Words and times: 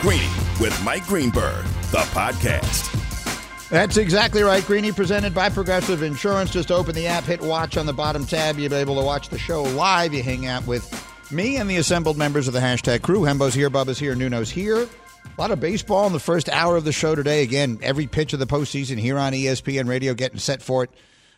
Greeny 0.00 0.30
with 0.58 0.82
Mike 0.82 1.06
Greenberg, 1.06 1.62
the 1.90 1.98
podcast. 1.98 2.88
That's 3.68 3.98
exactly 3.98 4.42
right. 4.42 4.64
Greeny 4.64 4.92
presented 4.92 5.34
by 5.34 5.50
Progressive 5.50 6.02
Insurance. 6.02 6.50
Just 6.50 6.72
open 6.72 6.94
the 6.94 7.06
app, 7.06 7.24
hit 7.24 7.42
watch 7.42 7.76
on 7.76 7.84
the 7.84 7.92
bottom 7.92 8.24
tab. 8.24 8.58
You'll 8.58 8.70
be 8.70 8.76
able 8.76 8.94
to 8.94 9.04
watch 9.04 9.28
the 9.28 9.38
show 9.38 9.62
live. 9.62 10.14
You 10.14 10.22
hang 10.22 10.46
out 10.46 10.66
with 10.66 10.90
me 11.30 11.56
and 11.56 11.68
the 11.68 11.76
assembled 11.76 12.16
members 12.16 12.48
of 12.48 12.54
the 12.54 12.60
hashtag 12.60 13.02
crew. 13.02 13.24
Hembo's 13.24 13.52
here, 13.52 13.68
Bubba's 13.68 13.98
here, 13.98 14.14
Nuno's 14.14 14.48
here. 14.48 14.78
A 14.78 14.88
lot 15.40 15.50
of 15.50 15.60
baseball 15.60 16.06
in 16.06 16.14
the 16.14 16.18
first 16.18 16.48
hour 16.48 16.78
of 16.78 16.84
the 16.84 16.92
show 16.92 17.14
today. 17.14 17.42
Again, 17.42 17.78
every 17.82 18.06
pitch 18.06 18.32
of 18.32 18.38
the 18.38 18.46
postseason 18.46 18.96
here 18.96 19.18
on 19.18 19.34
ESPN 19.34 19.86
Radio 19.86 20.14
getting 20.14 20.38
set 20.38 20.62
for 20.62 20.84
it. 20.84 20.90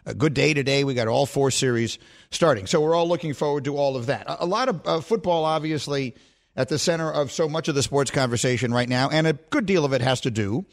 A 0.07 0.15
good 0.15 0.35
day 0.35 0.55
today. 0.55 0.85
We 0.85 0.95
got 0.95 1.09
all 1.09 1.27
four 1.27 1.51
series 1.51 1.99
starting. 2.31 2.69
So 2.69 2.81
we're 2.81 2.95
all 2.95 3.09
looking 3.09 3.35
forward 3.35 3.65
to 3.65 3.77
all 3.77 3.97
of 3.97 4.07
that. 4.07 4.25
A, 4.29 4.47
lot 4.47 4.69
of 4.69 4.87
uh, 4.87 5.01
football, 5.01 5.45
obviously 5.45 6.15
at 6.57 6.69
the 6.69 6.79
center 6.79 7.11
of 7.11 7.33
so 7.33 7.49
much 7.49 7.69
of 7.69 7.75
the 7.75 7.83
sports 7.83 8.11
conversation 8.11 8.73
right 8.73 8.89
now, 8.89 9.09
and 9.11 9.27
a 9.27 9.33
good 9.33 9.67
deal 9.67 9.85
of 9.85 9.93
it 9.93 10.03
has 10.03 10.21
to 10.23 10.31
do 10.31 10.65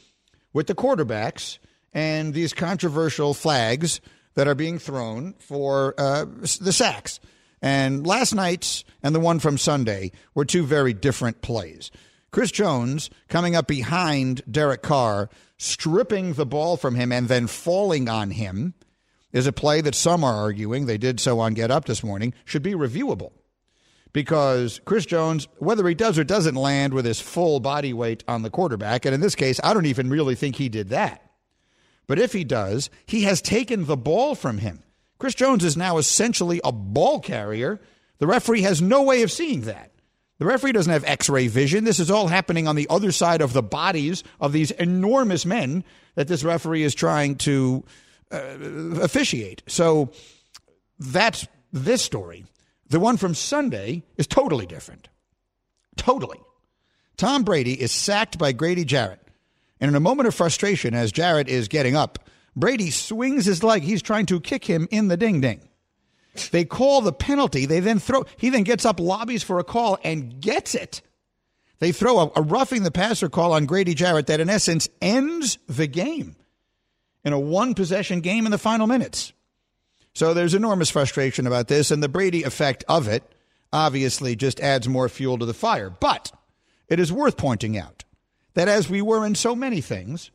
with 0.54 0.68
the 0.68 0.76
quarterbacks 0.76 1.58
and 1.94 2.34
these 2.34 2.54
controversial 2.54 3.34
flags 3.34 4.02
that 4.36 4.48
are 4.48 4.56
being 4.56 4.80
thrown 4.80 5.34
for 5.40 5.96
uh, 5.98 6.26
the 6.62 6.74
sacks. 6.74 7.20
And 7.62 8.06
last 8.06 8.34
night's 8.34 8.84
and 9.04 9.14
the 9.14 9.20
one 9.20 9.40
from 9.40 9.58
Sunday 9.58 10.12
were 10.34 10.46
two 10.46 10.66
very 10.66 10.94
different 10.94 11.42
plays. 11.42 11.92
Chris 12.32 12.52
Jones 12.52 13.10
coming 13.28 13.56
up 13.56 13.68
behind 13.68 14.42
Derek 14.50 14.82
Carr, 14.82 15.30
stripping 15.58 16.34
the 16.34 16.46
ball 16.46 16.78
from 16.78 16.96
him 16.96 17.12
and 17.12 17.28
then 17.28 17.48
falling 17.48 18.08
on 18.08 18.32
him 18.32 18.76
is 19.32 19.48
a 19.48 19.52
play 19.52 19.82
that 19.82 19.96
some 19.96 20.24
are 20.24 20.36
arguing, 20.36 20.86
they 20.86 20.98
did 20.98 21.20
so 21.20 21.40
on 21.40 21.54
Get 21.54 21.72
Up 21.72 21.86
this 21.86 22.04
morning, 22.04 22.34
should 22.46 22.64
be 22.64 22.74
reviewable 22.74 23.32
because 24.14 24.82
Chris 24.86 25.06
Jones, 25.06 25.48
whether 25.58 25.88
he 25.88 25.94
does 25.94 26.18
or 26.18 26.24
doesn't 26.24 26.56
land 26.56 26.94
with 26.94 27.06
his 27.06 27.20
full 27.20 27.60
body 27.60 27.94
weight 27.94 28.24
on 28.28 28.42
the 28.42 28.50
quarterback, 28.50 29.06
and 29.06 29.14
in 29.14 29.22
this 29.22 29.36
case, 29.36 29.60
I 29.64 29.74
don't 29.74 29.86
even 29.86 30.10
really 30.10 30.36
think 30.36 30.56
he 30.56 30.70
did 30.70 30.90
that. 30.90 31.30
But 32.08 32.20
if 32.20 32.34
he 32.34 32.44
does, 32.44 32.90
he 33.06 33.24
has 33.24 33.42
taken 33.42 33.86
the 33.86 33.98
ball 33.98 34.34
from 34.34 34.58
him. 34.58 34.84
Chris 35.20 35.36
Jones 35.36 35.64
is 35.64 35.78
now 35.78 35.98
essentially 35.98 36.60
a 36.64 36.72
ball 36.72 37.20
carrier. 37.20 37.80
The 38.18 38.28
referee 38.28 38.64
has 38.64 38.82
no 38.82 39.04
way 39.04 39.22
of 39.22 39.32
seeing 39.32 39.62
that. 39.62 39.92
The 40.40 40.46
referee 40.46 40.72
doesn't 40.72 40.92
have 40.92 41.04
x 41.04 41.30
ray 41.30 41.48
vision. 41.50 41.84
This 41.84 42.00
is 42.00 42.10
all 42.10 42.28
happening 42.28 42.68
on 42.68 42.76
the 42.76 42.88
other 42.90 43.12
side 43.12 43.42
of 43.42 43.52
the 43.54 43.62
bodies 43.62 44.24
of 44.40 44.54
these 44.54 44.72
enormous 44.72 45.46
men 45.46 45.84
that 46.16 46.28
this 46.28 46.44
referee 46.44 46.84
is 46.84 46.96
trying 46.96 47.36
to 47.36 47.84
uh, 48.32 48.38
officiate. 49.02 49.64
So 49.68 50.12
that's 50.98 51.46
this 51.74 52.02
story. 52.02 52.46
The 52.90 53.00
one 53.00 53.18
from 53.18 53.36
Sunday 53.36 54.04
is 54.18 54.28
totally 54.28 54.66
different. 54.66 55.10
Totally. 55.96 56.40
Tom 57.18 57.44
Brady 57.44 57.80
is 57.80 57.92
sacked 57.92 58.38
by 58.38 58.52
Grady 58.52 58.86
Jarrett. 58.86 59.20
And 59.80 59.90
in 59.90 59.96
a 59.96 60.00
moment 60.00 60.28
of 60.28 60.36
frustration, 60.36 60.94
as 60.94 61.12
Jarrett 61.12 61.48
is 61.48 61.68
getting 61.68 61.96
up, 61.96 62.20
Brady 62.56 62.90
swings 62.90 63.46
his 63.46 63.64
leg. 63.64 63.84
He's 63.84 64.02
trying 64.02 64.26
to 64.28 64.42
kick 64.42 64.66
him 64.66 64.88
in 64.92 65.08
the 65.08 65.18
ding 65.18 65.40
ding. 65.42 65.62
They 66.52 66.66
call 66.66 67.02
the 67.02 67.14
penalty. 67.14 67.66
They 67.66 67.80
then 67.80 68.00
throw, 68.00 68.26
he 68.38 68.50
then 68.50 68.64
gets 68.64 68.86
up, 68.86 69.00
lobbies 69.00 69.44
for 69.44 69.60
a 69.60 69.64
call, 69.64 69.98
and 70.04 70.40
gets 70.42 70.76
it. 70.76 71.02
They 71.80 71.92
throw 71.92 72.20
a, 72.20 72.32
a 72.38 72.42
roughing 72.42 72.84
the 72.84 72.92
passer 72.92 73.30
call 73.30 73.54
on 73.54 73.66
Grady 73.66 73.94
Jarrett 73.94 74.28
that, 74.28 74.40
in 74.40 74.50
essence, 74.50 74.90
ends 75.02 75.58
the 75.68 75.88
game 75.88 76.36
in 77.24 77.34
a 77.34 77.40
one 77.40 77.74
possession 77.74 78.22
game 78.22 78.46
in 78.46 78.52
the 78.52 78.58
final 78.58 78.88
minutes. 78.88 79.34
So 80.14 80.34
there's 80.34 80.54
enormous 80.54 80.90
frustration 80.90 81.48
about 81.48 81.68
this, 81.68 81.92
and 81.92 82.02
the 82.02 82.10
Brady 82.10 82.44
effect 82.44 82.84
of 82.88 83.08
it 83.08 83.24
obviously 83.72 84.36
just 84.36 84.60
adds 84.60 84.88
more 84.88 85.10
fuel 85.10 85.38
to 85.38 85.46
the 85.46 85.54
fire. 85.54 85.90
But 85.90 86.32
it 86.88 87.00
is 87.00 87.12
worth 87.12 87.38
pointing 87.38 87.78
out 87.78 88.04
that 88.56 88.68
as 88.68 88.90
we 88.90 89.02
were 89.02 89.26
in 89.26 89.36
so 89.36 89.56
many 89.56 89.82
things, 89.82 90.32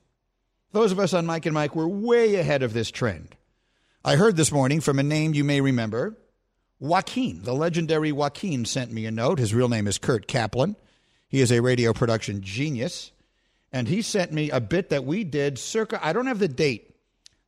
those 0.73 0.93
of 0.93 0.99
us 0.99 1.13
on 1.13 1.27
Mike 1.27 1.47
and 1.47 1.55
Mike 1.55 1.77
were 1.77 1.89
way 1.89 2.37
ahead 2.37 2.63
of 2.63 2.73
this 2.73 2.91
trend. 2.91 3.37
I 4.05 4.17
heard 4.17 4.37
this 4.37 4.53
morning 4.53 4.81
from 4.81 4.99
a 4.99 5.03
name 5.03 5.35
you 5.35 5.45
may 5.45 5.61
remember. 5.61 6.17
Joaquin, 6.79 7.43
the 7.43 7.55
legendary 7.55 8.13
Joaquin, 8.13 8.65
sent 8.65 8.93
me 8.93 9.07
a 9.07 9.11
note. 9.11 9.39
His 9.39 9.55
real 9.55 9.69
name 9.69 9.87
is 9.87 9.99
Kurt 9.99 10.27
Kaplan. 10.27 10.77
He 11.29 11.41
is 11.41 11.51
a 11.51 11.63
radio 11.63 11.93
production 11.93 12.43
genius. 12.43 13.13
And 13.73 13.89
he 13.89 14.03
sent 14.03 14.33
me 14.33 14.51
a 14.51 14.61
bit 14.61 14.91
that 14.91 15.05
we 15.05 15.25
did 15.25 15.59
circa, 15.59 16.05
I 16.05 16.13
don't 16.13 16.27
have 16.27 16.39
the 16.39 16.49
date, 16.49 16.94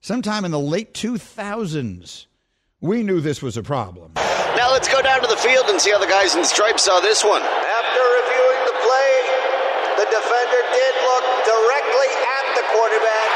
sometime 0.06 0.46
in 0.46 0.54
the 0.54 0.62
late 0.62 0.94
2000s. 0.94 2.30
We 2.78 3.02
knew 3.02 3.18
this 3.18 3.42
was 3.42 3.58
a 3.58 3.64
problem. 3.66 4.14
Now 4.54 4.70
let's 4.70 4.86
go 4.86 5.02
down 5.02 5.18
to 5.18 5.26
the 5.26 5.34
field 5.42 5.66
and 5.66 5.82
see 5.82 5.90
how 5.90 5.98
the 5.98 6.06
guys 6.06 6.38
in 6.38 6.46
stripes 6.46 6.86
saw 6.86 7.02
this 7.02 7.26
one. 7.26 7.42
After 7.42 8.02
reviewing 8.22 8.60
the 8.70 8.76
play, 8.86 9.12
the 9.98 10.06
defender 10.06 10.62
did 10.70 10.94
look 11.10 11.26
directly 11.42 12.10
at 12.22 12.46
the 12.54 12.64
quarterback, 12.70 13.30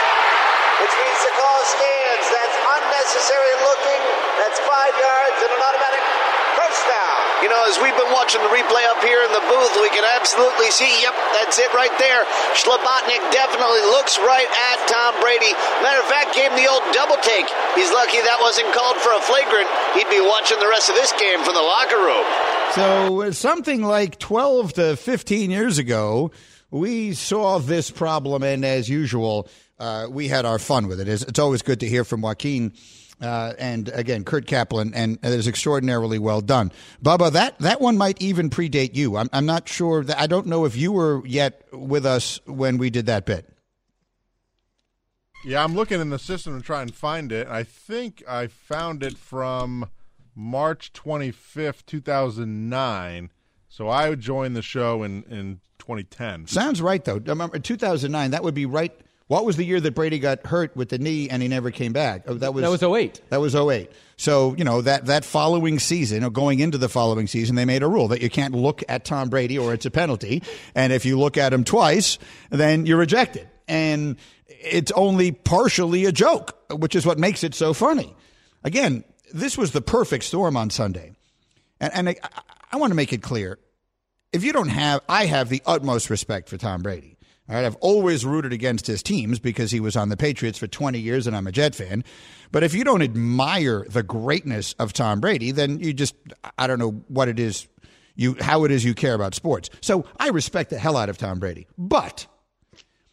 which 0.79 0.95
means 0.95 1.19
the 1.27 1.35
call 1.35 1.61
stands. 1.75 2.27
That's 2.39 2.59
unnecessary 2.79 3.55
looking. 3.67 4.03
That's 4.39 4.63
five 4.63 4.95
yards 4.95 5.39
and 5.43 5.51
an 5.51 5.63
automatic 5.67 6.03
first 6.07 6.31
down. 6.31 6.40
You 7.41 7.49
know, 7.49 7.65
as 7.65 7.81
we've 7.81 7.97
been 7.97 8.13
watching 8.13 8.45
the 8.45 8.53
replay 8.53 8.85
up 8.93 9.01
here 9.01 9.25
in 9.25 9.33
the 9.33 9.41
booth, 9.49 9.73
we 9.81 9.89
can 9.97 10.05
absolutely 10.05 10.69
see, 10.69 10.93
yep, 11.01 11.17
that's 11.33 11.57
it 11.57 11.73
right 11.73 11.93
there. 11.97 12.29
Slobotnik 12.53 13.25
definitely 13.33 13.81
looks 13.89 14.21
right 14.21 14.45
at 14.45 14.77
Tom 14.85 15.17
Brady. 15.25 15.57
Matter 15.81 16.05
of 16.05 16.09
fact, 16.13 16.37
gave 16.37 16.53
him 16.53 16.61
the 16.61 16.69
old 16.69 16.85
double 16.93 17.17
take. 17.25 17.49
He's 17.73 17.89
lucky 17.97 18.21
that 18.21 18.39
wasn't 18.45 18.69
called 18.77 19.01
for 19.01 19.17
a 19.17 19.23
flagrant. 19.25 19.73
He'd 19.97 20.11
be 20.13 20.21
watching 20.21 20.61
the 20.61 20.69
rest 20.69 20.93
of 20.93 20.97
this 20.97 21.17
game 21.17 21.41
from 21.41 21.55
the 21.55 21.65
locker 21.65 21.97
room. 21.97 22.27
So, 22.77 23.23
uh, 23.23 23.33
something 23.33 23.83
like 23.83 24.19
12 24.19 24.75
to 24.75 24.97
15 24.97 25.51
years 25.51 25.79
ago, 25.79 26.33
we 26.71 27.15
saw 27.15 27.59
this 27.59 27.91
problem, 27.91 28.43
and 28.43 28.67
as 28.67 28.87
usual, 28.89 29.49
uh, 29.79 30.09
we 30.11 30.29
had 30.29 30.45
our 30.45 30.59
fun 30.59 30.89
with 30.89 31.01
it. 31.01 31.09
It's, 31.09 31.23
it's 31.23 31.39
always 31.39 31.63
good 31.63 31.81
to 31.81 31.89
hear 31.89 32.05
from 32.05 32.21
Joaquin 32.21 32.75
uh, 33.21 33.53
and 33.59 33.89
again, 33.91 34.25
Kurt 34.25 34.47
Kaplan, 34.47 34.95
and 34.95 35.19
it 35.23 35.33
is 35.33 35.47
extraordinarily 35.47 36.19
well 36.19 36.41
done. 36.41 36.73
Bubba, 37.03 37.33
that, 37.33 37.59
that 37.59 37.81
one 37.81 37.99
might 37.99 38.21
even 38.21 38.51
predate 38.51 38.95
you. 38.95 39.17
I'm, 39.17 39.29
I'm 39.33 39.47
not 39.47 39.69
sure 39.69 40.03
that 40.05 40.19
I 40.19 40.27
don't 40.27 40.47
know 40.47 40.65
if 40.65 40.77
you 40.77 40.93
were 40.93 41.27
yet 41.27 41.63
with 41.73 42.07
us 42.07 42.41
when 42.47 42.79
we 42.79 42.91
did 42.91 43.07
that 43.07 43.27
bit. 43.27 43.47
Yeah, 45.45 45.65
I'm 45.65 45.75
looking 45.75 46.01
in 46.01 46.11
the 46.11 46.19
system 46.19 46.59
to 46.59 46.65
try 46.65 46.83
and 46.83 46.95
find 46.95 47.33
it. 47.33 47.49
I 47.49 47.63
think 47.63 48.23
I 48.29 48.47
found 48.47 49.03
it 49.03 49.17
from 49.17 49.89
March 50.35 50.93
25th, 50.93 51.87
2009. 51.87 53.31
So 53.69 53.89
I 53.89 54.15
joined 54.17 54.57
the 54.57 54.63
show 54.63 55.03
in, 55.03 55.23
in 55.25 55.61
2010. 55.79 56.47
Sounds 56.47 56.83
right, 56.83 57.03
though. 57.03 57.17
Remember, 57.17 57.59
2009, 57.59 58.33
that 58.33 58.43
would 58.43 58.55
be 58.55 58.67
right– 58.67 58.99
what 59.31 59.45
was 59.45 59.57
the 59.57 59.65
year 59.65 59.79
that 59.79 59.93
Brady 59.93 60.19
got 60.19 60.45
hurt 60.45 60.75
with 60.75 60.89
the 60.89 60.99
knee 60.99 61.29
and 61.29 61.41
he 61.41 61.47
never 61.47 61.71
came 61.71 61.93
back? 61.93 62.25
Oh, 62.27 62.35
that 62.35 62.53
was 62.53 62.63
that 62.63 62.69
was 62.69 62.83
08. 62.83 63.21
That 63.29 63.41
was 63.41 63.55
08. 63.55 63.89
So, 64.17 64.57
you 64.57 64.65
know, 64.65 64.81
that, 64.81 65.07
that 65.07 65.25
following 65.25 65.79
season 65.79 66.25
or 66.25 66.31
going 66.31 66.59
into 66.59 66.79
the 66.79 66.89
following 66.89 67.29
season, 67.29 67.55
they 67.55 67.65
made 67.65 67.85
a 67.85 67.87
rule 67.87 68.09
that 68.09 68.23
you 68.23 68.29
can't 68.29 68.57
look 68.57 68.83
at 68.89 69.05
Tom 69.05 69.29
Brady 69.29 69.57
or 69.57 69.73
it's 69.73 69.87
a 69.87 69.91
penalty. 69.93 70.43
And 70.75 70.93
if 70.93 71.05
you 71.05 71.17
look 71.17 71.37
at 71.37 71.53
him 71.53 71.63
twice, 71.63 72.19
then 72.51 72.87
you're 72.87 72.99
rejected. 72.99 73.49
And 73.69 74.17
it's 74.49 74.91
only 74.97 75.31
partially 75.31 76.07
a 76.07 76.13
joke, 76.13 76.59
which 76.69 76.97
is 76.97 77.07
what 77.07 77.17
makes 77.17 77.45
it 77.45 77.55
so 77.55 77.73
funny. 77.73 78.17
Again, 78.65 79.05
this 79.33 79.57
was 79.57 79.71
the 79.71 79.81
perfect 79.81 80.25
storm 80.25 80.57
on 80.57 80.71
Sunday. 80.71 81.13
And, 81.79 81.93
and 81.95 82.09
I, 82.09 82.17
I 82.73 82.79
want 82.79 82.91
to 82.91 82.97
make 82.97 83.13
it 83.13 83.23
clear 83.23 83.61
if 84.33 84.43
you 84.43 84.53
don't 84.53 84.71
have, 84.71 85.03
I 85.09 85.27
have 85.27 85.51
the 85.51 85.63
utmost 85.67 86.11
respect 86.11 86.49
for 86.49 86.57
Tom 86.57 86.83
Brady. 86.83 87.17
All 87.51 87.57
right, 87.57 87.65
I've 87.65 87.77
always 87.77 88.25
rooted 88.25 88.53
against 88.53 88.87
his 88.87 89.03
teams 89.03 89.41
because 89.41 89.73
he 89.73 89.81
was 89.81 89.97
on 89.97 90.09
the 90.09 90.17
Patriots 90.17 90.57
for 90.57 90.69
20 90.69 91.01
years 91.01 91.27
and 91.27 91.35
I'm 91.35 91.49
a 91.49 91.53
Jet 91.53 91.75
fan. 91.75 92.05
But 92.53 92.63
if 92.63 92.75
you 92.75 92.85
don't 92.85 93.03
admire 93.03 93.85
the 93.89 94.05
greatness 94.05 94.75
of 94.75 94.93
Tom 94.93 95.19
Brady, 95.19 95.51
then 95.51 95.81
you 95.81 95.93
just 95.93 96.15
I 96.57 96.69
don't 96.69 96.79
know 96.79 97.03
what 97.09 97.27
it 97.27 97.41
is 97.41 97.67
you 98.15 98.37
how 98.41 98.65
it 98.65 98.71
is 98.71 98.85
you 98.85 98.95
care 98.95 99.15
about 99.15 99.35
sports. 99.35 99.69
So 99.81 100.05
I 100.17 100.29
respect 100.29 100.71
the 100.71 100.79
hell 100.79 100.97
out 100.97 101.09
of 101.09 101.19
Tom 101.19 101.41
Brady. 101.41 101.67
But 101.77 102.29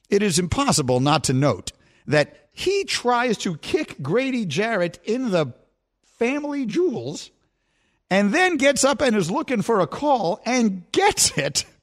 it 0.08 0.22
is 0.22 0.38
impossible 0.38 1.00
not 1.00 1.24
to 1.26 1.34
note 1.34 1.72
that 2.06 2.50
he 2.52 2.84
tries 2.84 3.40
to 3.40 3.58
kick 3.58 4.04
Grady 4.04 4.46
Jarrett 4.46 5.00
in 5.04 5.32
the 5.32 5.54
family 6.20 6.68
jewels 6.68 7.32
and 8.12 8.36
then 8.36 8.58
gets 8.58 8.84
up 8.84 9.02
and 9.02 9.16
is 9.16 9.32
looking 9.32 9.64
for 9.64 9.80
a 9.80 9.88
call 9.88 10.42
and 10.46 10.84
gets 10.92 11.36
it 11.40 11.66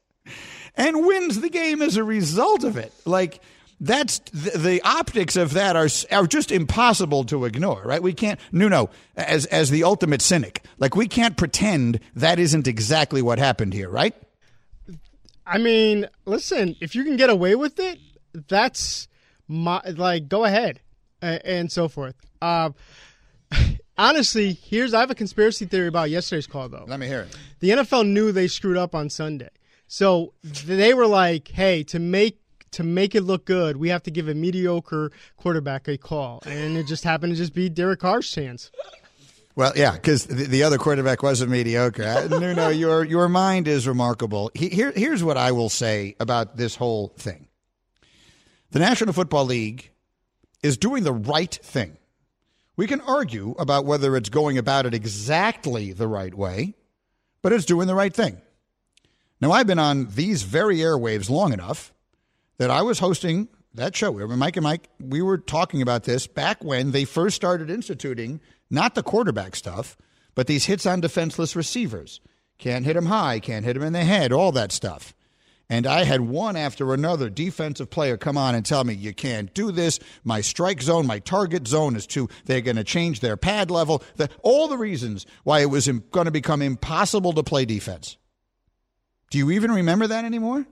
and 0.77 1.07
wins 1.07 1.41
the 1.41 1.51
game 1.51 1.83
as 1.83 1.97
a 1.97 2.05
result 2.05 2.65
of 2.65 2.77
it. 2.77 2.93
Like, 3.05 3.41
that's 3.81 4.21
the, 4.33 4.57
the, 4.57 4.83
optics 4.83 5.37
of 5.37 5.53
that 5.55 5.77
are 5.77 5.89
are 6.11 6.27
just 6.27 6.51
impossible 6.51 7.25
to 7.25 7.45
ignore, 7.45 7.83
right? 7.85 8.03
We 8.03 8.13
can't 8.13 8.39
Nuno 8.53 8.91
as 9.17 9.47
as 9.47 9.71
the 9.71 9.85
ultimate 9.85 10.23
cynic. 10.23 10.65
Like 10.79 10.95
we 10.95 11.09
can't 11.09 11.37
pretend 11.37 12.01
that 12.15 12.39
isn't 12.39 12.67
exactly 12.67 13.21
what 13.21 13.39
happened 13.39 13.75
here, 13.75 13.91
right? 13.91 14.15
I 15.47 15.59
mean, 15.59 16.09
listen, 16.25 16.77
if 16.81 16.95
you 16.95 17.05
can 17.05 17.17
get 17.17 17.31
away 17.31 17.55
with 17.57 17.79
it, 17.79 17.99
that's 18.33 19.09
my 19.49 19.81
like 19.97 20.29
go 20.29 20.45
ahead 20.45 20.81
uh, 21.21 21.39
and 21.45 21.71
so 21.71 21.89
forth. 21.89 22.15
Uh, 22.41 22.71
honestly, 23.99 24.53
here's 24.53 24.95
I 24.95 25.01
have 25.01 25.11
a 25.11 25.15
conspiracy 25.15 25.67
theory 25.67 25.89
about 25.89 26.11
yesterday's 26.11 26.47
call 26.47 26.69
though. 26.69 26.85
Let 26.87 27.01
me 27.01 27.07
hear 27.07 27.23
it. 27.23 27.37
The 27.61 27.71
NFL 27.71 28.09
knew 28.09 28.33
they 28.33 28.49
screwed 28.49 28.77
up 28.77 28.95
on 28.95 29.11
Sunday. 29.11 29.51
So 29.95 30.35
they 30.43 30.93
were 30.93 31.07
like, 31.07 31.47
"Hey, 31.47 31.85
to 31.85 32.01
make 32.01 32.41
to 32.73 32.83
make 32.83 33.15
it 33.15 33.21
look 33.21 33.45
good, 33.45 33.77
we 33.77 33.91
have 33.91 34.03
to 34.03 34.11
give 34.11 34.27
a 34.27 34.35
mediocre 34.35 35.13
quarterback 35.37 35.87
a 35.87 35.97
call," 35.97 36.43
and 36.45 36.77
it 36.77 36.89
just 36.89 37.05
happened 37.05 37.33
to 37.33 37.37
just 37.37 37.55
be 37.55 37.69
Derek 37.69 38.01
Carr's 38.01 38.29
chance. 38.29 38.73
Well, 39.55 39.73
yeah, 39.77 39.93
because 39.93 40.27
the, 40.27 40.47
the, 40.47 40.65
other 40.65 40.79
quarterback 40.79 41.23
wasn't 41.23 41.53
mediocre. 41.53 42.03
Uh, 42.03 42.27
no, 42.27 42.53
no, 42.53 42.71
your 42.71 43.05
your 43.05 43.29
mind 43.29 43.69
is 43.69 43.87
remarkable. 43.87 44.51
Here, 44.53 44.93
here's 44.97 45.23
what 45.23 45.37
I 45.37 45.53
will 45.53 45.69
say 45.69 46.17
about 46.19 46.57
this 46.57 46.75
whole 46.75 47.15
thing: 47.17 47.47
the 48.73 48.81
National 48.81 49.13
Football 49.13 49.45
League 49.45 49.93
is 50.61 50.77
doing 50.77 51.05
the 51.05 51.13
right 51.13 51.55
thing. 51.55 51.99
We 52.75 52.89
can 52.89 53.01
argue 53.03 53.55
about 53.61 53.85
whether 53.85 54.17
it's 54.17 54.29
going 54.29 54.59
about 54.59 54.87
it 54.87 54.93
exactly 54.95 55.93
the 55.93 56.09
right 56.09 56.35
way, 56.35 56.75
but 57.43 57.53
it's 57.53 57.65
doing 57.65 57.87
the 57.87 57.95
right 57.95 58.13
thing. 58.13 58.41
Now, 59.45 59.53
I've 59.53 59.67
been 59.67 59.79
on 59.79 60.07
these 60.07 60.43
very 60.43 60.79
airwaves 60.79 61.29
long 61.29 61.53
enough 61.53 61.93
that 62.57 62.71
I 62.71 62.81
was 62.81 62.99
hosting 62.99 63.49
that 63.75 63.95
show. 63.95 64.11
Mike 64.27 64.57
and 64.57 64.65
Mike, 64.65 64.89
we 64.99 65.21
were 65.21 65.37
talking 65.37 65.83
about 65.83 66.05
this 66.05 66.27
back 66.27 66.65
when 66.65 66.93
they 66.93 67.05
first 67.05 67.37
started 67.37 67.69
instituting 67.69 68.41
not 68.71 68.95
the 68.95 69.03
quarterback 69.03 69.55
stuff, 69.55 69.99
but 70.35 70.47
these 70.47 70.65
hits 70.65 70.87
on 70.87 71.03
defenseless 71.03 71.55
receivers. 71.55 72.23
Can't 72.57 72.87
hit 72.87 72.95
them 72.95 73.05
high, 73.05 73.39
can't 73.39 73.67
hit 73.67 73.75
them 73.75 73.83
in 73.83 73.93
the 73.93 74.03
head, 74.03 74.33
all 74.33 74.51
that 74.53 74.73
stuff. 74.73 75.15
And 75.69 75.87
I 75.87 76.05
had 76.05 76.23
one 76.23 76.57
after 76.57 76.95
another 76.95 77.29
defensive 77.29 77.91
player 77.91 78.17
come 78.17 78.39
on 78.39 78.55
and 78.55 78.65
tell 78.65 78.85
me, 78.85 78.95
you 78.95 79.13
can't 79.13 79.53
do 79.53 79.71
this. 79.71 80.01
My 80.25 80.41
strike 80.41 80.81
zone, 80.81 81.07
my 81.07 81.19
target 81.19 81.69
zone 81.69 81.97
is 81.97 82.07
too, 82.07 82.31
they're 82.47 82.63
going 82.63 82.77
to 82.77 82.85
change 82.85 83.21
their 83.21 83.37
pad 83.37 83.71
level. 83.71 84.03
The, 84.17 84.31
all 84.41 84.69
the 84.69 84.79
reasons 84.79 85.27
why 85.43 85.61
it 85.61 85.69
was 85.69 85.87
going 85.87 86.25
to 86.25 86.31
become 86.31 86.63
impossible 86.63 87.35
to 87.35 87.43
play 87.43 87.67
defense. 87.67 88.17
Do 89.35 89.39
you 89.39 89.51
even 89.51 89.73
remember 89.73 90.07
that 90.07 90.25
anymore? 90.25 90.65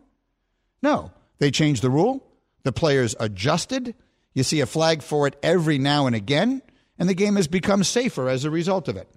No. 0.85 1.11
They 1.41 1.51
changed 1.51 1.83
the 1.83 1.91
rule. 1.91 2.25
The 2.63 2.71
players 2.71 3.17
adjusted. 3.19 3.97
You 4.35 4.45
see 4.45 4.61
a 4.61 4.67
flag 4.67 5.03
for 5.03 5.27
it 5.27 5.35
every 5.43 5.79
now 5.79 6.07
and 6.07 6.15
again, 6.15 6.63
and 6.97 7.09
the 7.09 7.15
game 7.15 7.35
has 7.35 7.49
become 7.49 7.83
safer 7.83 8.29
as 8.29 8.45
a 8.45 8.53
result 8.53 8.87
of 8.87 8.97
it. 8.97 9.09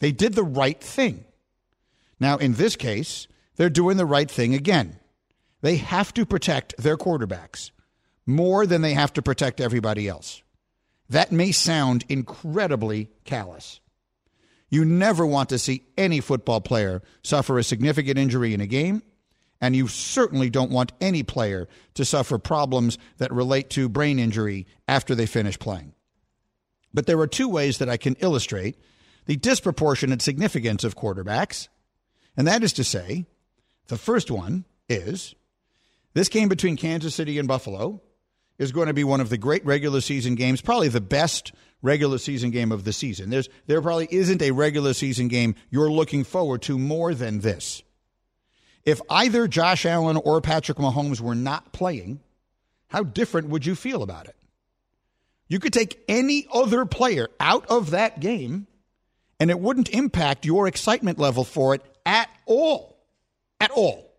They 0.00 0.12
did 0.12 0.34
the 0.34 0.44
right 0.44 0.78
thing. 0.78 1.24
Now, 2.20 2.36
in 2.36 2.56
this 2.56 2.76
case, 2.76 3.26
they're 3.56 3.70
doing 3.70 3.96
the 3.96 4.04
right 4.04 4.30
thing 4.30 4.52
again. 4.52 4.98
They 5.62 5.76
have 5.76 6.12
to 6.12 6.26
protect 6.26 6.76
their 6.76 6.98
quarterbacks 6.98 7.70
more 8.26 8.66
than 8.66 8.82
they 8.82 8.92
have 8.92 9.14
to 9.14 9.22
protect 9.22 9.62
everybody 9.62 10.08
else. 10.08 10.42
That 11.08 11.32
may 11.32 11.52
sound 11.52 12.04
incredibly 12.10 13.08
callous. 13.24 13.80
You 14.70 14.84
never 14.84 15.26
want 15.26 15.50
to 15.50 15.58
see 15.58 15.84
any 15.96 16.20
football 16.20 16.60
player 16.60 17.02
suffer 17.22 17.58
a 17.58 17.64
significant 17.64 18.18
injury 18.18 18.54
in 18.54 18.60
a 18.60 18.66
game, 18.66 19.02
and 19.60 19.76
you 19.76 19.88
certainly 19.88 20.50
don't 20.50 20.70
want 20.70 20.92
any 21.00 21.22
player 21.22 21.68
to 21.94 22.04
suffer 22.04 22.38
problems 22.38 22.98
that 23.18 23.32
relate 23.32 23.70
to 23.70 23.88
brain 23.88 24.18
injury 24.18 24.66
after 24.88 25.14
they 25.14 25.26
finish 25.26 25.58
playing. 25.58 25.94
But 26.92 27.06
there 27.06 27.18
are 27.20 27.26
two 27.26 27.48
ways 27.48 27.78
that 27.78 27.88
I 27.88 27.96
can 27.96 28.14
illustrate 28.20 28.76
the 29.26 29.36
disproportionate 29.36 30.22
significance 30.22 30.84
of 30.84 30.96
quarterbacks, 30.96 31.68
and 32.36 32.46
that 32.46 32.62
is 32.62 32.72
to 32.74 32.84
say, 32.84 33.26
the 33.88 33.98
first 33.98 34.30
one 34.30 34.64
is 34.88 35.34
this 36.14 36.28
game 36.28 36.48
between 36.48 36.76
Kansas 36.76 37.14
City 37.14 37.38
and 37.38 37.48
Buffalo 37.48 38.02
is 38.58 38.72
going 38.72 38.86
to 38.86 38.94
be 38.94 39.04
one 39.04 39.20
of 39.20 39.28
the 39.28 39.38
great 39.38 39.64
regular 39.64 40.00
season 40.00 40.34
games, 40.34 40.60
probably 40.60 40.88
the 40.88 41.00
best 41.00 41.52
regular 41.82 42.18
season 42.18 42.50
game 42.50 42.72
of 42.72 42.84
the 42.84 42.92
season. 42.92 43.30
There's, 43.30 43.48
there 43.66 43.82
probably 43.82 44.08
isn't 44.10 44.40
a 44.42 44.52
regular 44.52 44.94
season 44.94 45.28
game 45.28 45.54
you're 45.70 45.90
looking 45.90 46.24
forward 46.24 46.62
to 46.62 46.78
more 46.78 47.14
than 47.14 47.40
this. 47.40 47.82
If 48.84 49.00
either 49.10 49.48
Josh 49.48 49.86
Allen 49.86 50.16
or 50.16 50.40
Patrick 50.40 50.78
Mahomes 50.78 51.20
were 51.20 51.34
not 51.34 51.72
playing, 51.72 52.20
how 52.88 53.02
different 53.02 53.48
would 53.48 53.66
you 53.66 53.74
feel 53.74 54.02
about 54.02 54.26
it? 54.26 54.36
You 55.48 55.58
could 55.58 55.72
take 55.72 56.02
any 56.08 56.46
other 56.52 56.86
player 56.86 57.28
out 57.40 57.66
of 57.66 57.90
that 57.90 58.20
game, 58.20 58.66
and 59.38 59.50
it 59.50 59.60
wouldn't 59.60 59.90
impact 59.90 60.46
your 60.46 60.66
excitement 60.66 61.18
level 61.18 61.44
for 61.44 61.74
it 61.74 61.82
at 62.06 62.28
all. 62.46 62.96
At 63.60 63.70
all. 63.70 64.10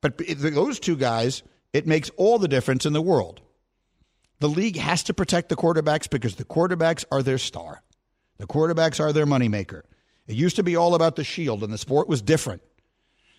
But 0.00 0.18
those 0.38 0.80
two 0.80 0.96
guys, 0.96 1.42
it 1.74 1.86
makes 1.86 2.10
all 2.16 2.38
the 2.38 2.48
difference 2.48 2.86
in 2.86 2.94
the 2.94 3.02
world. 3.02 3.42
The 4.38 4.48
league 4.48 4.76
has 4.76 5.02
to 5.04 5.14
protect 5.14 5.48
the 5.48 5.56
quarterbacks 5.56 6.08
because 6.08 6.36
the 6.36 6.44
quarterbacks 6.44 7.04
are 7.10 7.22
their 7.22 7.36
star. 7.36 7.82
The 8.38 8.46
quarterbacks 8.46 9.00
are 9.00 9.12
their 9.12 9.26
moneymaker. 9.26 9.82
It 10.26 10.36
used 10.36 10.56
to 10.56 10.62
be 10.62 10.76
all 10.76 10.94
about 10.94 11.16
the 11.16 11.24
shield, 11.24 11.62
and 11.62 11.72
the 11.72 11.78
sport 11.78 12.08
was 12.08 12.22
different. 12.22 12.62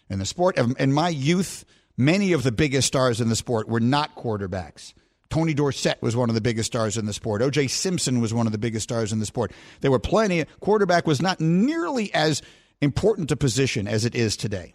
In 0.10 0.20
the 0.20 0.26
sport, 0.26 0.58
in 0.58 0.94
my 0.94 1.10
youth, 1.10 1.66
many 1.98 2.34
of 2.34 2.44
the 2.44 2.52
biggest 2.52 2.88
stars 2.88 3.20
in 3.20 3.30
the 3.30 3.36
sport 3.36 3.68
were 3.68 3.80
not 3.80 4.16
quarterbacks. 4.16 4.94
Tony 5.30 5.54
Dorsett 5.54 6.02
was 6.02 6.16
one 6.16 6.30
of 6.30 6.36
the 6.36 6.42
biggest 6.42 6.68
stars 6.68 6.98
in 6.98 7.06
the 7.06 7.14
sport. 7.14 7.42
O.J. 7.42 7.68
Simpson 7.68 8.22
was 8.22 8.34
one 8.34 8.46
of 8.46 8.52
the 8.52 8.60
biggest 8.60 8.84
stars 8.84 9.12
in 9.12 9.20
the 9.20 9.26
sport. 9.26 9.52
There 9.82 9.92
were 9.92 10.00
plenty. 10.00 10.46
Quarterback 10.60 11.08
was 11.08 11.22
not 11.22 11.40
nearly 11.40 12.14
as 12.14 12.42
important 12.82 13.32
a 13.32 13.36
position 13.36 13.88
as 13.88 14.06
it 14.06 14.14
is 14.14 14.38
today. 14.38 14.74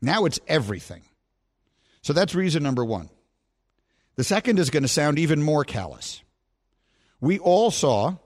Now 0.00 0.26
it's 0.26 0.38
everything. 0.46 1.02
So 2.04 2.12
that's 2.12 2.34
reason 2.34 2.62
number 2.62 2.84
one. 2.84 3.08
The 4.16 4.24
second 4.24 4.58
is 4.58 4.68
going 4.68 4.82
to 4.82 4.88
sound 4.88 5.18
even 5.18 5.42
more 5.42 5.64
callous. 5.64 6.22
We 7.18 7.38
all 7.38 7.70
saw 7.70 8.16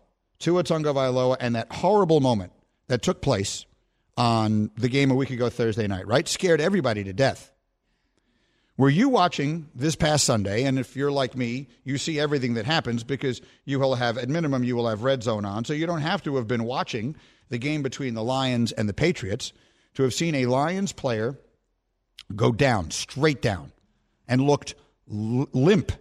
Tua 0.40 0.64
Tagovailoa 0.64 1.36
and 1.38 1.54
that 1.54 1.70
horrible 1.70 2.18
moment 2.18 2.52
that 2.88 3.02
took 3.02 3.22
place 3.22 3.66
on 4.16 4.72
the 4.76 4.88
game 4.88 5.12
a 5.12 5.14
week 5.14 5.30
ago 5.30 5.48
Thursday 5.48 5.86
night, 5.86 6.08
right? 6.08 6.26
Scared 6.26 6.60
everybody 6.60 7.04
to 7.04 7.12
death. 7.12 7.52
Were 8.76 8.90
you 8.90 9.08
watching 9.08 9.68
this 9.76 9.94
past 9.94 10.24
Sunday? 10.24 10.64
And 10.64 10.76
if 10.76 10.96
you're 10.96 11.12
like 11.12 11.36
me, 11.36 11.68
you 11.84 11.98
see 11.98 12.18
everything 12.18 12.54
that 12.54 12.66
happens 12.66 13.04
because 13.04 13.40
you 13.64 13.78
will 13.78 13.94
have, 13.94 14.18
at 14.18 14.28
minimum, 14.28 14.64
you 14.64 14.74
will 14.74 14.88
have 14.88 15.04
red 15.04 15.22
zone 15.22 15.44
on. 15.44 15.64
So 15.64 15.72
you 15.72 15.86
don't 15.86 16.00
have 16.00 16.24
to 16.24 16.34
have 16.34 16.48
been 16.48 16.64
watching 16.64 17.14
the 17.48 17.58
game 17.58 17.82
between 17.82 18.14
the 18.14 18.24
Lions 18.24 18.72
and 18.72 18.88
the 18.88 18.92
Patriots 18.92 19.52
to 19.94 20.02
have 20.02 20.14
seen 20.14 20.34
a 20.34 20.46
Lions 20.46 20.92
player 20.92 21.38
go 22.34 22.52
down, 22.52 22.90
straight 22.90 23.40
down, 23.40 23.72
and 24.28 24.42
looked 24.42 24.74
limp, 25.08 25.92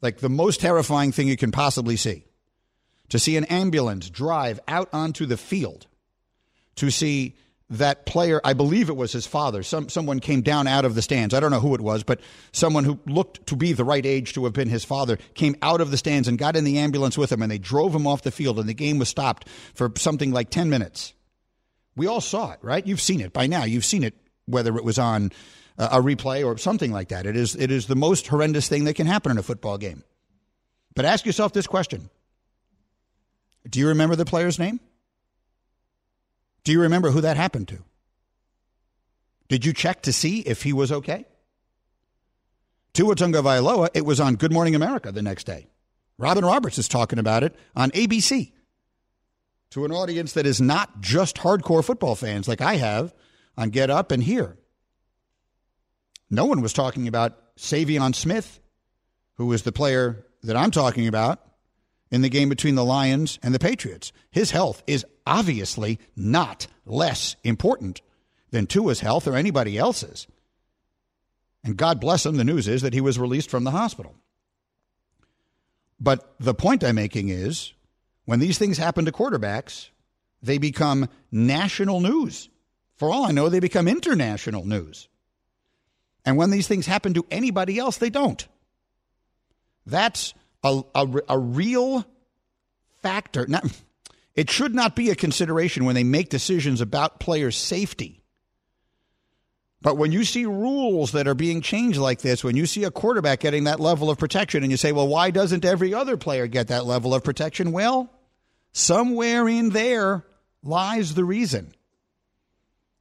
like 0.00 0.18
the 0.18 0.28
most 0.28 0.60
terrifying 0.60 1.12
thing 1.12 1.28
you 1.28 1.36
can 1.36 1.50
possibly 1.50 1.96
see. 1.96 2.24
To 3.10 3.18
see 3.18 3.36
an 3.36 3.44
ambulance 3.44 4.10
drive 4.10 4.58
out 4.66 4.88
onto 4.92 5.26
the 5.26 5.36
field, 5.36 5.86
to 6.76 6.90
see 6.90 7.36
that 7.68 8.06
player, 8.06 8.40
I 8.44 8.52
believe 8.52 8.88
it 8.88 8.96
was 8.96 9.12
his 9.12 9.26
father, 9.26 9.62
some, 9.62 9.88
someone 9.88 10.20
came 10.20 10.42
down 10.42 10.66
out 10.66 10.84
of 10.84 10.94
the 10.94 11.02
stands. 11.02 11.34
I 11.34 11.40
don't 11.40 11.50
know 11.50 11.60
who 11.60 11.74
it 11.74 11.80
was, 11.80 12.04
but 12.04 12.20
someone 12.52 12.84
who 12.84 12.98
looked 13.06 13.46
to 13.48 13.56
be 13.56 13.72
the 13.72 13.84
right 13.84 14.04
age 14.06 14.34
to 14.34 14.44
have 14.44 14.52
been 14.52 14.68
his 14.68 14.84
father 14.84 15.18
came 15.34 15.56
out 15.62 15.80
of 15.80 15.90
the 15.90 15.96
stands 15.96 16.28
and 16.28 16.38
got 16.38 16.56
in 16.56 16.64
the 16.64 16.78
ambulance 16.78 17.18
with 17.18 17.32
him, 17.32 17.42
and 17.42 17.50
they 17.50 17.58
drove 17.58 17.94
him 17.94 18.06
off 18.06 18.22
the 18.22 18.30
field, 18.30 18.58
and 18.58 18.68
the 18.68 18.74
game 18.74 18.98
was 18.98 19.08
stopped 19.08 19.48
for 19.74 19.92
something 19.96 20.30
like 20.30 20.50
10 20.50 20.70
minutes. 20.70 21.12
We 21.96 22.06
all 22.06 22.20
saw 22.20 22.52
it, 22.52 22.58
right? 22.62 22.86
You've 22.86 23.00
seen 23.00 23.20
it 23.20 23.32
by 23.32 23.46
now. 23.46 23.64
You've 23.64 23.84
seen 23.84 24.04
it, 24.04 24.14
whether 24.44 24.76
it 24.76 24.84
was 24.84 24.98
on 24.98 25.32
a 25.78 26.00
replay 26.00 26.44
or 26.44 26.56
something 26.58 26.92
like 26.92 27.08
that. 27.08 27.26
It 27.26 27.36
is, 27.36 27.54
it 27.54 27.70
is 27.70 27.86
the 27.86 27.96
most 27.96 28.26
horrendous 28.26 28.68
thing 28.68 28.84
that 28.84 28.94
can 28.94 29.06
happen 29.06 29.32
in 29.32 29.38
a 29.38 29.42
football 29.42 29.78
game. 29.78 30.02
But 30.94 31.04
ask 31.04 31.26
yourself 31.26 31.52
this 31.52 31.66
question 31.66 32.08
Do 33.68 33.78
you 33.78 33.88
remember 33.88 34.16
the 34.16 34.24
player's 34.24 34.58
name? 34.58 34.80
Do 36.64 36.72
you 36.72 36.80
remember 36.80 37.10
who 37.10 37.20
that 37.20 37.36
happened 37.36 37.68
to? 37.68 37.78
Did 39.48 39.64
you 39.64 39.72
check 39.72 40.02
to 40.02 40.12
see 40.12 40.40
if 40.40 40.62
he 40.62 40.72
was 40.72 40.90
okay? 40.90 41.26
Tua 42.92 43.14
Tagovailoa, 43.14 43.90
it 43.94 44.04
was 44.04 44.18
on 44.18 44.36
Good 44.36 44.52
Morning 44.52 44.74
America 44.74 45.12
the 45.12 45.22
next 45.22 45.44
day. 45.44 45.68
Robin 46.18 46.44
Roberts 46.44 46.78
is 46.78 46.88
talking 46.88 47.18
about 47.18 47.44
it 47.44 47.54
on 47.76 47.90
ABC 47.90 48.52
to 49.70 49.84
an 49.84 49.92
audience 49.92 50.32
that 50.32 50.46
is 50.46 50.60
not 50.60 51.00
just 51.00 51.36
hardcore 51.36 51.84
football 51.84 52.14
fans 52.14 52.48
like 52.48 52.60
I 52.60 52.76
have 52.76 53.14
on 53.56 53.70
Get 53.70 53.90
Up 53.90 54.10
and 54.10 54.22
Here. 54.22 54.56
No 56.30 56.44
one 56.44 56.60
was 56.60 56.72
talking 56.72 57.08
about 57.08 57.56
Saivion 57.56 58.14
Smith, 58.14 58.60
who 59.34 59.46
was 59.46 59.62
the 59.62 59.72
player 59.72 60.26
that 60.42 60.56
I'm 60.56 60.70
talking 60.70 61.06
about, 61.06 61.40
in 62.10 62.22
the 62.22 62.28
game 62.28 62.48
between 62.48 62.74
the 62.74 62.84
Lions 62.84 63.38
and 63.42 63.54
the 63.54 63.58
Patriots. 63.58 64.12
His 64.30 64.50
health 64.50 64.82
is 64.86 65.04
obviously 65.26 65.98
not 66.14 66.66
less 66.84 67.36
important 67.42 68.00
than 68.50 68.66
Tua's 68.66 69.00
health 69.00 69.26
or 69.26 69.34
anybody 69.34 69.76
else's. 69.76 70.26
And 71.64 71.76
God 71.76 72.00
bless 72.00 72.24
him, 72.24 72.36
the 72.36 72.44
news 72.44 72.68
is 72.68 72.82
that 72.82 72.94
he 72.94 73.00
was 73.00 73.18
released 73.18 73.50
from 73.50 73.64
the 73.64 73.72
hospital. 73.72 74.14
But 75.98 76.34
the 76.38 76.54
point 76.54 76.84
I'm 76.84 76.94
making 76.94 77.28
is 77.28 77.72
when 78.24 78.38
these 78.38 78.58
things 78.58 78.78
happen 78.78 79.04
to 79.06 79.12
quarterbacks, 79.12 79.88
they 80.42 80.58
become 80.58 81.08
national 81.32 82.00
news. 82.00 82.48
For 82.94 83.10
all 83.10 83.24
I 83.24 83.32
know, 83.32 83.48
they 83.48 83.60
become 83.60 83.88
international 83.88 84.64
news. 84.64 85.08
And 86.26 86.36
when 86.36 86.50
these 86.50 86.66
things 86.66 86.86
happen 86.86 87.14
to 87.14 87.24
anybody 87.30 87.78
else, 87.78 87.98
they 87.98 88.10
don't. 88.10 88.46
That's 89.86 90.34
a, 90.64 90.82
a, 90.94 91.08
a 91.28 91.38
real 91.38 92.04
factor. 93.00 93.46
Not, 93.46 93.64
it 94.34 94.50
should 94.50 94.74
not 94.74 94.96
be 94.96 95.10
a 95.10 95.14
consideration 95.14 95.84
when 95.84 95.94
they 95.94 96.02
make 96.02 96.28
decisions 96.28 96.80
about 96.80 97.20
player 97.20 97.52
safety. 97.52 98.24
But 99.80 99.98
when 99.98 100.10
you 100.10 100.24
see 100.24 100.46
rules 100.46 101.12
that 101.12 101.28
are 101.28 101.34
being 101.34 101.60
changed 101.60 101.98
like 101.98 102.20
this, 102.20 102.42
when 102.42 102.56
you 102.56 102.66
see 102.66 102.82
a 102.82 102.90
quarterback 102.90 103.38
getting 103.38 103.64
that 103.64 103.78
level 103.78 104.10
of 104.10 104.18
protection, 104.18 104.64
and 104.64 104.72
you 104.72 104.76
say, 104.76 104.90
well, 104.90 105.06
why 105.06 105.30
doesn't 105.30 105.64
every 105.64 105.94
other 105.94 106.16
player 106.16 106.48
get 106.48 106.68
that 106.68 106.86
level 106.86 107.14
of 107.14 107.22
protection? 107.22 107.70
Well, 107.70 108.10
somewhere 108.72 109.48
in 109.48 109.70
there 109.70 110.24
lies 110.64 111.14
the 111.14 111.24
reason. 111.24 111.72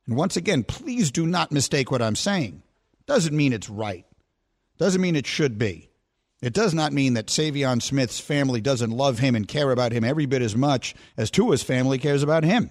And 0.06 0.16
once 0.16 0.38
again, 0.38 0.64
please 0.64 1.10
do 1.10 1.26
not 1.26 1.52
mistake 1.52 1.90
what 1.90 2.04
I'm 2.04 2.16
saying. 2.16 2.62
Doesn't 3.08 3.36
mean 3.36 3.54
it's 3.54 3.70
right. 3.70 4.06
Doesn't 4.78 5.02
mean 5.02 5.16
it 5.16 5.28
should 5.28 5.58
be. 5.58 5.90
It 6.42 6.54
does 6.54 6.74
not 6.74 6.94
mean 6.94 7.14
that 7.14 7.28
Saivion 7.28 7.82
Smith's 7.82 8.20
family 8.20 8.62
doesn't 8.62 8.92
love 8.92 9.20
him 9.20 9.36
and 9.36 9.48
care 9.48 9.72
about 9.72 9.92
him 9.92 10.04
every 10.04 10.26
bit 10.26 10.42
as 10.42 10.56
much 10.56 10.94
as 11.18 11.32
Tua's 11.32 11.64
family 11.64 11.98
cares 11.98 12.24
about 12.24 12.44
him. 12.44 12.70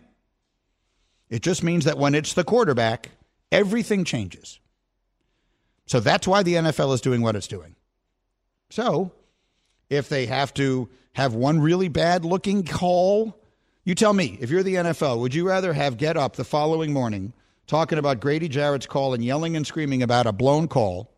It 1.31 1.43
just 1.43 1.63
means 1.63 1.85
that 1.85 1.99
when 1.99 2.15
it's 2.15 2.35
the 2.35 2.45
quarterback, 2.45 3.11
everything 3.51 4.05
changes. 4.05 4.61
So 5.87 6.01
that's 6.01 6.29
why 6.29 6.43
the 6.43 6.55
NFL 6.55 6.95
is 6.95 7.01
doing 7.01 7.23
what 7.23 7.37
it's 7.37 7.49
doing. 7.49 7.75
So 8.71 9.13
if 9.91 10.09
they 10.09 10.27
have 10.27 10.55
to 10.55 10.89
have 11.15 11.35
one 11.35 11.61
really 11.61 11.89
bad 11.89 12.25
looking 12.25 12.65
call, 12.65 13.41
you 13.85 13.95
tell 13.95 14.13
me, 14.13 14.39
if 14.41 14.51
you're 14.51 14.63
the 14.63 14.77
NFL, 14.77 15.21
would 15.21 15.35
you 15.35 15.47
rather 15.47 15.73
have 15.73 15.97
get 15.97 16.17
up 16.17 16.37
the 16.37 16.45
following 16.45 16.93
morning 16.93 17.33
talking 17.67 17.99
about 17.99 18.21
Grady 18.21 18.49
Jarrett's 18.49 18.87
call 18.87 19.15
and 19.15 19.25
yelling 19.25 19.57
and 19.57 19.67
screaming 19.67 20.03
about 20.03 20.27
a 20.27 20.33
blown 20.33 20.69
call? 20.69 21.11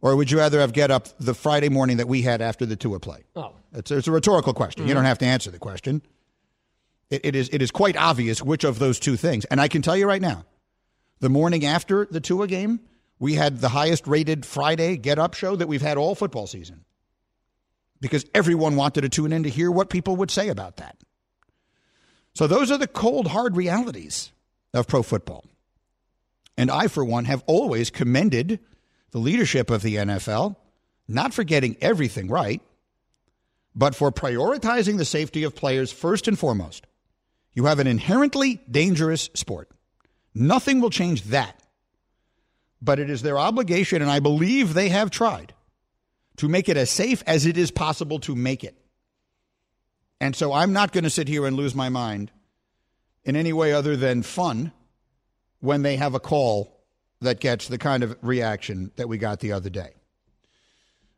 Or 0.00 0.16
would 0.16 0.30
you 0.30 0.38
rather 0.38 0.60
have 0.60 0.72
get 0.72 0.90
up 0.90 1.08
the 1.18 1.34
Friday 1.34 1.70
morning 1.70 1.96
that 1.96 2.08
we 2.08 2.22
had 2.22 2.42
after 2.42 2.66
the 2.66 2.76
Tua 2.76 3.00
play? 3.00 3.24
Oh. 3.34 3.54
It's, 3.72 3.90
it's 3.90 4.06
a 4.06 4.12
rhetorical 4.12 4.52
question. 4.52 4.82
Mm-hmm. 4.82 4.88
You 4.88 4.94
don't 4.94 5.04
have 5.04 5.18
to 5.18 5.26
answer 5.26 5.50
the 5.50 5.58
question. 5.58 6.02
It, 7.10 7.24
it, 7.24 7.34
is, 7.34 7.48
it 7.52 7.62
is 7.62 7.70
quite 7.70 7.96
obvious 7.96 8.42
which 8.42 8.64
of 8.64 8.78
those 8.78 8.98
two 8.98 9.16
things. 9.16 9.44
And 9.46 9.60
I 9.60 9.68
can 9.68 9.82
tell 9.82 9.96
you 9.96 10.06
right 10.06 10.20
now, 10.20 10.44
the 11.20 11.28
morning 11.30 11.64
after 11.64 12.06
the 12.10 12.20
Tua 12.20 12.46
game, 12.46 12.80
we 13.18 13.34
had 13.34 13.60
the 13.60 13.68
highest 13.70 14.06
rated 14.06 14.44
Friday 14.44 14.96
get 14.96 15.18
up 15.18 15.34
show 15.34 15.56
that 15.56 15.68
we've 15.68 15.82
had 15.82 15.96
all 15.96 16.14
football 16.14 16.46
season 16.46 16.84
because 18.00 18.26
everyone 18.34 18.76
wanted 18.76 19.02
to 19.02 19.08
tune 19.08 19.32
in 19.32 19.44
to 19.44 19.48
hear 19.48 19.70
what 19.70 19.88
people 19.88 20.16
would 20.16 20.30
say 20.30 20.48
about 20.48 20.76
that. 20.76 20.98
So 22.34 22.46
those 22.46 22.70
are 22.70 22.76
the 22.76 22.86
cold, 22.88 23.28
hard 23.28 23.56
realities 23.56 24.32
of 24.74 24.86
pro 24.86 25.02
football. 25.02 25.44
And 26.56 26.70
I, 26.70 26.88
for 26.88 27.04
one, 27.04 27.24
have 27.24 27.42
always 27.46 27.90
commended 27.90 28.60
the 29.10 29.18
leadership 29.18 29.70
of 29.70 29.82
the 29.82 29.96
NFL, 29.96 30.56
not 31.08 31.34
for 31.34 31.44
getting 31.44 31.76
everything 31.80 32.28
right, 32.28 32.62
but 33.74 33.94
for 33.94 34.12
prioritizing 34.12 34.98
the 34.98 35.04
safety 35.04 35.42
of 35.42 35.54
players 35.54 35.92
first 35.92 36.28
and 36.28 36.38
foremost. 36.38 36.86
You 37.52 37.66
have 37.66 37.78
an 37.78 37.86
inherently 37.86 38.60
dangerous 38.70 39.30
sport. 39.34 39.70
Nothing 40.34 40.80
will 40.80 40.90
change 40.90 41.22
that. 41.24 41.60
But 42.82 42.98
it 42.98 43.08
is 43.08 43.22
their 43.22 43.38
obligation, 43.38 44.02
and 44.02 44.10
I 44.10 44.20
believe 44.20 44.74
they 44.74 44.88
have 44.90 45.10
tried, 45.10 45.54
to 46.36 46.48
make 46.48 46.68
it 46.68 46.76
as 46.76 46.90
safe 46.90 47.22
as 47.26 47.46
it 47.46 47.56
is 47.56 47.70
possible 47.70 48.18
to 48.20 48.34
make 48.34 48.64
it. 48.64 48.76
And 50.20 50.34
so 50.34 50.52
I'm 50.52 50.72
not 50.72 50.92
going 50.92 51.04
to 51.04 51.10
sit 51.10 51.28
here 51.28 51.46
and 51.46 51.56
lose 51.56 51.74
my 51.74 51.88
mind 51.88 52.30
in 53.24 53.36
any 53.36 53.52
way 53.52 53.72
other 53.72 53.96
than 53.96 54.22
fun 54.22 54.72
when 55.64 55.82
they 55.82 55.96
have 55.96 56.14
a 56.14 56.20
call 56.20 56.78
that 57.22 57.40
gets 57.40 57.68
the 57.68 57.78
kind 57.78 58.02
of 58.02 58.16
reaction 58.20 58.92
that 58.96 59.08
we 59.08 59.16
got 59.16 59.40
the 59.40 59.52
other 59.52 59.70
day. 59.70 59.94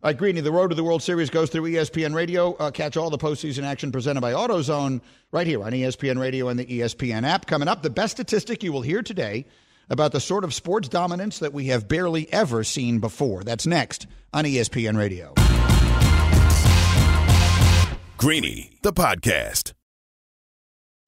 All 0.02 0.10
right, 0.10 0.16
Greeny, 0.16 0.40
the 0.40 0.52
road 0.52 0.68
to 0.68 0.76
the 0.76 0.84
World 0.84 1.02
Series 1.02 1.30
goes 1.30 1.50
through 1.50 1.64
ESPN 1.64 2.14
Radio. 2.14 2.52
Uh, 2.54 2.70
catch 2.70 2.96
all 2.96 3.10
the 3.10 3.18
postseason 3.18 3.64
action 3.64 3.90
presented 3.90 4.20
by 4.20 4.34
AutoZone 4.34 5.00
right 5.32 5.46
here 5.48 5.64
on 5.64 5.72
ESPN 5.72 6.20
Radio 6.20 6.48
and 6.48 6.60
the 6.60 6.66
ESPN 6.66 7.24
app. 7.24 7.46
Coming 7.46 7.66
up, 7.66 7.82
the 7.82 7.90
best 7.90 8.12
statistic 8.12 8.62
you 8.62 8.72
will 8.72 8.82
hear 8.82 9.02
today 9.02 9.46
about 9.90 10.12
the 10.12 10.20
sort 10.20 10.44
of 10.44 10.54
sports 10.54 10.88
dominance 10.88 11.40
that 11.40 11.52
we 11.52 11.66
have 11.66 11.88
barely 11.88 12.32
ever 12.32 12.62
seen 12.62 13.00
before. 13.00 13.42
That's 13.42 13.66
next 13.66 14.06
on 14.32 14.44
ESPN 14.44 14.96
Radio. 14.96 15.34
Greeny, 18.16 18.78
the 18.82 18.92
podcast. 18.92 19.72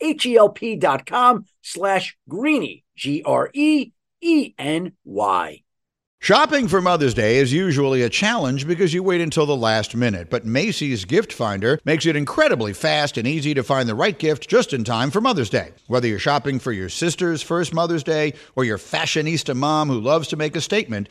H-E-L-P 0.00 0.76
dot 0.76 1.06
com 1.06 1.44
slash 1.62 2.16
greeny, 2.28 2.84
G-R-E-E-N-Y. 2.96 3.92
Shopping 6.18 6.66
for 6.66 6.80
Mother's 6.80 7.14
Day 7.14 7.36
is 7.36 7.52
usually 7.52 8.02
a 8.02 8.08
challenge 8.08 8.66
because 8.66 8.92
you 8.92 9.02
wait 9.02 9.20
until 9.20 9.46
the 9.46 9.54
last 9.54 9.94
minute, 9.94 10.28
but 10.28 10.44
Macy's 10.44 11.04
Gift 11.04 11.32
Finder 11.32 11.78
makes 11.84 12.04
it 12.04 12.16
incredibly 12.16 12.72
fast 12.72 13.16
and 13.16 13.28
easy 13.28 13.54
to 13.54 13.62
find 13.62 13.88
the 13.88 13.94
right 13.94 14.18
gift 14.18 14.48
just 14.48 14.72
in 14.72 14.82
time 14.82 15.12
for 15.12 15.20
Mother's 15.20 15.50
Day. 15.50 15.72
Whether 15.86 16.08
you're 16.08 16.18
shopping 16.18 16.58
for 16.58 16.72
your 16.72 16.88
sister's 16.88 17.42
first 17.42 17.72
Mother's 17.72 18.02
Day 18.02 18.32
or 18.56 18.64
your 18.64 18.78
fashionista 18.78 19.54
mom 19.54 19.88
who 19.88 20.00
loves 20.00 20.26
to 20.28 20.36
make 20.36 20.56
a 20.56 20.60
statement, 20.60 21.10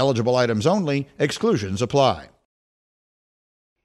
Eligible 0.00 0.34
items 0.34 0.66
only, 0.66 1.06
exclusions 1.18 1.82
apply. 1.82 2.30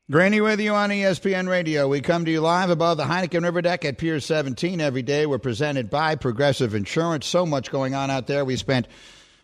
Greeny 0.10 0.40
with 0.40 0.62
you 0.62 0.74
on 0.74 0.90
ESPN 0.92 1.50
Radio. 1.50 1.90
We 1.90 2.00
come 2.00 2.24
to 2.24 2.32
you 2.32 2.40
live 2.40 2.70
above 2.70 2.96
the 2.96 3.04
Heineken 3.04 3.44
River 3.44 3.62
Deck 3.62 3.84
at 3.84 3.98
Pier 3.98 4.22
17 4.22 4.80
every 4.80 5.02
day. 5.02 5.26
We're 5.26 5.40
presented 5.40 5.90
by 5.90 6.16
Progressive 6.16 6.74
Insurance. 6.74 7.26
So 7.26 7.46
much 7.46 7.70
going 7.70 7.96
on 7.96 8.10
out 8.10 8.28
there. 8.28 8.46
We 8.46 8.56
spent 8.56 8.88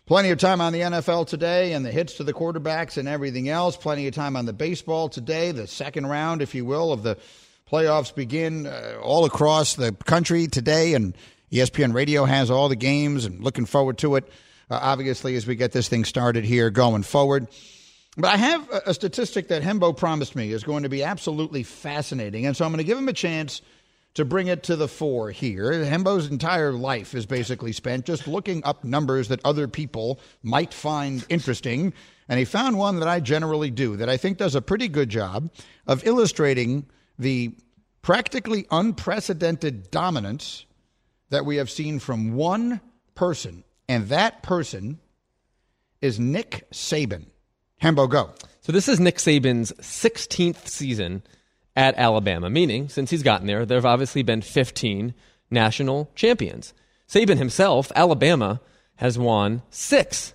plenty 0.06 0.30
of 0.30 0.38
time 0.38 0.62
on 0.62 0.72
the 0.72 0.80
NFL 0.80 1.26
today 1.26 1.74
and 1.74 1.84
the 1.84 1.90
hits 1.92 2.14
to 2.14 2.24
the 2.24 2.32
quarterbacks 2.32 2.96
and 2.96 3.06
everything 3.06 3.50
else. 3.50 3.76
Plenty 3.76 4.06
of 4.06 4.14
time 4.14 4.34
on 4.34 4.46
the 4.46 4.54
baseball 4.54 5.10
today. 5.10 5.52
The 5.52 5.66
second 5.66 6.06
round, 6.06 6.40
if 6.40 6.54
you 6.54 6.64
will, 6.64 6.90
of 6.90 7.02
the 7.02 7.18
playoffs 7.70 8.14
begin 8.14 8.66
uh, 8.66 8.94
all 9.02 9.26
across 9.26 9.74
the 9.74 9.92
country 9.92 10.46
today, 10.46 10.94
and 10.94 11.14
ESPN 11.52 11.92
Radio 11.92 12.24
has 12.24 12.50
all 12.50 12.70
the 12.70 12.76
games 12.76 13.26
and 13.26 13.44
looking 13.44 13.66
forward 13.66 13.98
to 13.98 14.16
it, 14.16 14.32
uh, 14.72 14.78
obviously, 14.80 15.36
as 15.36 15.46
we 15.46 15.54
get 15.54 15.72
this 15.72 15.88
thing 15.88 16.04
started 16.04 16.44
here 16.44 16.70
going 16.70 17.02
forward. 17.02 17.46
But 18.16 18.32
I 18.32 18.36
have 18.38 18.70
a, 18.70 18.82
a 18.86 18.94
statistic 18.94 19.48
that 19.48 19.62
Hembo 19.62 19.94
promised 19.94 20.34
me 20.34 20.50
is 20.50 20.64
going 20.64 20.84
to 20.84 20.88
be 20.88 21.02
absolutely 21.02 21.62
fascinating, 21.62 22.46
and 22.46 22.56
so 22.56 22.64
I'm 22.64 22.70
going 22.72 22.78
to 22.78 22.84
give 22.84 22.96
him 22.96 23.08
a 23.08 23.12
chance 23.12 23.60
to 24.14 24.24
bring 24.24 24.46
it 24.46 24.62
to 24.64 24.76
the 24.76 24.88
fore 24.88 25.30
here. 25.30 25.72
Hembo's 25.84 26.30
entire 26.30 26.72
life 26.72 27.14
is 27.14 27.26
basically 27.26 27.72
spent 27.72 28.06
just 28.06 28.26
looking 28.26 28.64
up 28.64 28.82
numbers 28.82 29.28
that 29.28 29.40
other 29.44 29.68
people 29.68 30.20
might 30.42 30.72
find 30.72 31.24
interesting, 31.28 31.92
and 32.28 32.38
he 32.38 32.46
found 32.46 32.78
one 32.78 32.98
that 33.00 33.08
I 33.08 33.20
generally 33.20 33.70
do 33.70 33.96
that 33.96 34.08
I 34.08 34.16
think 34.16 34.38
does 34.38 34.54
a 34.54 34.62
pretty 34.62 34.88
good 34.88 35.10
job 35.10 35.50
of 35.86 36.06
illustrating 36.06 36.86
the 37.18 37.54
practically 38.00 38.66
unprecedented 38.70 39.90
dominance 39.90 40.64
that 41.28 41.44
we 41.44 41.56
have 41.56 41.68
seen 41.68 41.98
from 41.98 42.34
one 42.34 42.80
person, 43.14 43.64
and 43.88 44.08
that 44.08 44.42
person 44.42 44.98
is 46.00 46.18
Nick 46.18 46.66
Saban. 46.72 47.26
Hembo, 47.82 48.08
go. 48.08 48.30
So 48.60 48.72
this 48.72 48.88
is 48.88 49.00
Nick 49.00 49.16
Saban's 49.16 49.72
16th 49.72 50.68
season 50.68 51.22
at 51.74 51.96
Alabama, 51.96 52.50
meaning 52.50 52.88
since 52.88 53.10
he's 53.10 53.22
gotten 53.22 53.46
there, 53.46 53.64
there 53.64 53.78
have 53.78 53.86
obviously 53.86 54.22
been 54.22 54.42
15 54.42 55.14
national 55.50 56.10
champions. 56.14 56.74
Saban 57.08 57.38
himself, 57.38 57.90
Alabama, 57.94 58.60
has 58.96 59.18
won 59.18 59.62
six 59.70 60.34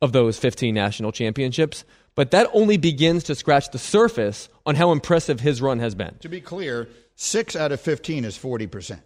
of 0.00 0.12
those 0.12 0.38
15 0.38 0.74
national 0.74 1.12
championships, 1.12 1.84
but 2.14 2.30
that 2.30 2.48
only 2.52 2.76
begins 2.76 3.24
to 3.24 3.34
scratch 3.34 3.70
the 3.70 3.78
surface 3.78 4.48
on 4.64 4.76
how 4.76 4.92
impressive 4.92 5.40
his 5.40 5.60
run 5.60 5.78
has 5.80 5.94
been. 5.94 6.16
To 6.20 6.28
be 6.28 6.40
clear, 6.40 6.88
six 7.20 7.56
out 7.56 7.72
of 7.72 7.80
15 7.80 8.24
is 8.24 8.38
40%. 8.38 9.00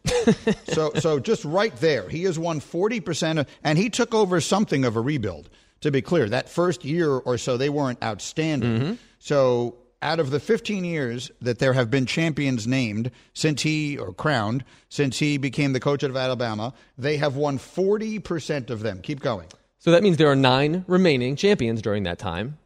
so, 0.75 0.93
so 1.01 1.19
just 1.19 1.45
right 1.45 1.75
there, 1.77 2.09
he 2.09 2.25
has 2.25 2.39
won 2.39 2.61
40%, 2.61 3.41
of, 3.41 3.49
and 3.65 3.79
he 3.79 3.89
took 3.89 4.15
over 4.15 4.41
something 4.41 4.85
of 4.85 4.97
a 4.97 5.01
rebuild. 5.01 5.49
To 5.81 5.91
be 5.91 6.03
clear, 6.03 6.29
that 6.29 6.49
first 6.49 6.85
year 6.85 7.11
or 7.11 7.37
so, 7.39 7.57
they 7.57 7.69
weren't 7.69 8.01
outstanding. 8.05 8.79
Mm-hmm. 8.79 8.93
So, 9.19 9.79
out 10.01 10.21
of 10.21 10.31
the 10.31 10.39
15 10.39 10.85
years 10.85 11.31
that 11.41 11.59
there 11.59 11.73
have 11.73 11.91
been 11.91 12.07
champions 12.07 12.67
named 12.67 13.11
since 13.35 13.63
he, 13.63 13.99
or 13.99 14.13
crowned, 14.13 14.65
since 14.89 15.19
he 15.19 15.39
became 15.39 15.73
the 15.73 15.81
coach 15.81 16.05
of 16.05 16.17
Alabama, 16.17 16.73
they 16.99 17.17
have 17.17 17.35
won 17.35 17.59
40% 17.59 18.71
of 18.71 18.81
them. 18.81 19.01
Keep 19.01 19.21
going. 19.21 19.47
So 19.79 19.91
that 19.91 20.03
means 20.03 20.17
there 20.17 20.31
are 20.31 20.37
nine 20.37 20.85
remaining 20.87 21.35
champions 21.35 21.83
during 21.83 22.05
that 22.05 22.19
time, 22.19 22.59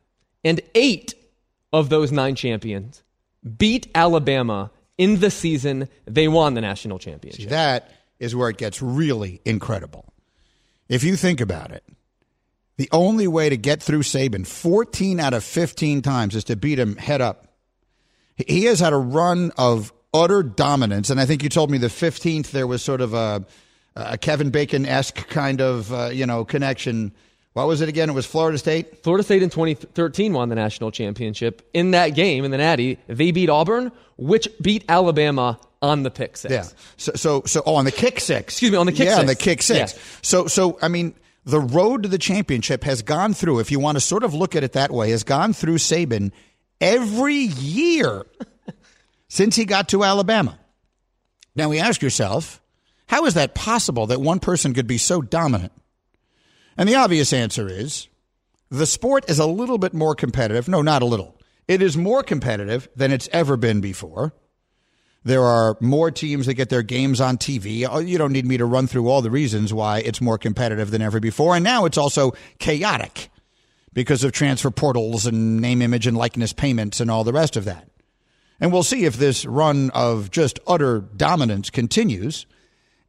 and 0.44 0.60
eight 0.74 1.14
of 1.72 1.88
those 1.88 2.12
nine 2.12 2.34
champions 2.34 3.02
beat 3.56 3.90
Alabama 3.94 4.70
in 4.98 5.20
the 5.20 5.30
season 5.30 5.88
they 6.06 6.28
won 6.28 6.54
the 6.54 6.60
national 6.60 6.98
championship. 6.98 7.42
See, 7.42 7.48
that 7.48 7.90
is 8.18 8.34
where 8.34 8.48
it 8.48 8.56
gets 8.56 8.80
really 8.80 9.40
incredible. 9.44 10.12
If 10.88 11.04
you 11.04 11.16
think 11.16 11.40
about 11.40 11.72
it, 11.72 11.84
the 12.76 12.88
only 12.92 13.26
way 13.26 13.48
to 13.48 13.56
get 13.56 13.82
through 13.82 14.02
Saban 14.02 14.46
14 14.46 15.18
out 15.18 15.34
of 15.34 15.42
15 15.42 16.02
times 16.02 16.34
is 16.34 16.44
to 16.44 16.56
beat 16.56 16.78
him 16.78 16.96
head 16.96 17.20
up. 17.20 17.48
He 18.36 18.64
has 18.64 18.80
had 18.80 18.92
a 18.92 18.98
run 18.98 19.50
of 19.56 19.92
utter 20.12 20.42
dominance, 20.42 21.10
and 21.10 21.20
I 21.20 21.24
think 21.24 21.42
you 21.42 21.48
told 21.48 21.70
me 21.70 21.78
the 21.78 21.86
15th 21.88 22.50
there 22.50 22.66
was 22.66 22.82
sort 22.82 23.00
of 23.00 23.14
a, 23.14 23.44
a 23.94 24.18
Kevin 24.18 24.50
Bacon 24.50 24.84
esque 24.84 25.26
kind 25.28 25.60
of 25.60 25.92
uh, 25.92 26.10
you 26.12 26.26
know 26.26 26.44
connection. 26.44 27.12
What 27.56 27.68
was 27.68 27.80
it 27.80 27.88
again? 27.88 28.10
It 28.10 28.12
was 28.12 28.26
Florida 28.26 28.58
State. 28.58 29.02
Florida 29.02 29.24
State 29.24 29.42
in 29.42 29.48
2013 29.48 30.34
won 30.34 30.50
the 30.50 30.54
national 30.54 30.90
championship. 30.90 31.66
In 31.72 31.92
that 31.92 32.10
game, 32.10 32.44
in 32.44 32.50
the 32.50 32.58
Natty, 32.58 32.98
they 33.06 33.30
beat 33.30 33.48
Auburn, 33.48 33.92
which 34.18 34.46
beat 34.60 34.84
Alabama 34.90 35.58
on 35.80 36.02
the 36.02 36.10
pick 36.10 36.36
six. 36.36 36.52
Yeah. 36.52 36.64
So 36.98 37.12
so 37.14 37.42
so 37.46 37.62
oh 37.64 37.76
on 37.76 37.86
the 37.86 37.92
kick 37.92 38.20
six. 38.20 38.52
Excuse 38.52 38.72
me, 38.72 38.76
on 38.76 38.84
the 38.84 38.92
kick 38.92 39.06
yeah, 39.06 39.12
six. 39.12 39.20
on 39.20 39.26
the 39.26 39.34
kick 39.34 39.62
six. 39.62 39.94
Yeah. 39.94 40.00
So 40.20 40.46
so 40.48 40.78
I 40.82 40.88
mean 40.88 41.14
the 41.46 41.58
road 41.58 42.02
to 42.02 42.10
the 42.10 42.18
championship 42.18 42.84
has 42.84 43.00
gone 43.00 43.32
through, 43.32 43.60
if 43.60 43.70
you 43.70 43.80
want 43.80 43.96
to 43.96 44.00
sort 44.02 44.22
of 44.22 44.34
look 44.34 44.54
at 44.54 44.62
it 44.62 44.72
that 44.72 44.90
way, 44.90 45.08
has 45.12 45.24
gone 45.24 45.54
through 45.54 45.76
Saban 45.76 46.32
every 46.78 47.36
year 47.36 48.26
since 49.28 49.56
he 49.56 49.64
got 49.64 49.88
to 49.88 50.04
Alabama. 50.04 50.58
Now 51.54 51.70
we 51.70 51.78
ask 51.78 52.02
yourself, 52.02 52.60
how 53.06 53.24
is 53.24 53.32
that 53.32 53.54
possible 53.54 54.08
that 54.08 54.20
one 54.20 54.40
person 54.40 54.74
could 54.74 54.86
be 54.86 54.98
so 54.98 55.22
dominant? 55.22 55.72
And 56.76 56.88
the 56.88 56.94
obvious 56.96 57.32
answer 57.32 57.68
is 57.68 58.08
the 58.70 58.86
sport 58.86 59.28
is 59.30 59.38
a 59.38 59.46
little 59.46 59.78
bit 59.78 59.94
more 59.94 60.14
competitive. 60.14 60.68
No, 60.68 60.82
not 60.82 61.02
a 61.02 61.06
little. 61.06 61.38
It 61.68 61.82
is 61.82 61.96
more 61.96 62.22
competitive 62.22 62.88
than 62.94 63.12
it's 63.12 63.28
ever 63.32 63.56
been 63.56 63.80
before. 63.80 64.32
There 65.24 65.42
are 65.42 65.76
more 65.80 66.12
teams 66.12 66.46
that 66.46 66.54
get 66.54 66.68
their 66.68 66.82
games 66.82 67.20
on 67.20 67.36
TV. 67.36 67.86
Oh, 67.90 67.98
You 67.98 68.16
don't 68.16 68.32
need 68.32 68.46
me 68.46 68.58
to 68.58 68.64
run 68.64 68.86
through 68.86 69.08
all 69.08 69.22
the 69.22 69.30
reasons 69.30 69.74
why 69.74 69.98
it's 69.98 70.20
more 70.20 70.38
competitive 70.38 70.92
than 70.92 71.02
ever 71.02 71.18
before. 71.18 71.56
And 71.56 71.64
now 71.64 71.84
it's 71.84 71.98
also 71.98 72.32
chaotic 72.60 73.30
because 73.92 74.22
of 74.22 74.30
transfer 74.30 74.70
portals 74.70 75.26
and 75.26 75.60
name, 75.60 75.82
image, 75.82 76.06
and 76.06 76.16
likeness 76.16 76.52
payments 76.52 77.00
and 77.00 77.10
all 77.10 77.24
the 77.24 77.32
rest 77.32 77.56
of 77.56 77.64
that. 77.64 77.88
And 78.60 78.72
we'll 78.72 78.84
see 78.84 79.04
if 79.04 79.16
this 79.16 79.44
run 79.44 79.90
of 79.90 80.30
just 80.30 80.60
utter 80.66 81.00
dominance 81.00 81.70
continues 81.70 82.46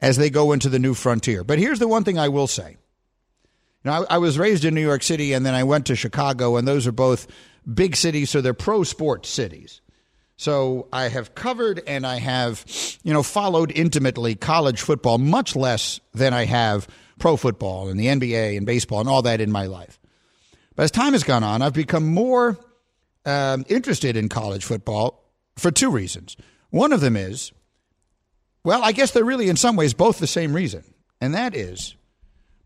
as 0.01 0.17
they 0.17 0.32
go 0.32 0.51
into 0.53 0.69
the 0.69 0.80
new 0.80 0.95
frontier. 0.95 1.43
But 1.43 1.60
here's 1.60 1.80
the 1.80 1.88
one 1.88 2.03
thing 2.03 2.17
I 2.17 2.30
will 2.30 2.47
say. 2.47 2.77
Know, 3.88 4.06
I, 4.10 4.15
I 4.15 4.17
was 4.19 4.38
raised 4.38 4.65
in 4.65 4.76
New 4.76 4.82
York 4.82 5.02
City 5.02 5.34
and 5.34 5.45
then 5.45 5.56
I 5.56 5.63
went 5.63 5.88
to 5.88 5.95
Chicago, 5.95 6.58
and 6.58 6.67
those 6.67 6.86
are 6.88 6.91
both 6.91 7.28
big 7.71 7.95
cities, 7.95 8.30
so 8.30 8.41
they're 8.41 8.54
pro 8.54 8.84
sports 8.84 9.30
cities. 9.30 9.82
So 10.36 10.88
I 10.93 11.10
have 11.10 11.34
covered 11.34 11.82
and 11.88 12.06
I 12.06 12.17
have, 12.17 12.63
you 13.04 13.12
know, 13.12 13.23
followed 13.23 13.71
intimately 13.73 14.36
college 14.36 14.82
football 14.82 15.17
much 15.17 15.56
less 15.56 16.00
than 16.13 16.34
I 16.34 16.45
have 16.45 16.88
pro 17.17 17.38
football 17.38 17.89
and 17.89 18.00
the 18.00 18.06
NBA 18.06 18.56
and 18.56 18.65
baseball 18.65 19.00
and 19.00 19.10
all 19.10 19.23
that 19.23 19.41
in 19.41 19.52
my 19.52 19.65
life. 19.65 20.00
But 20.76 20.84
as 20.84 20.91
time 20.91 21.13
has 21.13 21.23
gone 21.23 21.43
on, 21.43 21.63
I've 21.63 21.73
become 21.73 22.06
more 22.06 22.60
um, 23.26 23.65
interested 23.67 24.15
in 24.15 24.30
college 24.30 24.63
football 24.63 25.23
for 25.58 25.71
two 25.71 25.89
reasons. 25.89 26.38
One 26.69 26.93
of 26.93 27.02
them 27.02 27.17
is, 27.17 27.52
well, 28.63 28.84
I 28.84 28.91
guess 28.91 29.12
they're 29.12 29.26
really 29.26 29.50
in 29.50 29.56
some 29.56 29.76
ways 29.76 29.95
both 29.95 30.19
the 30.19 30.28
same 30.28 30.54
reason, 30.54 30.84
and 31.19 31.34
that 31.34 31.56
is 31.56 31.95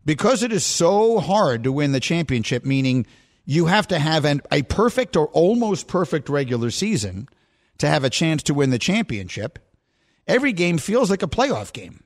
because 0.04 0.42
it 0.42 0.52
is 0.52 0.64
so 0.64 1.18
hard 1.18 1.64
to 1.64 1.72
win 1.72 1.92
the 1.92 2.00
championship, 2.00 2.64
meaning 2.64 3.06
you 3.44 3.66
have 3.66 3.88
to 3.88 3.98
have 3.98 4.24
an, 4.24 4.42
a 4.50 4.62
perfect 4.62 5.16
or 5.16 5.28
almost 5.28 5.88
perfect 5.88 6.28
regular 6.28 6.70
season 6.70 7.28
to 7.78 7.88
have 7.88 8.04
a 8.04 8.10
chance 8.10 8.42
to 8.44 8.54
win 8.54 8.70
the 8.70 8.78
championship. 8.78 9.58
Every 10.26 10.52
game 10.52 10.78
feels 10.78 11.10
like 11.10 11.22
a 11.22 11.28
playoff 11.28 11.72
game. 11.72 12.04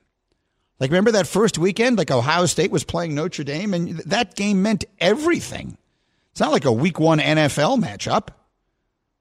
Like, 0.79 0.91
remember 0.91 1.11
that 1.11 1.27
first 1.27 1.57
weekend? 1.57 1.97
Like, 1.97 2.11
Ohio 2.11 2.45
State 2.45 2.71
was 2.71 2.83
playing 2.83 3.15
Notre 3.15 3.43
Dame, 3.43 3.73
and 3.73 3.97
that 3.99 4.35
game 4.35 4.61
meant 4.61 4.85
everything. 4.99 5.77
It's 6.31 6.39
not 6.39 6.51
like 6.51 6.65
a 6.65 6.71
week 6.71 6.99
one 6.99 7.19
NFL 7.19 7.81
matchup 7.83 8.29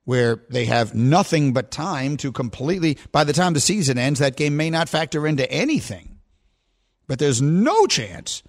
where 0.05 0.43
they 0.51 0.67
have 0.67 0.95
nothing 0.95 1.53
but 1.53 1.71
time 1.71 2.17
to 2.19 2.31
completely, 2.31 2.99
by 3.11 3.25
the 3.25 3.33
time 3.33 3.55
the 3.55 3.61
season 3.61 3.99
ends, 3.99 4.21
that 4.21 4.37
game 4.37 4.57
may 4.57 4.71
not 4.71 4.89
factor 4.89 5.27
into 5.27 5.51
anything. 5.51 6.19
But 7.07 7.19
there's 7.19 7.41
no 7.43 7.87
chance 7.87 8.43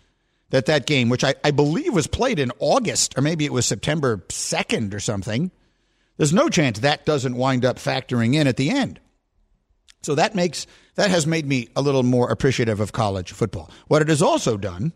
that 0.49 0.67
that 0.67 0.85
game, 0.85 1.09
which 1.09 1.23
I, 1.23 1.35
I 1.43 1.51
believe 1.51 1.93
was 1.93 2.07
played 2.07 2.39
in 2.39 2.51
August, 2.59 3.17
or 3.17 3.21
maybe 3.21 3.45
it 3.45 3.53
was 3.53 3.65
September 3.65 4.17
2nd 4.29 4.93
or 4.93 4.99
something, 4.99 5.51
there's 6.17 6.33
no 6.33 6.49
chance 6.49 6.79
that 6.79 7.05
doesn't 7.05 7.35
wind 7.35 7.65
up 7.65 7.77
factoring 7.77 8.35
in 8.35 8.47
at 8.47 8.57
the 8.57 8.69
end. 8.69 8.99
So 10.01 10.15
that 10.15 10.35
makes 10.35 10.67
that 10.95 11.09
has 11.09 11.27
made 11.27 11.45
me 11.45 11.69
a 11.75 11.81
little 11.81 12.03
more 12.03 12.31
appreciative 12.31 12.79
of 12.79 12.91
college 12.91 13.31
football. 13.31 13.69
What 13.87 14.01
it 14.01 14.09
has 14.09 14.21
also 14.21 14.57
done 14.57 14.93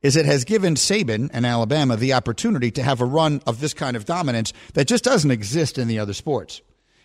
is 0.00 0.16
it 0.16 0.26
has 0.26 0.44
given 0.44 0.74
Saban 0.74 1.30
and 1.32 1.46
Alabama 1.46 1.96
the 1.96 2.12
opportunity 2.12 2.70
to 2.72 2.82
have 2.82 3.00
a 3.00 3.04
run 3.06 3.40
of 3.46 3.60
this 3.60 3.74
kind 3.74 3.96
of 3.96 4.04
dominance 4.04 4.52
that 4.74 4.88
just 4.88 5.04
doesn't 5.04 5.30
exist 5.30 5.78
in 5.78 5.86
the 5.86 5.98
other 5.98 6.12
sports. 6.12 6.60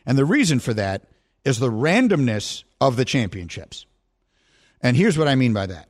And 0.06 0.17
the 0.17 0.26
reason 0.26 0.60
for 0.60 0.74
that 0.74 1.04
is 1.43 1.60
the 1.60 1.72
randomness 1.72 2.63
of 2.80 2.96
the 2.96 3.06
championships. 3.06 3.86
And 4.82 4.96
here's 4.96 5.17
what 5.17 5.28
I 5.28 5.36
mean 5.36 5.54
by 5.54 5.67
that. 5.67 5.89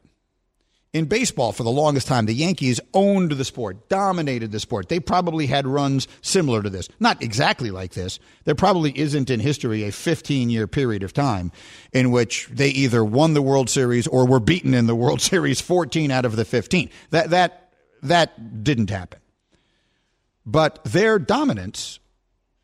In 0.94 1.06
baseball, 1.06 1.52
for 1.52 1.64
the 1.64 1.70
longest 1.70 2.08
time, 2.08 2.26
the 2.26 2.34
Yankees 2.34 2.80
owned 2.94 3.32
the 3.32 3.44
sport, 3.44 3.90
dominated 3.90 4.52
the 4.52 4.60
sport. 4.60 4.88
They 4.88 5.02
probably 5.02 5.46
had 5.46 5.68
runs 5.68 6.08
similar 6.22 6.64
to 6.64 6.70
this. 6.70 6.88
Not 7.00 7.22
exactly 7.22 7.72
like 7.72 7.92
this. 7.92 8.20
There 8.46 8.56
probably 8.56 8.98
isn't 8.98 9.30
in 9.30 9.42
history 9.42 9.84
a 9.84 9.92
15 9.92 10.50
year 10.50 10.66
period 10.66 11.04
of 11.04 11.12
time 11.12 11.52
in 11.92 12.12
which 12.12 12.48
they 12.48 12.70
either 12.70 13.04
won 13.04 13.34
the 13.34 13.42
World 13.42 13.70
Series 13.70 14.08
or 14.08 14.26
were 14.26 14.40
beaten 14.40 14.74
in 14.74 14.88
the 14.88 14.96
World 14.96 15.22
Series 15.32 15.60
14 15.60 16.10
out 16.10 16.26
of 16.26 16.38
the 16.38 16.46
15. 16.46 16.90
That, 17.10 17.32
that, 17.32 17.74
that 18.02 18.64
didn't 18.64 18.90
happen. 18.90 19.20
But 20.46 20.82
their 20.86 21.20
dominance, 21.20 22.00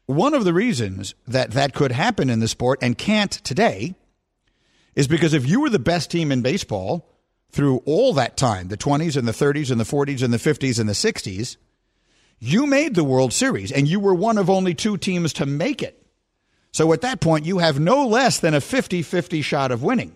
one 0.06 0.34
of 0.34 0.46
the 0.46 0.54
reasons 0.54 1.14
that 1.28 1.52
that 1.52 1.74
could 1.74 1.92
happen 1.92 2.30
in 2.30 2.40
the 2.40 2.48
sport 2.48 2.80
and 2.82 2.98
can't 2.98 3.32
today, 3.32 3.96
is 4.96 5.10
because 5.10 5.34
if 5.34 5.46
you 5.46 5.60
were 5.60 5.70
the 5.70 5.80
best 5.80 6.10
team 6.10 6.32
in 6.32 6.42
baseball, 6.42 7.12
through 7.54 7.84
all 7.86 8.13
that 8.13 8.36
time, 8.36 8.68
the 8.68 8.78
20s 8.78 9.16
and 9.16 9.28
the 9.28 9.32
30s 9.32 9.70
and 9.70 9.80
the 9.80 9.86
40s 9.86 10.24
and 10.24 10.34
the 10.34 10.38
50s 10.38 10.80
and 10.80 10.89
the 10.89 10.94
60s, 10.94 11.58
you 12.39 12.66
made 12.66 12.96
the 12.96 13.04
World 13.04 13.32
Series 13.32 13.72
and 13.72 13.88
you 13.88 14.00
were 14.00 14.13
one 14.13 14.39
of 14.39 14.50
only 14.50 14.74
two 14.74 14.98
teams 14.98 15.34
to 15.34 15.46
make 15.46 15.84
it. 15.84 16.04
So 16.72 16.92
at 16.94 17.02
that 17.02 17.22
point, 17.22 17.46
you 17.46 17.60
have 17.60 17.80
no 17.80 18.08
less 18.08 18.39
than 18.39 18.56
a 18.56 18.60
50 18.60 19.04
50 19.04 19.44
shot 19.44 19.72
of 19.72 19.84
winning. 19.84 20.16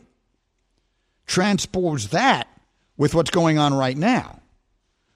Transpose 1.27 2.09
that 2.09 2.47
with 2.97 3.13
what's 3.13 3.29
going 3.29 3.59
on 3.59 3.73
right 3.75 3.95
now. 3.95 4.39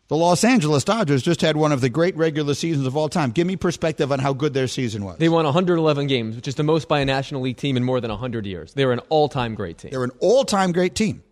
The 0.08 0.18
Los 0.18 0.44
Angeles 0.44 0.84
Dodgers 0.84 1.24
just 1.24 1.42
had 1.42 1.56
one 1.56 1.72
of 1.72 1.82
the 1.82 1.90
great 1.90 2.16
regular 2.18 2.54
seasons 2.54 2.86
of 2.86 2.96
all 2.96 3.10
time. 3.10 3.32
Give 3.32 3.48
me 3.48 3.56
perspective 3.56 4.12
on 4.12 4.20
how 4.20 4.34
good 4.34 4.54
their 4.54 4.68
season 4.68 5.06
was. 5.06 5.18
They 5.18 5.30
won 5.30 5.46
111 5.46 6.06
games, 6.06 6.36
which 6.36 6.48
is 6.48 6.56
the 6.56 6.64
most 6.64 6.88
by 6.88 7.00
a 7.00 7.06
National 7.06 7.42
League 7.42 7.58
team 7.58 7.78
in 7.78 7.84
more 7.84 8.00
than 8.00 8.12
100 8.12 8.46
years. 8.46 8.74
They 8.74 8.86
were 8.86 8.92
an 8.92 9.00
all 9.10 9.28
time 9.30 9.56
great 9.56 9.80
team. 9.80 9.90
They're 9.90 10.04
an 10.04 10.12
all 10.20 10.44
time 10.44 10.74
great 10.74 10.94
team. 10.94 11.24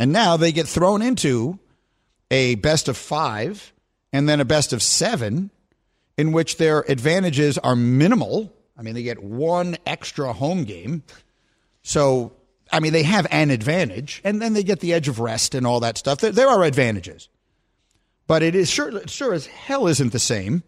And 0.00 0.14
now 0.14 0.38
they 0.38 0.50
get 0.50 0.66
thrown 0.66 1.02
into 1.02 1.58
a 2.30 2.54
best 2.54 2.88
of 2.88 2.96
five 2.96 3.74
and 4.14 4.26
then 4.26 4.40
a 4.40 4.46
best 4.46 4.72
of 4.72 4.82
seven, 4.82 5.50
in 6.16 6.32
which 6.32 6.56
their 6.56 6.80
advantages 6.88 7.58
are 7.58 7.76
minimal. 7.76 8.50
I 8.78 8.82
mean, 8.82 8.94
they 8.94 9.02
get 9.02 9.22
one 9.22 9.76
extra 9.84 10.32
home 10.32 10.64
game. 10.64 11.02
So, 11.82 12.32
I 12.72 12.80
mean, 12.80 12.94
they 12.94 13.02
have 13.02 13.26
an 13.30 13.50
advantage, 13.50 14.22
and 14.24 14.40
then 14.40 14.54
they 14.54 14.62
get 14.62 14.80
the 14.80 14.94
edge 14.94 15.06
of 15.06 15.20
rest 15.20 15.54
and 15.54 15.66
all 15.66 15.80
that 15.80 15.98
stuff. 15.98 16.20
There, 16.20 16.32
there 16.32 16.48
are 16.48 16.64
advantages. 16.64 17.28
But 18.26 18.42
it 18.42 18.54
is 18.54 18.70
sure, 18.70 19.06
sure 19.06 19.34
as 19.34 19.46
hell 19.46 19.86
isn't 19.86 20.12
the 20.12 20.18
same 20.18 20.62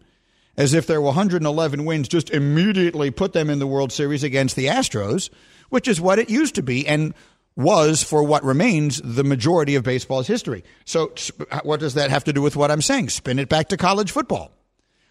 as 0.55 0.75
if 0.75 0.85
there 0.85 1.01
were 1.01 1.07
111 1.07 1.85
wins 1.85 2.07
just 2.07 2.29
immediately 2.29 3.09
put 3.09 3.33
them 3.33 3.49
in 3.49 3.57
the 3.57 3.65
World 3.65 3.91
Series 3.91 4.23
against 4.23 4.55
the 4.55 4.67
Astros, 4.67 5.31
which 5.69 5.87
is 5.87 5.99
what 5.99 6.19
it 6.19 6.29
used 6.29 6.53
to 6.55 6.61
be. 6.61 6.87
And 6.87 7.15
was 7.55 8.01
for 8.01 8.23
what 8.23 8.43
remains 8.43 9.01
the 9.03 9.23
majority 9.23 9.75
of 9.75 9.83
baseball's 9.83 10.27
history. 10.27 10.63
So, 10.85 11.13
what 11.63 11.79
does 11.79 11.93
that 11.93 12.09
have 12.09 12.23
to 12.25 12.33
do 12.33 12.41
with 12.41 12.55
what 12.55 12.71
I'm 12.71 12.81
saying? 12.81 13.09
Spin 13.09 13.39
it 13.39 13.49
back 13.49 13.69
to 13.69 13.77
college 13.77 14.11
football. 14.11 14.51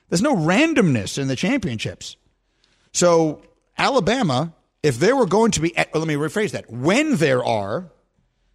There's 0.09 0.23
no 0.23 0.37
randomness 0.37 1.19
in 1.19 1.29
the 1.29 1.37
championships. 1.37 2.17
So, 2.93 3.43
Alabama, 3.79 4.53
if 4.83 4.99
there 4.99 5.17
were 5.17 5.27
going 5.27 5.53
to 5.53 5.61
be, 5.61 5.73
let 5.77 6.07
me 6.07 6.15
rephrase 6.15 6.51
that, 6.51 6.71
when 6.71 7.17
there 7.17 7.45
are 7.45 7.91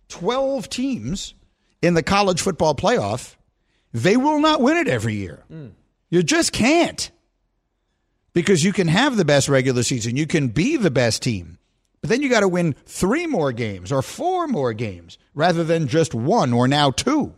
12 0.10 0.69
teams 0.69 1.34
in 1.82 1.93
the 1.93 2.04
college 2.04 2.41
football 2.41 2.76
playoff, 2.76 3.36
they 3.93 4.17
will 4.17 4.39
not 4.39 4.62
win 4.62 4.78
it 4.78 4.88
every 4.88 5.15
year. 5.15 5.43
Mm. 5.52 5.71
You 6.10 6.23
just 6.23 6.52
can't. 6.52 7.10
Because 8.34 8.63
you 8.63 8.71
can 8.71 8.88
have 8.88 9.17
the 9.17 9.26
best 9.26 9.50
regular 9.50 9.82
season, 9.82 10.15
you 10.15 10.28
can 10.28 10.50
be 10.50 10.78
the 10.78 10.91
best 10.91 11.23
team. 11.23 11.56
But 12.07 12.13
then 12.13 12.21
you 12.21 12.29
got 12.29 12.39
to 12.39 12.47
win 12.47 12.73
three 12.85 13.27
more 13.27 13.51
games 13.51 13.91
or 13.91 14.01
four 14.01 14.47
more 14.47 14.71
games 14.71 15.17
rather 15.35 15.65
than 15.65 15.89
just 15.89 16.15
one 16.15 16.53
or 16.53 16.65
now 16.65 16.89
two. 16.89 17.33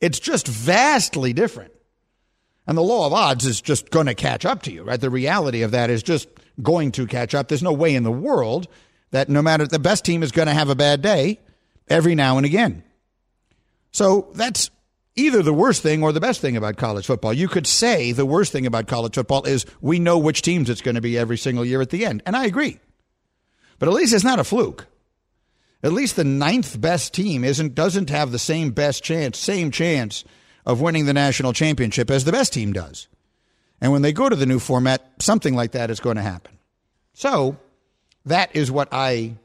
It's 0.00 0.18
just 0.18 0.48
vastly 0.48 1.32
different. 1.32 1.72
And 2.66 2.76
the 2.76 2.82
law 2.82 3.06
of 3.06 3.12
odds 3.12 3.46
is 3.46 3.60
just 3.60 3.90
going 3.90 4.06
to 4.06 4.16
catch 4.16 4.44
up 4.44 4.62
to 4.62 4.72
you, 4.72 4.82
right? 4.82 5.00
The 5.00 5.10
reality 5.10 5.62
of 5.62 5.70
that 5.70 5.90
is 5.90 6.02
just 6.02 6.28
going 6.60 6.90
to 6.90 7.06
catch 7.06 7.36
up. 7.36 7.46
There's 7.46 7.62
no 7.62 7.72
way 7.72 7.94
in 7.94 8.02
the 8.02 8.10
world 8.10 8.66
that 9.12 9.28
no 9.28 9.42
matter 9.42 9.64
the 9.64 9.78
best 9.78 10.04
team 10.04 10.24
is 10.24 10.32
going 10.32 10.48
to 10.48 10.54
have 10.54 10.70
a 10.70 10.74
bad 10.74 11.00
day 11.00 11.38
every 11.86 12.16
now 12.16 12.36
and 12.36 12.44
again. 12.44 12.82
So 13.92 14.26
that's 14.34 14.72
either 15.14 15.40
the 15.40 15.54
worst 15.54 15.82
thing 15.82 16.02
or 16.02 16.10
the 16.10 16.18
best 16.18 16.40
thing 16.40 16.56
about 16.56 16.78
college 16.78 17.06
football. 17.06 17.32
You 17.32 17.46
could 17.46 17.68
say 17.68 18.10
the 18.10 18.26
worst 18.26 18.50
thing 18.50 18.66
about 18.66 18.88
college 18.88 19.14
football 19.14 19.44
is 19.44 19.66
we 19.80 20.00
know 20.00 20.18
which 20.18 20.42
teams 20.42 20.68
it's 20.68 20.82
going 20.82 20.96
to 20.96 21.00
be 21.00 21.16
every 21.16 21.38
single 21.38 21.64
year 21.64 21.80
at 21.80 21.90
the 21.90 22.04
end. 22.04 22.24
And 22.26 22.34
I 22.34 22.46
agree. 22.46 22.80
But 23.78 23.88
at 23.88 23.94
least 23.94 24.14
it's 24.14 24.24
not 24.24 24.38
a 24.38 24.44
fluke. 24.44 24.86
At 25.82 25.92
least 25.92 26.16
the 26.16 26.24
ninth 26.24 26.80
best 26.80 27.14
team 27.14 27.44
isn't 27.44 27.74
doesn't 27.74 28.10
have 28.10 28.32
the 28.32 28.38
same 28.38 28.72
best 28.72 29.04
chance, 29.04 29.38
same 29.38 29.70
chance 29.70 30.24
of 30.66 30.80
winning 30.80 31.06
the 31.06 31.14
national 31.14 31.52
championship 31.52 32.10
as 32.10 32.24
the 32.24 32.32
best 32.32 32.52
team 32.52 32.72
does. 32.72 33.06
And 33.80 33.92
when 33.92 34.02
they 34.02 34.12
go 34.12 34.28
to 34.28 34.34
the 34.34 34.46
new 34.46 34.58
format, 34.58 35.08
something 35.20 35.54
like 35.54 35.72
that 35.72 35.90
is 35.90 36.00
going 36.00 36.16
to 36.16 36.22
happen. 36.22 36.58
So 37.14 37.56
that 38.24 38.54
is 38.54 38.70
what 38.70 38.88
I 38.90 39.36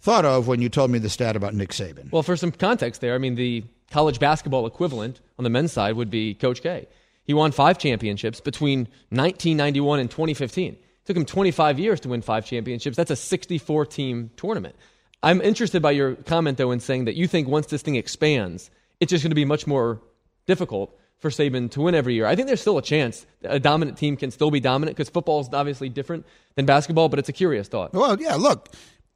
thought 0.00 0.24
of 0.24 0.48
when 0.48 0.62
you 0.62 0.70
told 0.70 0.90
me 0.90 0.98
the 0.98 1.10
stat 1.10 1.36
about 1.36 1.54
Nick 1.54 1.70
Saban. 1.70 2.10
Well, 2.10 2.22
for 2.22 2.36
some 2.36 2.50
context 2.50 3.02
there, 3.02 3.14
I 3.14 3.18
mean, 3.18 3.34
the 3.34 3.64
college 3.90 4.18
basketball 4.18 4.66
equivalent 4.66 5.20
on 5.38 5.44
the 5.44 5.50
men's 5.50 5.72
side 5.72 5.96
would 5.96 6.10
be 6.10 6.34
Coach 6.34 6.62
K. 6.62 6.88
He 7.24 7.34
won 7.34 7.52
five 7.52 7.78
championships 7.78 8.40
between 8.40 8.80
1991 9.10 10.00
and 10.00 10.10
2015 10.10 10.76
took 11.04 11.16
him 11.16 11.24
25 11.24 11.78
years 11.78 12.00
to 12.00 12.08
win 12.08 12.22
five 12.22 12.46
championships. 12.46 12.96
That's 12.96 13.10
a 13.10 13.16
64 13.16 13.86
team 13.86 14.30
tournament. 14.36 14.76
I'm 15.22 15.40
interested 15.40 15.80
by 15.80 15.92
your 15.92 16.16
comment, 16.16 16.58
though, 16.58 16.70
in 16.70 16.80
saying 16.80 17.06
that 17.06 17.14
you 17.14 17.26
think 17.26 17.48
once 17.48 17.66
this 17.66 17.82
thing 17.82 17.96
expands, 17.96 18.70
it's 19.00 19.10
just 19.10 19.24
going 19.24 19.30
to 19.30 19.36
be 19.36 19.44
much 19.44 19.66
more 19.66 20.00
difficult 20.46 20.98
for 21.18 21.30
Saban 21.30 21.70
to 21.70 21.80
win 21.80 21.94
every 21.94 22.14
year. 22.14 22.26
I 22.26 22.36
think 22.36 22.46
there's 22.48 22.60
still 22.60 22.76
a 22.76 22.82
chance 22.82 23.24
a 23.42 23.58
dominant 23.58 23.96
team 23.96 24.16
can 24.16 24.30
still 24.30 24.50
be 24.50 24.60
dominant 24.60 24.96
because 24.96 25.08
football 25.08 25.40
is 25.40 25.48
obviously 25.52 25.88
different 25.88 26.26
than 26.54 26.66
basketball, 26.66 27.08
but 27.08 27.18
it's 27.18 27.30
a 27.30 27.32
curious 27.32 27.68
thought. 27.68 27.94
Well, 27.94 28.20
yeah, 28.20 28.34
look, 28.34 28.68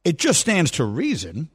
it 0.03 0.17
just 0.17 0.39
stands 0.39 0.71
to 0.71 0.83
reason 0.85 1.49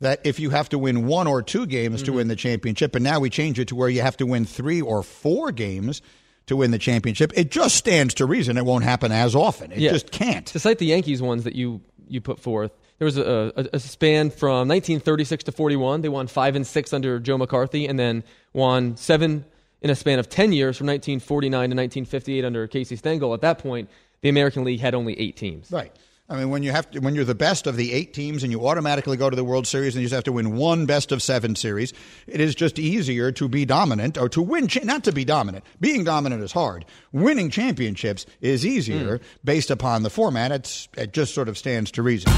that 0.00 0.20
if 0.24 0.38
you 0.38 0.50
have 0.50 0.68
to 0.70 0.78
win 0.78 1.06
one 1.06 1.26
or 1.26 1.42
two 1.42 1.64
games 1.64 2.02
mm-hmm. 2.02 2.06
to 2.06 2.12
win 2.12 2.28
the 2.28 2.36
championship, 2.36 2.94
and 2.94 3.02
now 3.02 3.20
we 3.20 3.30
change 3.30 3.58
it 3.58 3.68
to 3.68 3.74
where 3.74 3.88
you 3.88 4.02
have 4.02 4.18
to 4.18 4.26
win 4.26 4.44
three 4.44 4.82
or 4.82 5.02
four 5.02 5.52
games 5.52 6.02
to 6.46 6.56
win 6.56 6.70
the 6.70 6.78
championship. 6.78 7.32
It 7.34 7.50
just 7.50 7.76
stands 7.76 8.14
to 8.14 8.26
reason 8.26 8.56
it 8.56 8.64
won't 8.64 8.84
happen 8.84 9.12
as 9.12 9.34
often. 9.34 9.72
It 9.72 9.78
yeah. 9.78 9.92
just 9.92 10.10
can't. 10.10 10.46
To 10.46 10.58
cite 10.58 10.78
the 10.78 10.86
Yankees 10.86 11.22
ones 11.22 11.44
that 11.44 11.54
you 11.54 11.80
you 12.08 12.20
put 12.20 12.38
forth, 12.38 12.72
there 12.98 13.06
was 13.06 13.16
a, 13.16 13.52
a, 13.56 13.68
a, 13.74 13.80
span 13.80 14.30
from 14.30 14.68
1936 14.68 15.44
to 15.44 15.52
41. 15.52 16.02
They 16.02 16.08
won 16.08 16.26
five 16.26 16.54
and 16.54 16.66
six 16.66 16.92
under 16.92 17.18
Joe 17.18 17.38
McCarthy, 17.38 17.86
and 17.86 17.98
then 17.98 18.24
won 18.52 18.96
seven 18.96 19.44
in 19.80 19.90
a 19.90 19.94
span 19.94 20.18
of 20.18 20.28
10 20.28 20.52
years 20.52 20.76
from 20.76 20.86
1949 20.86 21.50
to 21.50 21.76
1958 21.76 22.44
under 22.44 22.66
Casey 22.66 22.96
Stengel. 22.96 23.34
At 23.34 23.42
that 23.42 23.58
point, 23.58 23.90
the 24.20 24.28
American 24.28 24.64
League 24.64 24.80
had 24.80 24.94
only 24.94 25.18
eight 25.18 25.36
teams. 25.36 25.70
Right. 25.70 25.94
I 26.26 26.36
mean, 26.36 26.48
when 26.48 26.62
you 26.62 26.72
have 26.72 26.90
to, 26.92 27.00
when 27.00 27.14
you're 27.14 27.24
the 27.24 27.34
best 27.34 27.66
of 27.66 27.76
the 27.76 27.92
eight 27.92 28.14
teams 28.14 28.42
and 28.42 28.50
you 28.50 28.66
automatically 28.66 29.18
go 29.18 29.28
to 29.28 29.36
the 29.36 29.44
World 29.44 29.66
Series 29.66 29.94
and 29.94 30.00
you 30.00 30.06
just 30.06 30.14
have 30.14 30.24
to 30.24 30.32
win 30.32 30.56
one 30.56 30.86
best 30.86 31.12
of 31.12 31.22
seven 31.22 31.54
series, 31.54 31.92
it 32.26 32.40
is 32.40 32.54
just 32.54 32.78
easier 32.78 33.30
to 33.32 33.46
be 33.46 33.66
dominant 33.66 34.16
or 34.16 34.30
to 34.30 34.40
win. 34.40 34.66
Cha- 34.66 34.84
not 34.84 35.04
to 35.04 35.12
be 35.12 35.26
dominant. 35.26 35.64
Being 35.80 36.02
dominant 36.02 36.42
is 36.42 36.52
hard. 36.52 36.86
Winning 37.12 37.50
championships 37.50 38.24
is 38.40 38.64
easier 38.64 39.18
mm. 39.18 39.22
based 39.44 39.70
upon 39.70 40.02
the 40.02 40.10
format. 40.10 40.50
It's, 40.50 40.88
it 40.96 41.12
just 41.12 41.34
sort 41.34 41.50
of 41.50 41.58
stands 41.58 41.90
to 41.92 42.02
reason. 42.02 42.32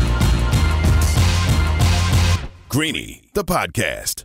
Greeny, 2.68 3.22
the 3.34 3.44
podcast. 3.44 4.24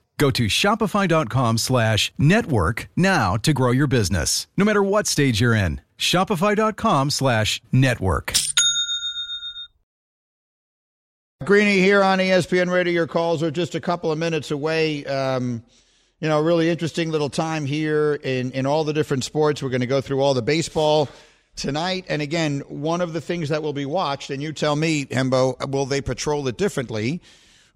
Go 0.21 0.29
to 0.29 0.45
shopify.com 0.45 1.57
slash 1.57 2.13
network 2.15 2.87
now 2.95 3.37
to 3.37 3.53
grow 3.53 3.71
your 3.71 3.87
business, 3.87 4.45
no 4.55 4.63
matter 4.63 4.83
what 4.83 5.07
stage 5.07 5.41
you're 5.41 5.55
in. 5.55 5.81
Shopify.com 5.97 7.09
slash 7.09 7.59
network. 7.71 8.31
Greeny 11.43 11.79
here 11.79 12.03
on 12.03 12.19
ESPN 12.19 12.71
Radio. 12.71 12.93
Your 12.93 13.07
calls 13.07 13.41
are 13.41 13.49
just 13.49 13.73
a 13.73 13.81
couple 13.81 14.11
of 14.11 14.19
minutes 14.19 14.51
away. 14.51 15.03
Um, 15.05 15.63
you 16.19 16.29
know, 16.29 16.39
really 16.39 16.69
interesting 16.69 17.09
little 17.09 17.31
time 17.31 17.65
here 17.65 18.13
in, 18.13 18.51
in 18.51 18.67
all 18.67 18.83
the 18.83 18.93
different 18.93 19.23
sports. 19.23 19.63
We're 19.63 19.69
going 19.69 19.81
to 19.81 19.87
go 19.87 20.01
through 20.01 20.21
all 20.21 20.35
the 20.35 20.43
baseball 20.43 21.09
tonight. 21.55 22.05
And 22.09 22.21
again, 22.21 22.59
one 22.67 23.01
of 23.01 23.13
the 23.13 23.21
things 23.21 23.49
that 23.49 23.63
will 23.63 23.73
be 23.73 23.87
watched, 23.87 24.29
and 24.29 24.39
you 24.39 24.53
tell 24.53 24.75
me, 24.75 25.05
Hembo, 25.05 25.67
will 25.71 25.87
they 25.87 25.99
patrol 25.99 26.47
it 26.47 26.57
differently? 26.57 27.21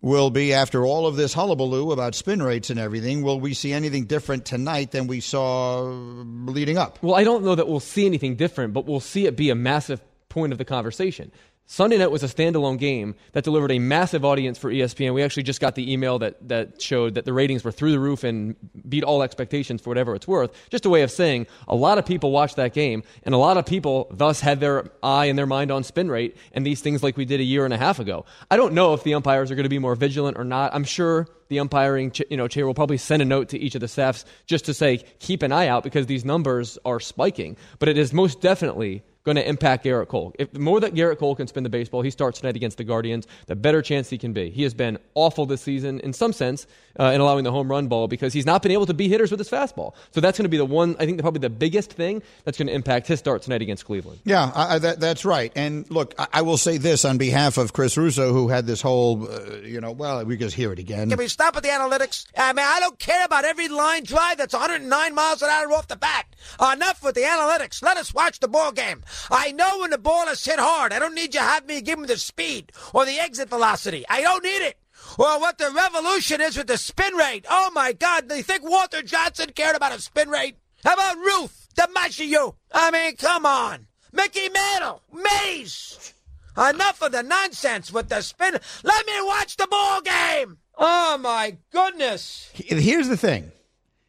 Will 0.02 0.30
be 0.30 0.54
after 0.54 0.86
all 0.86 1.08
of 1.08 1.16
this 1.16 1.34
hullabaloo 1.34 1.92
about 1.92 2.16
spin 2.16 2.44
rates 2.44 2.70
and 2.70 2.80
everything, 2.80 3.24
will 3.24 3.40
we 3.40 3.54
see 3.54 3.74
anything 3.74 4.06
different 4.06 4.46
tonight 4.46 4.92
than 4.92 5.08
we 5.08 5.20
saw 5.20 5.82
leading 5.82 6.78
up? 6.78 7.02
Well, 7.02 7.16
I 7.16 7.24
don't 7.24 7.44
know 7.44 7.56
that 7.56 7.68
we'll 7.68 7.80
see 7.80 8.06
anything 8.06 8.36
different, 8.36 8.74
but 8.74 8.86
we'll 8.86 9.00
see 9.00 9.26
it 9.26 9.36
be 9.36 9.50
a 9.50 9.56
massive 9.56 10.02
point 10.30 10.52
of 10.52 10.58
the 10.58 10.66
conversation. 10.66 11.32
Sunday 11.68 11.98
night 11.98 12.12
was 12.12 12.24
a 12.24 12.28
standalone 12.28 12.78
game 12.78 13.16
that 13.32 13.44
delivered 13.44 13.72
a 13.72 13.80
massive 13.80 14.24
audience 14.24 14.60
for 14.60 14.72
ESPN. 14.72 15.16
We 15.16 15.24
actually 15.24 15.44
just 15.44 15.60
got 15.60 15.74
the 15.74 15.92
email 15.92 16.20
that, 16.20 16.48
that 16.48 16.80
showed 16.80 17.16
that 17.16 17.26
the 17.26 17.34
ratings 17.34 17.64
were 17.64 17.72
through 17.72 17.92
the 17.92 18.00
roof 18.00 18.24
and 18.24 18.56
beat 18.88 19.04
all 19.04 19.24
expectations 19.24 19.82
for 19.82 19.90
whatever 19.90 20.14
it's 20.14 20.28
worth. 20.28 20.52
Just 20.70 20.86
a 20.86 20.92
way 20.92 21.02
of 21.02 21.10
saying 21.10 21.48
a 21.68 21.76
lot 21.76 21.98
of 21.98 22.06
people 22.06 22.30
watched 22.30 22.58
that 22.58 22.74
game, 22.74 23.02
and 23.24 23.34
a 23.34 23.40
lot 23.40 23.58
of 23.58 23.66
people 23.66 24.08
thus 24.12 24.42
had 24.42 24.60
their 24.60 24.92
eye 25.02 25.26
and 25.26 25.40
their 25.40 25.48
mind 25.48 25.72
on 25.72 25.84
spin 25.84 26.10
rate 26.12 26.38
and 26.54 26.64
these 26.64 26.82
things 26.82 27.02
like 27.02 27.18
we 27.18 27.26
did 27.26 27.40
a 27.40 27.44
year 27.44 27.66
and 27.66 27.74
a 27.74 27.78
half 27.78 27.98
ago. 27.98 28.26
I 28.52 28.58
don't 28.58 28.74
know 28.74 28.94
if 28.94 29.04
the 29.04 29.16
umpires 29.16 29.50
are 29.50 29.56
going 29.56 29.64
to 29.64 29.70
be 29.70 29.80
more 29.80 29.96
vigilant 29.96 30.38
or 30.38 30.44
not. 30.44 30.74
I'm 30.76 30.84
sure 30.84 31.28
the 31.48 31.60
umpiring 31.60 32.12
you 32.30 32.38
know, 32.38 32.48
chair 32.48 32.68
will 32.68 32.76
probably 32.76 32.98
send 32.98 33.24
a 33.24 33.26
note 33.26 33.50
to 33.50 33.60
each 33.60 33.74
of 33.74 33.82
the 33.82 33.88
staffs 33.88 34.24
just 34.46 34.66
to 34.66 34.74
say, 34.74 34.98
keep 35.20 35.42
an 35.42 35.52
eye 35.52 35.68
out 35.68 35.84
because 35.84 36.06
these 36.06 36.26
numbers 36.26 36.78
are 36.86 37.00
spiking. 37.00 37.58
But 37.80 37.90
it 37.90 37.98
is 37.98 38.14
most 38.14 38.40
definitely 38.40 39.04
going 39.26 39.36
to 39.36 39.48
impact 39.48 39.84
Gerrit 39.84 40.08
Cole. 40.08 40.34
If 40.40 40.52
the 40.52 40.60
more 40.60 40.80
that 40.80 40.94
Gerrit 40.94 41.18
Cole 41.18 41.36
can 41.36 41.48
spin 41.48 41.64
the 41.64 41.70
baseball, 41.70 42.02
he 42.02 42.12
starts 42.12 42.40
tonight 42.40 42.56
against 42.56 42.78
the 42.78 42.84
Guardians, 42.84 43.28
the 43.48 43.56
better 43.56 43.82
chance 43.82 44.10
he 44.10 44.18
can 44.18 44.34
be. 44.34 44.52
He 44.52 44.64
has 44.64 44.74
been 44.74 44.98
awful 45.16 45.46
this 45.46 45.62
season 45.62 46.00
in 46.02 46.14
some 46.14 46.32
sense 46.32 46.68
uh, 47.00 47.06
in 47.06 47.22
allowing 47.22 47.44
the 47.44 47.52
home 47.52 47.70
run 47.70 47.88
ball 47.88 48.08
because 48.08 48.34
he's 48.34 48.46
not 48.46 48.62
been 48.62 48.72
able 48.72 48.86
to 48.86 48.94
beat 48.94 49.10
hitters 49.10 49.32
with 49.32 49.40
his 49.40 49.50
fastball. 49.50 49.94
So 50.12 50.22
that's 50.22 50.38
going 50.38 50.46
to 50.46 50.50
be 50.50 50.58
the 50.58 50.66
one, 50.66 50.96
I 51.00 51.06
think, 51.06 51.20
probably 51.20 51.40
the 51.40 51.50
biggest 51.50 51.92
thing 51.92 52.22
that's 52.44 52.58
going 52.58 52.68
to 52.68 52.74
impact 52.74 53.08
his 53.08 53.20
start 53.20 53.42
tonight 53.42 53.62
against 53.62 53.86
Cleveland. 53.86 54.20
Yeah, 54.24 54.52
I, 54.54 54.80
that, 54.80 55.00
that's 55.00 55.26
right. 55.26 55.52
And 55.56 55.90
look, 55.90 56.14
I, 56.20 56.28
I, 56.34 56.42
will 56.44 56.58
say 56.58 56.78
this 56.78 57.04
on 57.04 57.18
behalf 57.18 57.58
of 57.58 57.74
Chris 57.74 57.98
Russo, 57.98 58.32
who 58.32 58.48
had 58.50 58.68
this 58.68 58.82
whole, 58.82 59.28
uh, 59.28 59.58
you 59.64 59.82
know, 59.82 59.92
well, 59.92 60.24
we 60.24 60.38
just 60.38 60.56
hear 60.56 60.72
it 60.72 60.80
again. 60.80 61.10
Can 61.10 61.18
we 61.18 61.28
stop 61.28 61.56
with 61.56 61.64
the 61.64 61.70
analytics? 61.72 62.28
I 62.38 62.54
mean, 62.54 62.66
I 62.66 62.80
don't 62.80 63.00
care 63.00 63.26
about 63.26 63.44
every 63.44 63.68
line 63.68 64.04
drive 64.04 64.38
that's 64.38 64.54
109 64.54 65.16
miles 65.16 65.42
an 65.42 65.50
hour 65.50 65.72
off 65.74 65.88
the 65.88 65.96
bat. 65.96 66.28
Enough 66.62 67.04
with 67.04 67.16
the 67.16 67.22
analytics. 67.22 67.82
Let 67.82 67.98
us 67.98 68.14
watch 68.14 68.40
the 68.40 68.48
ball 68.48 68.72
game. 68.72 69.04
I 69.32 69.52
know 69.52 69.80
when 69.80 69.92
the 69.92 69.98
ball 69.98 70.28
is 70.28 70.44
hit 70.44 70.60
hard. 70.60 70.94
I 70.94 71.00
don't 71.00 71.16
need 71.16 71.34
you 71.34 71.40
to 71.40 71.46
have 71.46 71.66
me 71.66 71.82
give 71.82 72.00
me 72.00 72.08
the 72.08 72.18
speed 72.18 72.72
or 72.94 73.06
the 73.06 73.20
exit 73.20 73.50
velocity. 73.50 74.06
I 74.10 74.22
don't 74.22 74.44
need 74.44 74.66
it. 74.66 74.78
Or 75.18 75.40
what 75.40 75.58
the 75.58 75.72
revolution 75.72 76.42
is 76.42 76.58
with 76.58 76.68
the 76.68 76.78
spin 76.78 77.14
rate. 77.16 77.46
Oh 77.50 77.72
my 77.74 77.94
God, 77.94 78.28
do 78.28 78.36
you 78.36 78.44
think 78.44 78.64
Walter 78.64 79.02
Johnson 79.02 79.52
cared 79.56 79.76
about 79.76 79.96
a 79.96 80.02
spin 80.02 80.30
rate? 80.30 80.58
How 80.84 80.94
about 80.94 81.18
Ruth 81.18 81.68
DiMaggio? 81.76 82.56
I 82.72 82.92
mean, 82.92 83.16
come 83.16 83.46
on. 83.46 83.88
Mickey 84.12 84.50
Mantle, 84.50 85.02
Mays. 85.14 86.14
Enough 86.58 87.02
of 87.02 87.12
the 87.12 87.22
nonsense 87.22 87.92
with 87.92 88.08
the 88.10 88.22
spin. 88.22 88.58
Let 88.84 89.06
me 89.06 89.14
watch 89.24 89.58
the 89.58 89.68
ball 89.68 90.02
game. 90.02 90.58
Oh 90.78 91.18
my 91.18 91.58
goodness. 91.72 92.50
Here's 92.54 93.10
the 93.10 93.18
thing. 93.18 93.52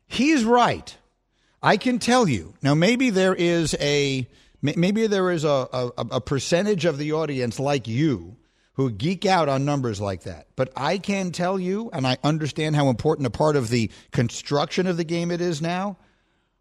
He's 0.07 0.45
right. 0.45 0.97
I 1.63 1.77
can 1.77 1.99
tell 1.99 2.29
you. 2.29 2.55
Now, 2.63 2.75
maybe 2.75 3.11
there 3.11 3.35
is 3.35 3.75
a 3.81 4.29
maybe 4.77 5.07
there 5.07 5.31
is 5.31 5.45
a, 5.45 5.69
a, 5.73 5.91
a 5.97 6.21
percentage 6.21 6.85
of 6.85 6.99
the 6.99 7.13
audience 7.13 7.61
like 7.61 7.87
you 7.87 8.37
who 8.77 8.91
geek 8.91 9.25
out 9.25 9.49
on 9.49 9.65
numbers 9.65 10.01
like 10.01 10.25
that. 10.25 10.49
But 10.55 10.71
I 10.77 10.99
can 10.99 11.33
tell 11.33 11.59
you, 11.59 11.91
and 11.93 12.07
I 12.07 12.19
understand 12.23 12.77
how 12.77 12.89
important 12.89 13.27
a 13.27 13.31
part 13.31 13.57
of 13.57 13.71
the 13.71 13.91
construction 14.13 14.87
of 14.87 14.99
the 14.99 15.05
game 15.05 15.31
it 15.31 15.41
is 15.41 15.63
now. 15.63 15.97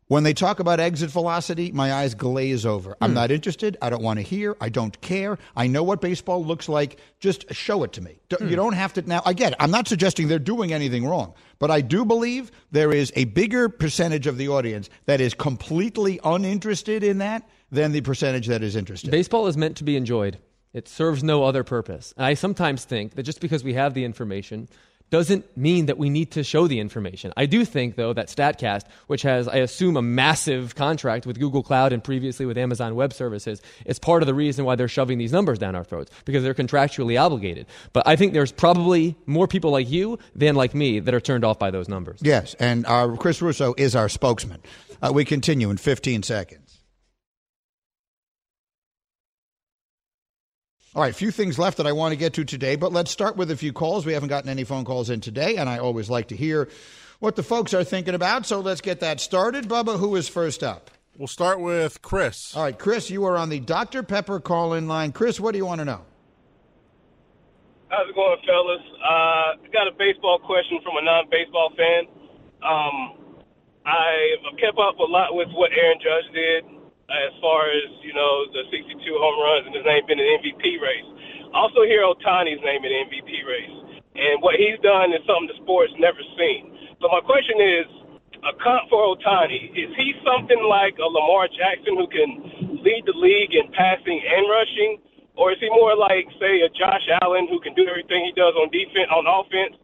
When 0.08 0.24
they 0.24 0.34
talk 0.34 0.60
about 0.60 0.80
exit 0.80 1.10
velocity, 1.10 1.72
my 1.72 1.92
eyes 1.92 2.14
glaze 2.14 2.64
over. 2.64 2.96
I'm 3.02 3.10
hmm. 3.10 3.16
not 3.16 3.32
interested. 3.32 3.76
I 3.82 3.90
don't 3.90 4.04
want 4.04 4.20
to 4.20 4.24
hear. 4.24 4.56
I 4.62 4.70
don't 4.70 5.00
care. 5.02 5.40
I 5.56 5.66
know 5.66 5.82
what 5.82 6.00
baseball 6.00 6.46
looks 6.46 6.70
like. 6.70 7.00
Just 7.20 7.52
show 7.54 7.84
it 7.84 7.94
to 7.94 8.02
me. 8.02 8.20
You 8.30 8.38
hmm. 8.38 8.56
don't 8.56 8.74
have 8.74 8.94
to. 8.94 9.02
Now, 9.02 9.24
I 9.26 9.34
get 9.34 9.54
it. 9.54 9.58
I'm 9.60 9.72
not 9.72 9.88
suggesting 9.88 10.28
they're 10.28 10.38
doing 10.38 10.72
anything 10.72 11.08
wrong, 11.08 11.34
but 11.58 11.72
I 11.72 11.82
do 11.82 12.06
believe 12.06 12.52
there 12.72 12.94
is 12.94 13.12
a 13.16 13.26
bigger 13.26 13.68
percentage 13.68 14.28
of 14.28 14.38
the 14.38 14.48
audience 14.48 14.90
that 15.06 15.20
is 15.22 15.34
completely 15.34 16.20
uninterested 16.24 17.04
in 17.04 17.18
that 17.18 17.44
than 17.76 17.92
the 17.92 18.02
percentage 18.02 18.48
that 18.48 18.64
is 18.64 18.76
interested. 18.76 19.12
Baseball 19.12 19.48
is 19.48 19.56
meant 19.56 19.78
to 19.78 19.84
be 19.84 19.96
enjoyed. 19.96 20.40
It 20.74 20.88
serves 20.88 21.24
no 21.24 21.44
other 21.44 21.64
purpose. 21.64 22.14
And 22.18 22.26
I 22.26 22.34
sometimes 22.34 22.84
think 22.84 23.16
that 23.16 23.24
just 23.24 23.40
because 23.40 23.64
we 23.64 23.76
have 23.76 23.94
the 23.94 24.04
information 24.04 24.68
doesn't 25.10 25.56
mean 25.56 25.86
that 25.86 25.98
we 25.98 26.10
need 26.10 26.32
to 26.32 26.44
show 26.44 26.68
the 26.68 26.80
information. 26.80 27.32
I 27.38 27.46
do 27.46 27.64
think, 27.64 27.96
though, 27.96 28.14
that 28.14 28.28
StatCast, 28.28 28.82
which 29.08 29.22
has, 29.22 29.48
I 29.48 29.58
assume, 29.58 29.98
a 29.98 30.02
massive 30.02 30.76
contract 30.76 31.26
with 31.26 31.40
Google 31.40 31.62
Cloud 31.64 31.94
and 31.94 32.04
previously 32.04 32.46
with 32.46 32.58
Amazon 32.58 32.96
Web 32.96 33.14
Services, 33.14 33.62
is 33.86 34.00
part 34.00 34.24
of 34.24 34.28
the 34.28 34.34
reason 34.34 34.66
why 34.66 34.76
they're 34.76 34.88
shoving 34.88 35.18
these 35.18 35.32
numbers 35.32 35.60
down 35.60 35.76
our 35.76 35.84
throats 35.84 36.12
because 36.26 36.44
they're 36.44 36.56
contractually 36.56 37.22
obligated. 37.22 37.68
But 37.94 38.08
I 38.08 38.16
think 38.16 38.34
there's 38.34 38.52
probably 38.52 39.16
more 39.26 39.48
people 39.48 39.72
like 39.72 39.90
you 39.90 40.18
than 40.36 40.56
like 40.56 40.74
me 40.74 41.00
that 41.00 41.14
are 41.14 41.22
turned 41.22 41.46
off 41.46 41.60
by 41.60 41.72
those 41.72 41.88
numbers. 41.88 42.20
Yes, 42.24 42.56
and 42.56 42.86
our, 42.88 43.16
Chris 43.16 43.42
Russo 43.42 43.76
is 43.78 43.96
our 43.96 44.10
spokesman. 44.10 44.62
Uh, 45.02 45.12
we 45.14 45.24
continue 45.24 45.70
in 45.70 45.78
15 45.78 46.24
seconds. 46.24 46.65
All 50.96 51.02
right, 51.02 51.12
a 51.12 51.14
few 51.14 51.30
things 51.30 51.60
left 51.60 51.76
that 51.76 51.88
I 51.88 51.92
want 51.92 52.14
to 52.14 52.16
get 52.16 52.36
to 52.36 52.46
today, 52.46 52.78
but 52.78 52.94
let's 52.94 53.12
start 53.12 53.36
with 53.36 53.52
a 53.52 53.58
few 53.58 53.74
calls. 53.74 54.06
We 54.06 54.14
haven't 54.14 54.30
gotten 54.30 54.50
any 54.50 54.64
phone 54.64 54.86
calls 54.86 55.10
in 55.10 55.20
today, 55.20 55.58
and 55.58 55.68
I 55.68 55.78
always 55.78 56.10
like 56.10 56.30
to 56.30 56.38
hear 56.38 56.70
what 57.20 57.36
the 57.36 57.44
folks 57.44 57.74
are 57.74 57.84
thinking 57.84 58.16
about. 58.16 58.46
So 58.46 58.62
let's 58.62 58.80
get 58.80 59.02
that 59.02 59.20
started. 59.20 59.68
Bubba, 59.68 60.00
who 60.00 60.16
is 60.16 60.30
first 60.30 60.64
up? 60.64 60.90
We'll 61.18 61.28
start 61.28 61.60
with 61.60 62.02
Chris. 62.02 62.56
All 62.56 62.64
right, 62.64 62.80
Chris, 62.80 63.10
you 63.10 63.26
are 63.26 63.36
on 63.36 63.50
the 63.50 63.60
Dr. 63.60 64.04
Pepper 64.04 64.40
call 64.40 64.72
in 64.72 64.88
line. 64.88 65.12
Chris, 65.12 65.38
what 65.38 65.52
do 65.52 65.58
you 65.58 65.66
want 65.66 65.80
to 65.80 65.86
know? 65.86 66.00
How's 67.90 68.08
it 68.08 68.16
going, 68.16 68.38
fellas? 68.48 68.82
Uh, 69.04 69.06
I 69.06 69.68
got 69.74 69.90
a 69.90 69.96
baseball 70.00 70.40
question 70.40 70.80
from 70.82 70.96
a 70.96 71.02
non 71.02 71.26
baseball 71.30 71.74
fan. 71.76 72.08
Um, 72.64 73.44
I 73.86 74.36
kept 74.62 74.80
up 74.80 74.98
a 75.00 75.04
lot 75.04 75.36
with 75.36 75.50
what 75.52 75.72
Aaron 75.74 76.00
Judge 76.00 76.34
did 76.34 76.75
as 77.10 77.34
far 77.38 77.70
as, 77.70 77.90
you 78.02 78.14
know, 78.14 78.50
the 78.50 78.66
62 78.74 78.98
home 78.98 79.38
runs 79.38 79.64
and 79.70 79.74
his 79.78 79.86
name 79.86 80.06
been 80.10 80.18
an 80.18 80.30
MVP 80.42 80.82
race. 80.82 81.10
Also 81.54 81.86
hear 81.86 82.02
Ohtani's 82.02 82.62
name 82.66 82.82
in 82.82 82.92
the 82.92 83.02
MVP 83.10 83.46
race. 83.46 83.76
And 84.16 84.42
what 84.42 84.56
he's 84.56 84.80
done 84.82 85.14
is 85.14 85.22
something 85.28 85.52
the 85.52 85.60
sport's 85.62 85.94
never 86.00 86.20
seen. 86.40 86.96
So 87.00 87.12
my 87.12 87.22
question 87.22 87.62
is, 87.62 87.86
a 88.46 88.54
comp 88.62 88.90
for 88.94 89.16
Ohtani, 89.16 89.74
is 89.74 89.90
he 89.98 90.14
something 90.22 90.62
like 90.70 90.98
a 91.02 91.08
Lamar 91.10 91.50
Jackson 91.50 91.98
who 91.98 92.06
can 92.06 92.78
lead 92.86 93.04
the 93.06 93.18
league 93.18 93.58
in 93.58 93.72
passing 93.74 94.22
and 94.22 94.46
rushing? 94.50 95.02
Or 95.36 95.52
is 95.52 95.60
he 95.60 95.68
more 95.70 95.98
like, 95.98 96.30
say, 96.40 96.62
a 96.62 96.70
Josh 96.70 97.06
Allen 97.22 97.50
who 97.50 97.60
can 97.60 97.74
do 97.74 97.84
everything 97.90 98.24
he 98.24 98.32
does 98.38 98.54
on 98.56 98.70
defense, 98.70 99.10
on 99.12 99.28
offense, 99.28 99.76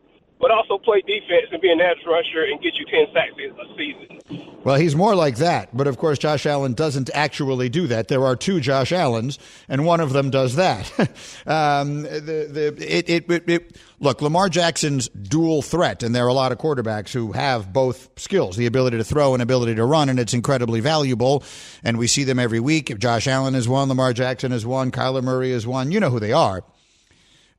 but 0.42 0.52
also 0.52 0.78
play 0.80 1.02
defense 1.02 1.48
and 1.52 1.62
be 1.62 1.72
an 1.72 1.80
edge 1.80 2.00
rusher 2.06 2.44
and 2.44 2.60
get 2.62 2.74
you 2.76 2.86
10 2.86 3.14
sacks 3.14 3.32
a 3.38 3.78
season. 3.78 4.58
Well, 4.64 4.76
he's 4.76 4.96
more 4.96 5.16
like 5.16 5.38
that, 5.38 5.76
but 5.76 5.88
of 5.88 5.98
course, 5.98 6.20
Josh 6.20 6.46
Allen 6.46 6.74
doesn't 6.74 7.10
actually 7.14 7.70
do 7.70 7.88
that. 7.88 8.10
There 8.10 8.24
are 8.26 8.36
two 8.36 8.60
Josh 8.60 8.92
Allens, 8.92 9.40
and 9.68 9.86
one 9.86 10.00
of 10.00 10.14
them 10.14 10.30
does 10.30 10.56
that. 10.56 10.92
um, 11.48 12.04
the, 12.04 12.48
the, 12.78 12.98
it, 12.98 13.10
it, 13.10 13.50
it, 13.50 13.78
look, 14.00 14.22
Lamar 14.22 14.50
Jackson's 14.50 15.10
dual 15.10 15.64
threat, 15.64 16.04
and 16.04 16.14
there 16.14 16.26
are 16.26 16.30
a 16.30 16.34
lot 16.34 16.52
of 16.52 16.60
quarterbacks 16.60 17.12
who 17.12 17.32
have 17.32 17.74
both 17.74 18.10
skills 18.18 18.56
the 18.56 18.68
ability 18.68 18.98
to 18.98 19.04
throw 19.04 19.34
and 19.34 19.42
ability 19.42 19.76
to 19.76 19.86
run, 19.86 20.10
and 20.10 20.20
it's 20.20 20.34
incredibly 20.34 20.80
valuable. 20.80 21.44
And 21.84 21.98
we 21.98 22.06
see 22.06 22.24
them 22.24 22.38
every 22.38 22.60
week. 22.60 22.92
If 22.92 23.00
Josh 23.00 23.28
Allen 23.28 23.56
is 23.56 23.68
one, 23.68 23.90
Lamar 23.90 24.14
Jackson 24.14 24.52
is 24.52 24.66
one, 24.66 24.92
Kyler 24.92 25.24
Murray 25.24 25.52
is 25.52 25.66
one, 25.66 25.92
you 25.92 26.00
know 26.00 26.12
who 26.12 26.20
they 26.20 26.34
are. 26.34 26.64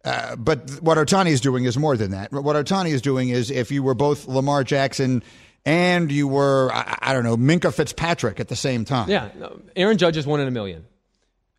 Uh, 0.05 0.37
but 0.37 0.69
what 0.83 0.99
Ohtani 0.99 1.31
is 1.31 1.41
doing 1.41 1.65
is 1.65 1.77
more 1.79 1.97
than 1.97 2.11
that. 2.11 2.33
What 2.33 2.57
Ohtani 2.57 2.91
is 2.91 3.03
doing 3.03 3.29
is 3.29 3.51
if 3.51 3.71
you 3.71 3.83
were 3.83 3.95
both 3.95 4.27
Lamar 4.27 4.65
Jackson 4.65 5.23
and 5.65 6.11
you 6.11 6.27
were, 6.27 6.73
I, 6.73 6.99
I, 7.01 7.13
don't 7.13 7.23
know, 7.23 7.37
Minkah 7.37 7.73
Fitzpatrick 7.73 8.41
at 8.41 8.49
the 8.49 8.57
same 8.57 8.85
time. 8.85 9.09
Yeah. 9.09 9.29
Aaron 9.77 9.99
Judge 9.99 10.17
is 10.17 10.27
one 10.27 10.41
in 10.41 10.49
a 10.49 10.51
million. 10.51 10.85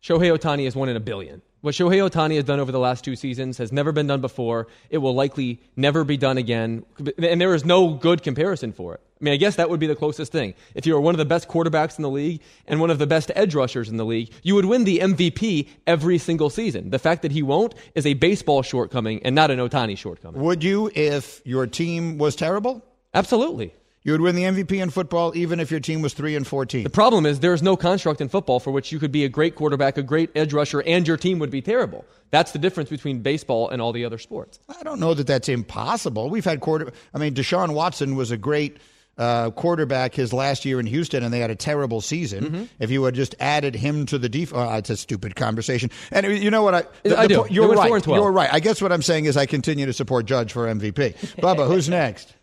Shohei 0.02 0.36
Ohtani 0.36 0.66
is 0.66 0.76
one 0.76 0.90
in 0.90 0.96
a 0.96 1.00
billion. 1.00 1.40
What 1.62 1.74
Shohei 1.74 2.06
Ohtani 2.06 2.34
has 2.34 2.44
done 2.44 2.60
over 2.60 2.70
the 2.70 2.78
last 2.78 3.04
two 3.04 3.16
seasons 3.16 3.56
has 3.56 3.72
never 3.72 3.90
been 3.90 4.06
done 4.06 4.20
before. 4.20 4.66
It 4.90 4.98
will 4.98 5.14
likely 5.14 5.62
never 5.76 6.04
be 6.04 6.18
done 6.18 6.36
again. 6.36 6.84
And 7.16 7.40
there 7.40 7.54
is 7.54 7.64
no 7.64 7.94
good 7.94 8.22
comparison 8.22 8.72
for 8.72 8.96
it. 8.96 9.00
I 9.24 9.32
mean, 9.32 9.32
I 9.32 9.38
guess 9.38 9.56
that 9.56 9.70
would 9.70 9.80
be 9.80 9.86
the 9.86 9.96
closest 9.96 10.32
thing. 10.32 10.52
If 10.74 10.84
you 10.84 10.92
were 10.92 11.00
one 11.00 11.14
of 11.14 11.18
the 11.18 11.24
best 11.24 11.48
quarterbacks 11.48 11.96
in 11.98 12.02
the 12.02 12.10
league 12.10 12.42
and 12.66 12.78
one 12.78 12.90
of 12.90 12.98
the 12.98 13.06
best 13.06 13.32
edge 13.34 13.54
rushers 13.54 13.88
in 13.88 13.96
the 13.96 14.04
league, 14.04 14.30
you 14.42 14.54
would 14.54 14.66
win 14.66 14.84
the 14.84 14.98
MVP 14.98 15.66
every 15.86 16.18
single 16.18 16.50
season. 16.50 16.90
The 16.90 16.98
fact 16.98 17.22
that 17.22 17.32
he 17.32 17.42
won't 17.42 17.74
is 17.94 18.04
a 18.04 18.12
baseball 18.12 18.60
shortcoming 18.60 19.22
and 19.24 19.34
not 19.34 19.50
an 19.50 19.60
Ohtani 19.60 19.96
shortcoming. 19.96 20.42
Would 20.42 20.62
you 20.62 20.90
if 20.94 21.40
your 21.46 21.66
team 21.66 22.18
was 22.18 22.36
terrible? 22.36 22.84
Absolutely. 23.14 23.72
You 24.02 24.12
would 24.12 24.20
win 24.20 24.36
the 24.36 24.42
MVP 24.42 24.82
in 24.82 24.90
football 24.90 25.34
even 25.34 25.58
if 25.58 25.70
your 25.70 25.80
team 25.80 26.02
was 26.02 26.12
3 26.12 26.36
and 26.36 26.46
14. 26.46 26.84
The 26.84 26.90
problem 26.90 27.24
is 27.24 27.40
there's 27.40 27.62
no 27.62 27.78
construct 27.78 28.20
in 28.20 28.28
football 28.28 28.60
for 28.60 28.72
which 28.72 28.92
you 28.92 28.98
could 28.98 29.12
be 29.12 29.24
a 29.24 29.30
great 29.30 29.54
quarterback, 29.54 29.96
a 29.96 30.02
great 30.02 30.30
edge 30.34 30.52
rusher, 30.52 30.82
and 30.82 31.08
your 31.08 31.16
team 31.16 31.38
would 31.38 31.50
be 31.50 31.62
terrible. 31.62 32.04
That's 32.30 32.52
the 32.52 32.58
difference 32.58 32.90
between 32.90 33.20
baseball 33.20 33.70
and 33.70 33.80
all 33.80 33.92
the 33.92 34.04
other 34.04 34.18
sports. 34.18 34.60
I 34.68 34.82
don't 34.82 35.00
know 35.00 35.14
that 35.14 35.26
that's 35.26 35.48
impossible. 35.48 36.28
We've 36.28 36.44
had 36.44 36.60
quarter 36.60 36.92
I 37.14 37.18
mean 37.18 37.32
Deshaun 37.32 37.72
Watson 37.72 38.14
was 38.14 38.30
a 38.30 38.36
great 38.36 38.76
uh, 39.16 39.50
quarterback 39.50 40.14
his 40.14 40.32
last 40.32 40.64
year 40.64 40.80
in 40.80 40.86
Houston, 40.86 41.22
and 41.22 41.32
they 41.32 41.40
had 41.40 41.50
a 41.50 41.56
terrible 41.56 42.00
season. 42.00 42.44
Mm-hmm. 42.44 42.64
If 42.78 42.90
you 42.90 43.02
had 43.04 43.14
just 43.14 43.34
added 43.40 43.74
him 43.74 44.06
to 44.06 44.18
the 44.18 44.28
defense, 44.28 44.60
oh, 44.68 44.76
it's 44.76 44.90
a 44.90 44.96
stupid 44.96 45.36
conversation. 45.36 45.90
And 46.10 46.26
you 46.26 46.50
know 46.50 46.62
what? 46.62 46.74
I, 46.74 46.84
the, 47.02 47.18
I 47.18 47.26
do. 47.26 47.46
you're 47.50 47.72
right. 47.72 48.06
You're 48.06 48.32
right. 48.32 48.52
I 48.52 48.60
guess 48.60 48.82
what 48.82 48.92
I'm 48.92 49.02
saying 49.02 49.26
is 49.26 49.36
I 49.36 49.46
continue 49.46 49.86
to 49.86 49.92
support 49.92 50.26
Judge 50.26 50.52
for 50.52 50.66
MVP. 50.66 50.92
Bubba, 51.40 51.66
who's 51.66 51.88
next? 51.88 52.34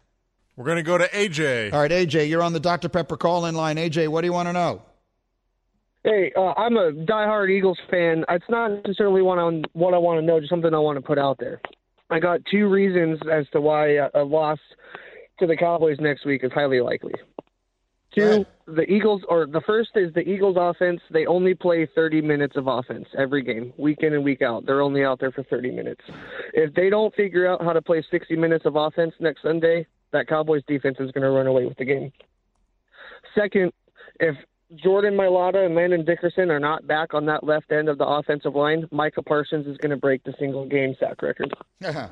We're 0.55 0.65
going 0.65 0.77
to 0.77 0.83
go 0.83 0.97
to 0.97 1.07
AJ. 1.07 1.73
All 1.73 1.79
right, 1.79 1.91
AJ, 1.91 2.29
you're 2.29 2.43
on 2.43 2.53
the 2.53 2.59
Dr. 2.59 2.89
Pepper 2.89 3.17
call 3.17 3.45
in 3.45 3.55
line. 3.55 3.77
AJ, 3.77 4.09
what 4.09 4.21
do 4.21 4.27
you 4.27 4.33
want 4.33 4.47
to 4.49 4.53
know? 4.53 4.81
Hey, 6.03 6.31
uh, 6.35 6.53
I'm 6.57 6.77
a 6.77 6.91
diehard 6.91 7.49
Eagles 7.49 7.77
fan. 7.89 8.25
It's 8.27 8.45
not 8.49 8.69
necessarily 8.69 9.21
what, 9.21 9.37
on, 9.37 9.63
what 9.73 9.93
I 9.93 9.97
want 9.97 10.19
to 10.19 10.25
know, 10.25 10.39
just 10.39 10.49
something 10.49 10.73
I 10.73 10.79
want 10.79 10.97
to 10.97 11.01
put 11.01 11.19
out 11.19 11.37
there. 11.39 11.61
I 12.09 12.19
got 12.19 12.41
two 12.49 12.67
reasons 12.67 13.19
as 13.31 13.45
to 13.53 13.61
why 13.61 13.97
a 14.13 14.23
loss 14.23 14.59
to 15.41 15.47
the 15.47 15.57
Cowboys 15.57 15.97
next 15.99 16.25
week 16.25 16.43
is 16.43 16.51
highly 16.51 16.79
likely. 16.79 17.13
Two, 18.13 18.45
the 18.67 18.91
Eagles, 18.91 19.21
or 19.29 19.45
the 19.45 19.61
first 19.61 19.91
is 19.95 20.13
the 20.13 20.27
Eagles' 20.27 20.57
offense. 20.59 20.99
They 21.11 21.25
only 21.25 21.53
play 21.53 21.87
30 21.95 22.21
minutes 22.21 22.57
of 22.57 22.67
offense 22.67 23.07
every 23.17 23.41
game, 23.41 23.71
week 23.77 23.99
in 24.01 24.13
and 24.13 24.23
week 24.23 24.41
out. 24.41 24.65
They're 24.65 24.81
only 24.81 25.05
out 25.05 25.19
there 25.19 25.31
for 25.31 25.43
30 25.43 25.71
minutes. 25.71 26.01
If 26.53 26.73
they 26.73 26.89
don't 26.89 27.15
figure 27.15 27.47
out 27.47 27.63
how 27.63 27.71
to 27.71 27.81
play 27.81 28.03
60 28.11 28.35
minutes 28.35 28.65
of 28.65 28.75
offense 28.75 29.13
next 29.19 29.41
Sunday, 29.41 29.87
that 30.11 30.27
Cowboys 30.27 30.61
defense 30.67 30.97
is 30.99 31.11
going 31.11 31.23
to 31.23 31.29
run 31.29 31.47
away 31.47 31.65
with 31.65 31.77
the 31.77 31.85
game. 31.85 32.11
Second, 33.33 33.71
if 34.19 34.35
Jordan 34.75 35.13
Mailata 35.13 35.65
and 35.65 35.75
Landon 35.75 36.03
Dickerson 36.03 36.51
are 36.51 36.59
not 36.59 36.85
back 36.85 37.13
on 37.13 37.25
that 37.27 37.45
left 37.45 37.71
end 37.71 37.87
of 37.87 37.97
the 37.97 38.05
offensive 38.05 38.55
line, 38.55 38.87
Micah 38.91 39.23
Parsons 39.23 39.67
is 39.67 39.77
going 39.77 39.91
to 39.91 39.97
break 39.97 40.23
the 40.25 40.33
single 40.37 40.65
game 40.65 40.95
sack 40.99 41.21
record. 41.21 41.53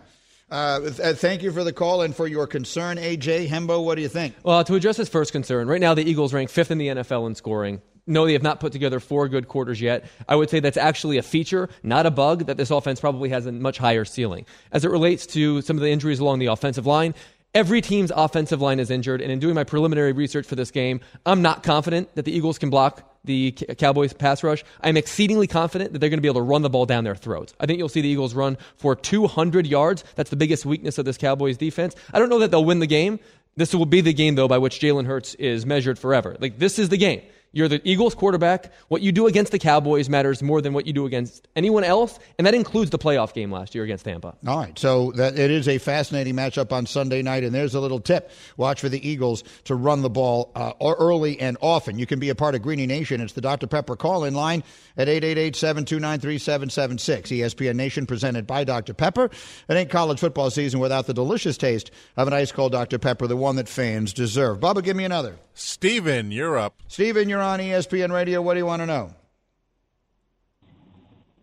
Uh, 0.52 0.80
th- 0.80 1.18
thank 1.18 1.44
you 1.44 1.52
for 1.52 1.64
the 1.64 1.74
call 1.74 2.02
and 2.02 2.16
for 2.16 2.28
your 2.28 2.48
concern, 2.48 2.98
AJ 2.98 3.48
Hembo. 3.48 3.84
What 3.84 3.96
do 3.96 4.02
you 4.02 4.08
think? 4.08 4.36
Well, 4.44 4.64
to 4.64 4.76
address 4.76 4.98
his 4.98 5.10
first 5.10 5.32
concern, 5.32 5.68
right 5.68 5.82
now 5.82 5.94
the 5.94 6.04
Eagles 6.04 6.34
rank 6.34 6.50
fifth 6.50 6.72
in 6.72 6.78
the 6.78 6.88
NFL 6.88 7.28
in 7.28 7.36
scoring. 7.36 7.82
No, 8.08 8.26
they 8.26 8.34
have 8.34 8.42
not 8.42 8.60
put 8.60 8.72
together 8.72 9.00
four 9.00 9.28
good 9.30 9.48
quarters 9.48 9.80
yet. 9.80 10.06
I 10.28 10.36
would 10.36 10.50
say 10.50 10.60
that's 10.60 10.78
actually 10.78 11.18
a 11.18 11.22
feature, 11.22 11.70
not 11.84 12.08
a 12.08 12.12
bug, 12.12 12.48
that 12.48 12.58
this 12.58 12.72
offense 12.72 13.00
probably 13.00 13.30
has 13.30 13.46
a 13.46 13.52
much 13.52 13.78
higher 13.78 14.04
ceiling. 14.04 14.48
As 14.72 14.84
it 14.84 14.90
relates 14.90 15.28
to 15.28 15.62
some 15.62 15.78
of 15.78 15.84
the 15.84 15.92
injuries 15.92 16.20
along 16.20 16.40
the 16.40 16.48
offensive 16.48 16.88
line, 16.88 17.14
Every 17.56 17.82
team's 17.82 18.12
offensive 18.16 18.62
line 18.62 18.80
is 18.80 18.92
injured, 18.92 19.22
and 19.22 19.32
in 19.32 19.40
doing 19.40 19.56
my 19.56 19.64
preliminary 19.64 20.12
research 20.12 20.46
for 20.46 20.54
this 20.54 20.70
game, 20.70 21.02
I'm 21.26 21.42
not 21.42 21.64
confident 21.64 22.14
that 22.14 22.24
the 22.26 22.32
Eagles 22.32 22.60
can 22.60 22.70
block 22.70 23.09
the 23.26 23.52
Cowboys 23.52 24.14
pass 24.14 24.44
rush. 24.44 24.64
I'm 24.82 24.98
exceedingly 24.98 25.48
confident 25.48 25.94
that 25.94 26.00
they're 26.00 26.10
going 26.10 26.18
to 26.18 26.22
be 26.22 26.28
able 26.28 26.42
to 26.42 26.46
run 26.46 26.62
the 26.62 26.70
ball 26.70 26.86
down 26.86 27.04
their 27.04 27.16
throats. 27.16 27.54
I 27.60 27.66
think 27.66 27.80
you'll 27.80 27.90
see 27.90 28.02
the 28.02 28.08
Eagles 28.08 28.34
run 28.34 28.58
for 28.78 28.96
200 28.96 29.68
yards. 29.68 30.04
That's 30.16 30.30
the 30.30 30.36
biggest 30.36 30.66
weakness 30.66 30.98
of 30.98 31.06
this 31.06 31.18
Cowboys 31.18 31.58
defense. 31.58 31.96
I 32.14 32.20
don't 32.20 32.30
know 32.30 32.40
that 32.40 32.52
they'll 32.52 32.66
win 32.66 32.80
the 32.80 32.88
game. 32.88 33.20
This 33.56 33.74
will 33.74 33.86
be 33.86 34.02
the 34.02 34.14
game, 34.14 34.36
though, 34.36 34.48
by 34.48 34.58
which 34.58 34.80
Jalen 34.80 35.06
Hurts 35.06 35.36
is 35.36 35.66
measured 35.66 36.00
forever. 36.00 36.38
Like, 36.40 36.60
this 36.60 36.80
is 36.80 36.90
the 36.90 36.98
game. 36.98 37.22
You're 37.52 37.68
the 37.68 37.82
Eagles 37.84 38.14
quarterback. 38.14 38.72
What 38.90 39.02
you 39.02 39.12
do 39.12 39.26
against 39.26 39.52
the 39.52 39.58
Cowboys 39.58 40.08
matters 40.08 40.44
more 40.44 40.62
than 40.62 40.74
what 40.74 40.86
you 40.86 40.94
do 40.94 41.08
against 41.08 41.48
anyone 41.56 41.84
else, 41.84 42.20
and 42.38 42.46
that 42.46 42.54
includes 42.54 42.92
the 42.92 43.00
playoff 43.00 43.34
game 43.34 43.52
last 43.52 43.74
year 43.74 43.84
against 43.84 44.06
Tampa. 44.06 44.36
All 44.46 44.60
right, 44.60 44.78
so 44.78 45.12
that 45.14 45.40
it 45.40 45.50
is 45.50 45.68
a 45.68 45.80
fascinating 45.80 46.36
matchup 46.36 46.72
on 46.72 46.86
Sunday 46.86 47.24
night, 47.24 47.44
and 47.44 47.52
there's 47.54 47.74
a 47.74 47.80
little 47.80 48.00
tip: 48.00 48.30
watch 48.56 48.82
for 48.82 48.90
the 48.90 49.08
Eagles 49.08 49.44
to 49.64 49.74
run 49.74 50.04
the 50.04 50.10
ball 50.10 50.52
uh, 50.56 50.74
early 50.82 51.40
and 51.40 51.58
often. 51.60 51.98
You 51.98 52.06
can 52.06 52.20
be 52.20 52.30
a 52.30 52.36
part 52.36 52.54
of 52.54 52.62
Greeny 52.62 52.86
Nation. 52.86 53.20
It's 53.20 53.34
the 53.34 53.42
Dr 53.42 53.66
Pepper 53.66 53.96
call-in 53.96 54.36
line 54.36 54.64
at 54.96 55.08
888-729-3776. 55.08 57.40
ESPN 57.40 57.76
Nation 57.76 58.06
presented 58.06 58.46
by 58.46 58.64
Dr 58.64 58.94
Pepper. 58.94 59.32
It 59.68 59.74
ain't 59.74 59.90
college 59.90 60.20
football 60.20 60.52
season 60.52 60.80
without 60.80 61.08
the 61.08 61.14
delicious 61.14 61.58
taste 61.58 61.90
of 62.16 62.28
an 62.28 62.34
ice 62.34 62.52
cold 62.52 62.74
Dr 62.74 63.00
Pepper, 63.00 63.28
the 63.28 63.38
one 63.38 63.56
that 63.56 63.68
fans 63.68 64.14
deserve. 64.14 64.60
Bubba, 64.60 64.84
give 64.84 64.96
me 64.96 65.06
another. 65.06 65.40
Steven, 65.60 66.32
you're 66.32 66.58
up. 66.58 66.82
Steven, 66.88 67.28
you're 67.28 67.42
on 67.42 67.60
ESPN 67.60 68.14
Radio. 68.14 68.42
What 68.42 68.54
do 68.54 68.60
you 68.60 68.66
want 68.66 68.82
to 68.82 68.86
know? 68.86 69.14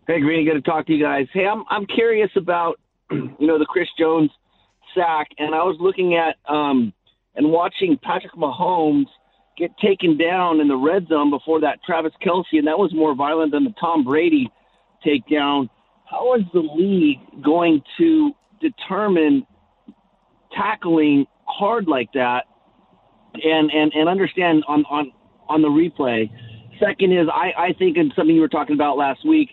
Hey, 0.07 0.19
Greeny, 0.21 0.43
good 0.43 0.55
to 0.55 0.61
talk 0.61 0.87
to 0.87 0.93
you 0.93 1.03
guys. 1.03 1.27
Hey, 1.31 1.45
I'm 1.45 1.63
I'm 1.69 1.85
curious 1.85 2.31
about 2.35 2.79
you 3.11 3.35
know 3.39 3.59
the 3.59 3.65
Chris 3.65 3.87
Jones 3.99 4.31
sack, 4.95 5.27
and 5.37 5.53
I 5.53 5.59
was 5.59 5.77
looking 5.79 6.15
at 6.15 6.35
um, 6.51 6.93
and 7.35 7.51
watching 7.51 7.95
Patrick 8.01 8.33
Mahomes 8.33 9.05
get 9.55 9.69
taken 9.77 10.17
down 10.17 10.61
in 10.61 10.67
the 10.67 10.75
red 10.75 11.07
zone 11.07 11.29
before 11.29 11.61
that 11.61 11.77
Travis 11.85 12.13
Kelce, 12.25 12.53
and 12.53 12.65
that 12.65 12.79
was 12.79 12.91
more 12.95 13.13
violent 13.13 13.51
than 13.51 13.65
the 13.65 13.73
Tom 13.79 14.03
Brady 14.03 14.51
takedown. 15.05 15.69
How 16.09 16.33
is 16.33 16.41
the 16.53 16.59
league 16.59 17.19
going 17.43 17.83
to 17.99 18.31
determine 18.61 19.45
tackling 20.55 21.27
hard 21.45 21.87
like 21.87 22.11
that 22.13 22.45
and 23.43 23.71
and 23.71 23.91
and 23.93 24.09
understand 24.09 24.63
on 24.67 24.85
on 24.85 25.11
on 25.49 25.61
the 25.61 25.69
replay. 25.69 26.29
Second 26.79 27.11
is 27.11 27.27
I 27.31 27.69
I 27.69 27.73
think 27.73 27.97
in 27.97 28.11
something 28.15 28.35
you 28.35 28.41
were 28.41 28.47
talking 28.47 28.75
about 28.75 28.97
last 28.97 29.25
week, 29.25 29.49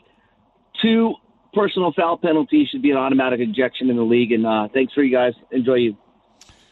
two 0.82 1.14
personal 1.54 1.92
foul 1.92 2.18
penalties 2.18 2.68
should 2.68 2.82
be 2.82 2.90
an 2.90 2.96
automatic 2.96 3.40
ejection 3.40 3.90
in 3.90 3.96
the 3.96 4.02
league. 4.02 4.32
And 4.32 4.46
uh, 4.46 4.68
thanks 4.72 4.92
for 4.92 5.02
you 5.02 5.14
guys. 5.14 5.32
Enjoy 5.50 5.74
you. 5.74 5.96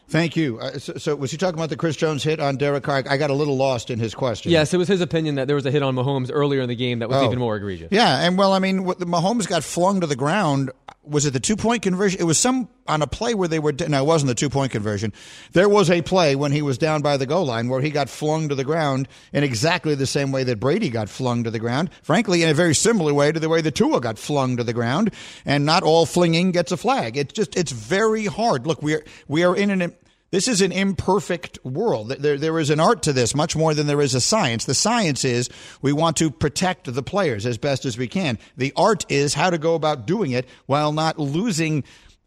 Thank 0.08 0.36
you. 0.36 0.58
Uh, 0.58 0.78
so, 0.78 0.94
so, 0.98 1.16
was 1.16 1.30
he 1.30 1.38
talking 1.38 1.58
about 1.58 1.70
the 1.70 1.76
Chris 1.76 1.96
Jones 1.96 2.22
hit 2.22 2.38
on 2.38 2.56
Derek 2.56 2.84
Carr? 2.84 3.02
I 3.08 3.16
got 3.16 3.30
a 3.30 3.34
little 3.34 3.56
lost 3.56 3.88
in 3.88 3.98
his 3.98 4.14
question. 4.14 4.52
Yes, 4.52 4.74
it 4.74 4.76
was 4.76 4.86
his 4.86 5.00
opinion 5.00 5.36
that 5.36 5.46
there 5.46 5.56
was 5.56 5.64
a 5.64 5.70
hit 5.70 5.82
on 5.82 5.94
Mahomes 5.94 6.30
earlier 6.30 6.60
in 6.60 6.68
the 6.68 6.76
game 6.76 6.98
that 6.98 7.08
was 7.08 7.16
oh. 7.16 7.24
even 7.24 7.38
more 7.38 7.56
egregious. 7.56 7.88
Yeah, 7.90 8.20
and 8.20 8.36
well, 8.36 8.52
I 8.52 8.58
mean, 8.58 8.84
the 8.84 9.06
Mahomes 9.06 9.48
got 9.48 9.64
flung 9.64 10.02
to 10.02 10.06
the 10.06 10.16
ground. 10.16 10.70
Was 11.02 11.24
it 11.24 11.30
the 11.30 11.40
two 11.40 11.56
point 11.56 11.82
conversion? 11.82 12.20
It 12.20 12.24
was 12.24 12.38
some 12.38 12.68
on 12.86 13.02
a 13.02 13.06
play 13.06 13.34
where 13.34 13.48
they 13.48 13.58
were. 13.58 13.72
No, 13.72 14.02
it 14.02 14.06
wasn't 14.06 14.28
the 14.28 14.34
two 14.34 14.50
point 14.50 14.72
conversion. 14.72 15.12
There 15.52 15.68
was 15.68 15.90
a 15.90 16.02
play 16.02 16.36
when 16.36 16.52
he 16.52 16.62
was 16.62 16.78
down 16.78 17.02
by 17.02 17.16
the 17.16 17.26
goal 17.26 17.46
line 17.46 17.68
where 17.68 17.80
he 17.80 17.90
got 17.90 18.08
flung 18.08 18.48
to 18.48 18.54
the 18.54 18.64
ground 18.64 19.08
in 19.32 19.44
exactly 19.44 19.94
the 19.94 20.06
same 20.06 20.32
way 20.32 20.44
that 20.44 20.60
Brady 20.60 20.90
got 20.90 21.08
flung 21.08 21.44
to 21.44 21.50
the 21.50 21.58
ground. 21.58 21.90
Frankly, 22.02 22.42
in 22.42 22.48
a 22.48 22.54
very 22.54 22.74
similar 22.74 23.14
way 23.14 23.32
to 23.32 23.40
the 23.40 23.48
way 23.48 23.60
the 23.60 23.70
Tua 23.70 24.00
got 24.00 24.18
flung 24.18 24.56
to 24.56 24.64
the 24.64 24.72
ground. 24.72 25.12
And 25.44 25.64
not 25.64 25.82
all 25.82 26.06
flinging 26.06 26.52
gets 26.52 26.72
a 26.72 26.76
flag. 26.76 27.16
It's 27.16 27.32
just 27.32 27.56
it's 27.56 27.72
very 27.72 28.26
hard. 28.26 28.66
Look, 28.66 28.82
we 28.82 28.94
are 28.94 29.04
we 29.28 29.44
are 29.44 29.56
in 29.56 29.70
an 29.70 29.94
this 30.32 30.48
is 30.48 30.62
an 30.62 30.72
imperfect 30.72 31.62
world. 31.62 32.08
There, 32.08 32.38
there 32.38 32.58
is 32.58 32.70
an 32.70 32.80
art 32.80 33.02
to 33.02 33.12
this 33.12 33.34
much 33.34 33.54
more 33.54 33.74
than 33.74 33.86
there 33.86 34.00
is 34.00 34.14
a 34.14 34.20
science. 34.20 34.64
The 34.64 34.74
science 34.74 35.26
is 35.26 35.50
we 35.82 35.92
want 35.92 36.16
to 36.16 36.30
protect 36.30 36.92
the 36.92 37.02
players 37.02 37.44
as 37.44 37.58
best 37.58 37.84
as 37.84 37.98
we 37.98 38.08
can. 38.08 38.38
The 38.56 38.72
art 38.74 39.04
is 39.10 39.34
how 39.34 39.50
to 39.50 39.58
go 39.58 39.74
about 39.74 40.06
doing 40.06 40.30
it 40.30 40.48
while 40.64 40.90
not 40.90 41.18
losing 41.18 41.84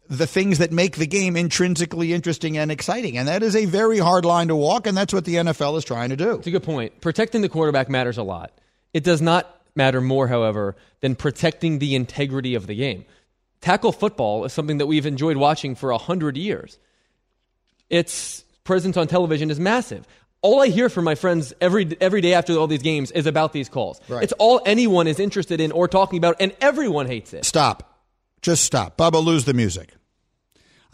the 0.08 0.26
things 0.26 0.58
that 0.58 0.72
make 0.72 0.96
the 0.96 1.06
game 1.06 1.36
intrinsically 1.36 2.12
interesting 2.12 2.56
and 2.58 2.70
exciting. 2.70 3.18
And 3.18 3.28
that 3.28 3.42
is 3.42 3.56
a 3.56 3.64
very 3.64 3.98
hard 3.98 4.24
line 4.24 4.48
to 4.48 4.56
walk, 4.56 4.86
and 4.86 4.96
that's 4.96 5.12
what 5.12 5.24
the 5.24 5.36
NFL 5.36 5.78
is 5.78 5.84
trying 5.84 6.10
to 6.10 6.16
do. 6.16 6.36
It's 6.36 6.46
a 6.46 6.50
good 6.50 6.62
point. 6.62 7.00
Protecting 7.00 7.40
the 7.40 7.48
quarterback 7.48 7.88
matters 7.88 8.18
a 8.18 8.22
lot. 8.22 8.52
It 8.92 9.04
does 9.04 9.20
not 9.20 9.52
matter 9.74 10.00
more, 10.00 10.28
however, 10.28 10.76
than 11.00 11.14
protecting 11.14 11.78
the 11.78 11.94
integrity 11.94 12.54
of 12.54 12.66
the 12.66 12.74
game 12.74 13.04
Tackle 13.60 13.92
football 13.92 14.44
is 14.44 14.52
something 14.52 14.78
that 14.78 14.86
we've 14.86 15.06
enjoyed 15.06 15.36
watching 15.36 15.74
for 15.74 15.90
a 15.90 15.98
hundred 15.98 16.36
years. 16.36 16.78
Its 17.88 18.44
presence 18.64 18.96
on 18.96 19.08
television 19.08 19.50
is 19.50 19.58
massive. 19.58 20.06
All 20.42 20.62
I 20.62 20.68
hear 20.68 20.88
from 20.88 21.04
my 21.04 21.14
friends 21.14 21.52
every 21.60 21.96
every 22.00 22.20
day 22.20 22.34
after 22.34 22.52
all 22.54 22.66
these 22.66 22.82
games 22.82 23.10
is 23.10 23.26
about 23.26 23.52
these 23.52 23.68
calls. 23.68 24.00
Right. 24.08 24.22
It's 24.22 24.32
all 24.34 24.60
anyone 24.66 25.06
is 25.06 25.18
interested 25.18 25.60
in 25.60 25.72
or 25.72 25.88
talking 25.88 26.18
about, 26.18 26.36
and 26.38 26.54
everyone 26.60 27.06
hates 27.06 27.32
it. 27.32 27.44
Stop. 27.44 28.00
Just 28.42 28.62
stop. 28.62 28.96
Bubba, 28.96 29.24
lose 29.24 29.46
the 29.46 29.54
music. 29.54 29.94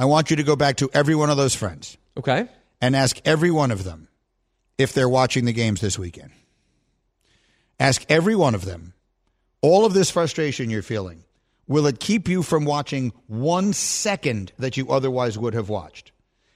I 0.03 0.05
want 0.05 0.30
you 0.30 0.36
to 0.36 0.42
go 0.42 0.57
back 0.57 0.78
to 0.78 0.90
every 0.92 1.14
one 1.14 1.30
of 1.30 1.36
those 1.36 1.55
friends. 1.55 1.96
Okay. 2.16 2.48
And 2.80 2.96
ask 2.96 3.20
every 3.24 3.53
one 3.53 3.70
of 3.70 3.84
them 3.84 4.09
if 4.76 4.92
they're 4.92 5.09
watching 5.09 5.44
the 5.44 5.53
games 5.53 5.80
this 5.80 5.96
weekend. 5.96 6.32
Ask 7.78 8.05
every 8.09 8.34
one 8.34 8.57
of 8.57 8.64
them 8.64 8.94
all 9.61 9.84
of 9.84 9.94
this 9.94 10.11
frustration 10.11 10.70
you're 10.70 10.82
feeling. 10.82 11.22
Will 11.68 11.86
it 11.86 12.00
keep 12.00 12.26
you 12.26 12.42
from 12.42 12.64
watching 12.64 13.12
one 13.28 13.72
second 13.72 14.50
that 14.59 14.76
you 14.76 14.90
otherwise 14.90 15.38
would 15.38 15.55
have 15.55 15.68
watched? 15.68 16.11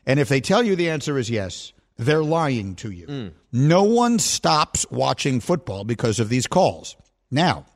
And 0.05 0.19
if 0.19 0.29
they 0.29 0.41
tell 0.41 0.65
you 0.65 0.75
the 0.75 0.91
answer 0.91 1.17
is 1.17 1.31
yes, 1.31 1.73
they're 1.99 2.25
lying 2.25 2.75
to 2.75 2.91
you. 2.91 3.07
Mm. 3.07 3.33
No 3.53 3.85
one 3.85 4.19
stops 4.19 4.91
watching 4.91 5.39
football 5.39 5.85
because 5.85 6.19
of 6.19 6.31
these 6.31 6.49
calls. 6.49 6.97
Now, 7.31 7.67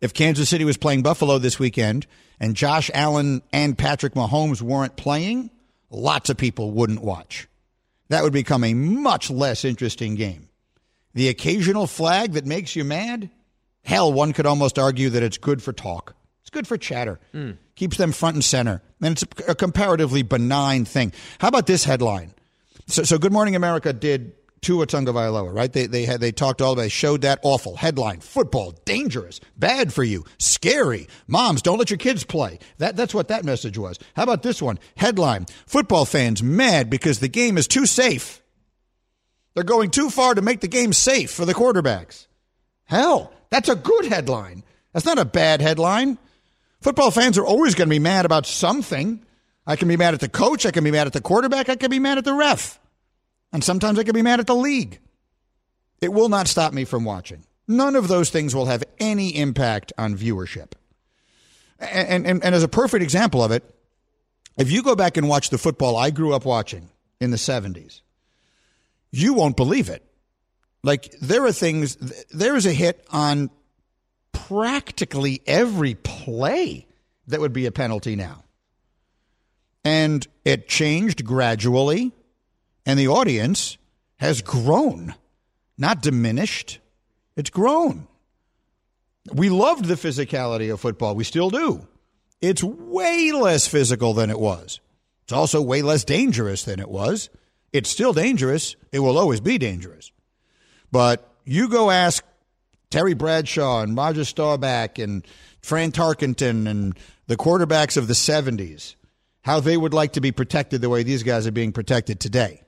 if 0.00 0.12
Kansas 0.12 0.48
City 0.48 0.64
was 0.64 0.76
playing 0.76 1.02
Buffalo 1.02 1.38
this 1.38 1.60
weekend 1.60 2.08
and 2.40 2.54
Josh 2.54 2.90
Allen 2.94 3.42
and 3.52 3.76
Patrick 3.76 4.14
Mahomes 4.14 4.62
weren't 4.62 4.96
playing, 4.96 5.50
lots 5.90 6.30
of 6.30 6.36
people 6.36 6.70
wouldn't 6.70 7.02
watch. 7.02 7.48
That 8.08 8.22
would 8.22 8.32
become 8.32 8.64
a 8.64 8.74
much 8.74 9.30
less 9.30 9.64
interesting 9.64 10.14
game. 10.14 10.48
The 11.14 11.28
occasional 11.28 11.86
flag 11.86 12.32
that 12.32 12.46
makes 12.46 12.76
you 12.76 12.84
mad, 12.84 13.30
hell, 13.84 14.12
one 14.12 14.32
could 14.32 14.46
almost 14.46 14.78
argue 14.78 15.10
that 15.10 15.22
it's 15.22 15.38
good 15.38 15.62
for 15.62 15.72
talk. 15.72 16.14
It's 16.42 16.50
good 16.50 16.66
for 16.66 16.78
chatter. 16.78 17.20
Mm. 17.34 17.58
Keeps 17.74 17.96
them 17.96 18.12
front 18.12 18.36
and 18.36 18.44
center. 18.44 18.82
And 19.02 19.12
it's 19.12 19.24
a, 19.46 19.54
comparatively 19.54 20.22
benign 20.22 20.84
thing. 20.84 21.12
How 21.38 21.48
about 21.48 21.66
this 21.66 21.84
headline? 21.84 22.32
So, 22.86 23.02
so 23.02 23.18
Good 23.18 23.32
Morning 23.32 23.54
America 23.54 23.92
did 23.92 24.32
Tua 24.60 24.86
Tagovailoa, 24.86 25.54
right? 25.54 25.72
They 25.72 25.86
they 25.86 26.04
had 26.04 26.20
they 26.20 26.32
talked 26.32 26.60
all 26.60 26.72
about 26.72 26.90
showed 26.90 27.22
that 27.22 27.40
awful 27.42 27.76
headline: 27.76 28.20
football 28.20 28.72
dangerous, 28.84 29.40
bad 29.56 29.92
for 29.92 30.04
you, 30.04 30.24
scary. 30.38 31.08
Moms, 31.26 31.62
don't 31.62 31.78
let 31.78 31.90
your 31.90 31.98
kids 31.98 32.24
play. 32.24 32.58
That 32.78 32.96
that's 32.96 33.14
what 33.14 33.28
that 33.28 33.44
message 33.44 33.78
was. 33.78 33.98
How 34.14 34.24
about 34.24 34.42
this 34.42 34.60
one? 34.60 34.78
Headline: 34.96 35.46
Football 35.66 36.04
fans 36.04 36.42
mad 36.42 36.90
because 36.90 37.20
the 37.20 37.28
game 37.28 37.58
is 37.58 37.68
too 37.68 37.86
safe. 37.86 38.42
They're 39.54 39.64
going 39.64 39.90
too 39.90 40.10
far 40.10 40.34
to 40.34 40.42
make 40.42 40.60
the 40.60 40.68
game 40.68 40.92
safe 40.92 41.30
for 41.30 41.44
the 41.44 41.54
quarterbacks. 41.54 42.26
Hell, 42.84 43.32
that's 43.50 43.68
a 43.68 43.76
good 43.76 44.06
headline. 44.06 44.62
That's 44.92 45.06
not 45.06 45.18
a 45.18 45.24
bad 45.24 45.60
headline. 45.60 46.18
Football 46.80 47.10
fans 47.10 47.38
are 47.38 47.44
always 47.44 47.74
going 47.74 47.88
to 47.88 47.94
be 47.94 47.98
mad 47.98 48.24
about 48.24 48.46
something. 48.46 49.24
I 49.66 49.76
can 49.76 49.88
be 49.88 49.96
mad 49.96 50.14
at 50.14 50.20
the 50.20 50.28
coach. 50.28 50.64
I 50.64 50.70
can 50.70 50.84
be 50.84 50.90
mad 50.90 51.06
at 51.06 51.12
the 51.12 51.20
quarterback. 51.20 51.68
I 51.68 51.76
can 51.76 51.90
be 51.90 51.98
mad 51.98 52.18
at 52.18 52.24
the 52.24 52.32
ref. 52.32 52.78
And 53.52 53.64
sometimes 53.64 53.98
I 53.98 54.04
can 54.04 54.14
be 54.14 54.22
mad 54.22 54.40
at 54.40 54.46
the 54.46 54.54
league. 54.54 55.00
It 56.00 56.12
will 56.12 56.28
not 56.28 56.48
stop 56.48 56.72
me 56.72 56.84
from 56.84 57.04
watching. 57.04 57.44
None 57.66 57.96
of 57.96 58.08
those 58.08 58.30
things 58.30 58.54
will 58.54 58.66
have 58.66 58.84
any 58.98 59.36
impact 59.36 59.92
on 59.98 60.16
viewership. 60.16 60.72
And, 61.78 62.26
and, 62.26 62.44
and 62.44 62.54
as 62.54 62.62
a 62.62 62.68
perfect 62.68 63.02
example 63.02 63.42
of 63.42 63.50
it, 63.50 63.62
if 64.56 64.70
you 64.70 64.82
go 64.82 64.96
back 64.96 65.16
and 65.16 65.28
watch 65.28 65.50
the 65.50 65.58
football 65.58 65.96
I 65.96 66.10
grew 66.10 66.34
up 66.34 66.44
watching 66.44 66.88
in 67.20 67.30
the 67.30 67.36
70s, 67.36 68.00
you 69.10 69.34
won't 69.34 69.56
believe 69.56 69.88
it. 69.88 70.04
Like, 70.82 71.10
there 71.20 71.44
are 71.44 71.52
things, 71.52 71.96
there 72.30 72.56
is 72.56 72.66
a 72.66 72.72
hit 72.72 73.04
on 73.10 73.50
practically 74.32 75.42
every 75.46 75.94
play 75.94 76.86
that 77.26 77.40
would 77.40 77.52
be 77.52 77.66
a 77.66 77.72
penalty 77.72 78.16
now. 78.16 78.44
And 79.84 80.26
it 80.44 80.68
changed 80.68 81.24
gradually, 81.24 82.12
and 82.88 82.98
the 82.98 83.08
audience 83.08 83.76
has 84.16 84.40
grown, 84.40 85.14
not 85.76 86.00
diminished. 86.00 86.80
It's 87.36 87.50
grown. 87.50 88.08
We 89.30 89.50
loved 89.50 89.84
the 89.84 89.94
physicality 89.94 90.72
of 90.72 90.80
football. 90.80 91.14
We 91.14 91.24
still 91.24 91.50
do. 91.50 91.86
It's 92.40 92.64
way 92.64 93.30
less 93.30 93.68
physical 93.68 94.14
than 94.14 94.30
it 94.30 94.40
was. 94.40 94.80
It's 95.24 95.34
also 95.34 95.60
way 95.60 95.82
less 95.82 96.02
dangerous 96.02 96.64
than 96.64 96.80
it 96.80 96.88
was. 96.88 97.28
It's 97.74 97.90
still 97.90 98.14
dangerous. 98.14 98.74
It 98.90 99.00
will 99.00 99.18
always 99.18 99.40
be 99.40 99.58
dangerous. 99.58 100.10
But 100.90 101.30
you 101.44 101.68
go 101.68 101.90
ask 101.90 102.24
Terry 102.90 103.12
Bradshaw 103.12 103.82
and 103.82 103.94
Roger 103.94 104.24
Staubach 104.24 104.98
and 104.98 105.26
Fran 105.60 105.92
Tarkenton 105.92 106.66
and 106.66 106.98
the 107.26 107.36
quarterbacks 107.36 107.98
of 107.98 108.08
the 108.08 108.14
70s 108.14 108.94
how 109.42 109.60
they 109.60 109.76
would 109.76 109.92
like 109.92 110.14
to 110.14 110.22
be 110.22 110.32
protected 110.32 110.80
the 110.80 110.88
way 110.88 111.02
these 111.02 111.22
guys 111.22 111.46
are 111.46 111.52
being 111.52 111.72
protected 111.72 112.18
today. 112.18 112.62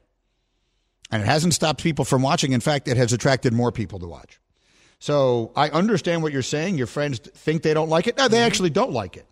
And 1.12 1.22
it 1.22 1.26
hasn't 1.26 1.54
stopped 1.54 1.82
people 1.82 2.04
from 2.04 2.22
watching. 2.22 2.52
In 2.52 2.60
fact, 2.60 2.86
it 2.88 2.96
has 2.96 3.12
attracted 3.12 3.52
more 3.52 3.72
people 3.72 3.98
to 3.98 4.06
watch. 4.06 4.40
So 5.00 5.50
I 5.56 5.70
understand 5.70 6.22
what 6.22 6.32
you're 6.32 6.42
saying. 6.42 6.78
Your 6.78 6.86
friends 6.86 7.18
think 7.18 7.62
they 7.62 7.74
don't 7.74 7.88
like 7.88 8.06
it. 8.06 8.16
No, 8.16 8.28
they 8.28 8.42
actually 8.42 8.70
don't 8.70 8.92
like 8.92 9.16
it. 9.16 9.26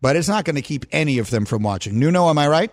But 0.00 0.16
it's 0.16 0.28
not 0.28 0.44
going 0.44 0.56
to 0.56 0.62
keep 0.62 0.86
any 0.92 1.18
of 1.18 1.30
them 1.30 1.44
from 1.44 1.62
watching. 1.62 1.98
Nuno, 1.98 2.28
am 2.28 2.38
I 2.38 2.48
right? 2.48 2.72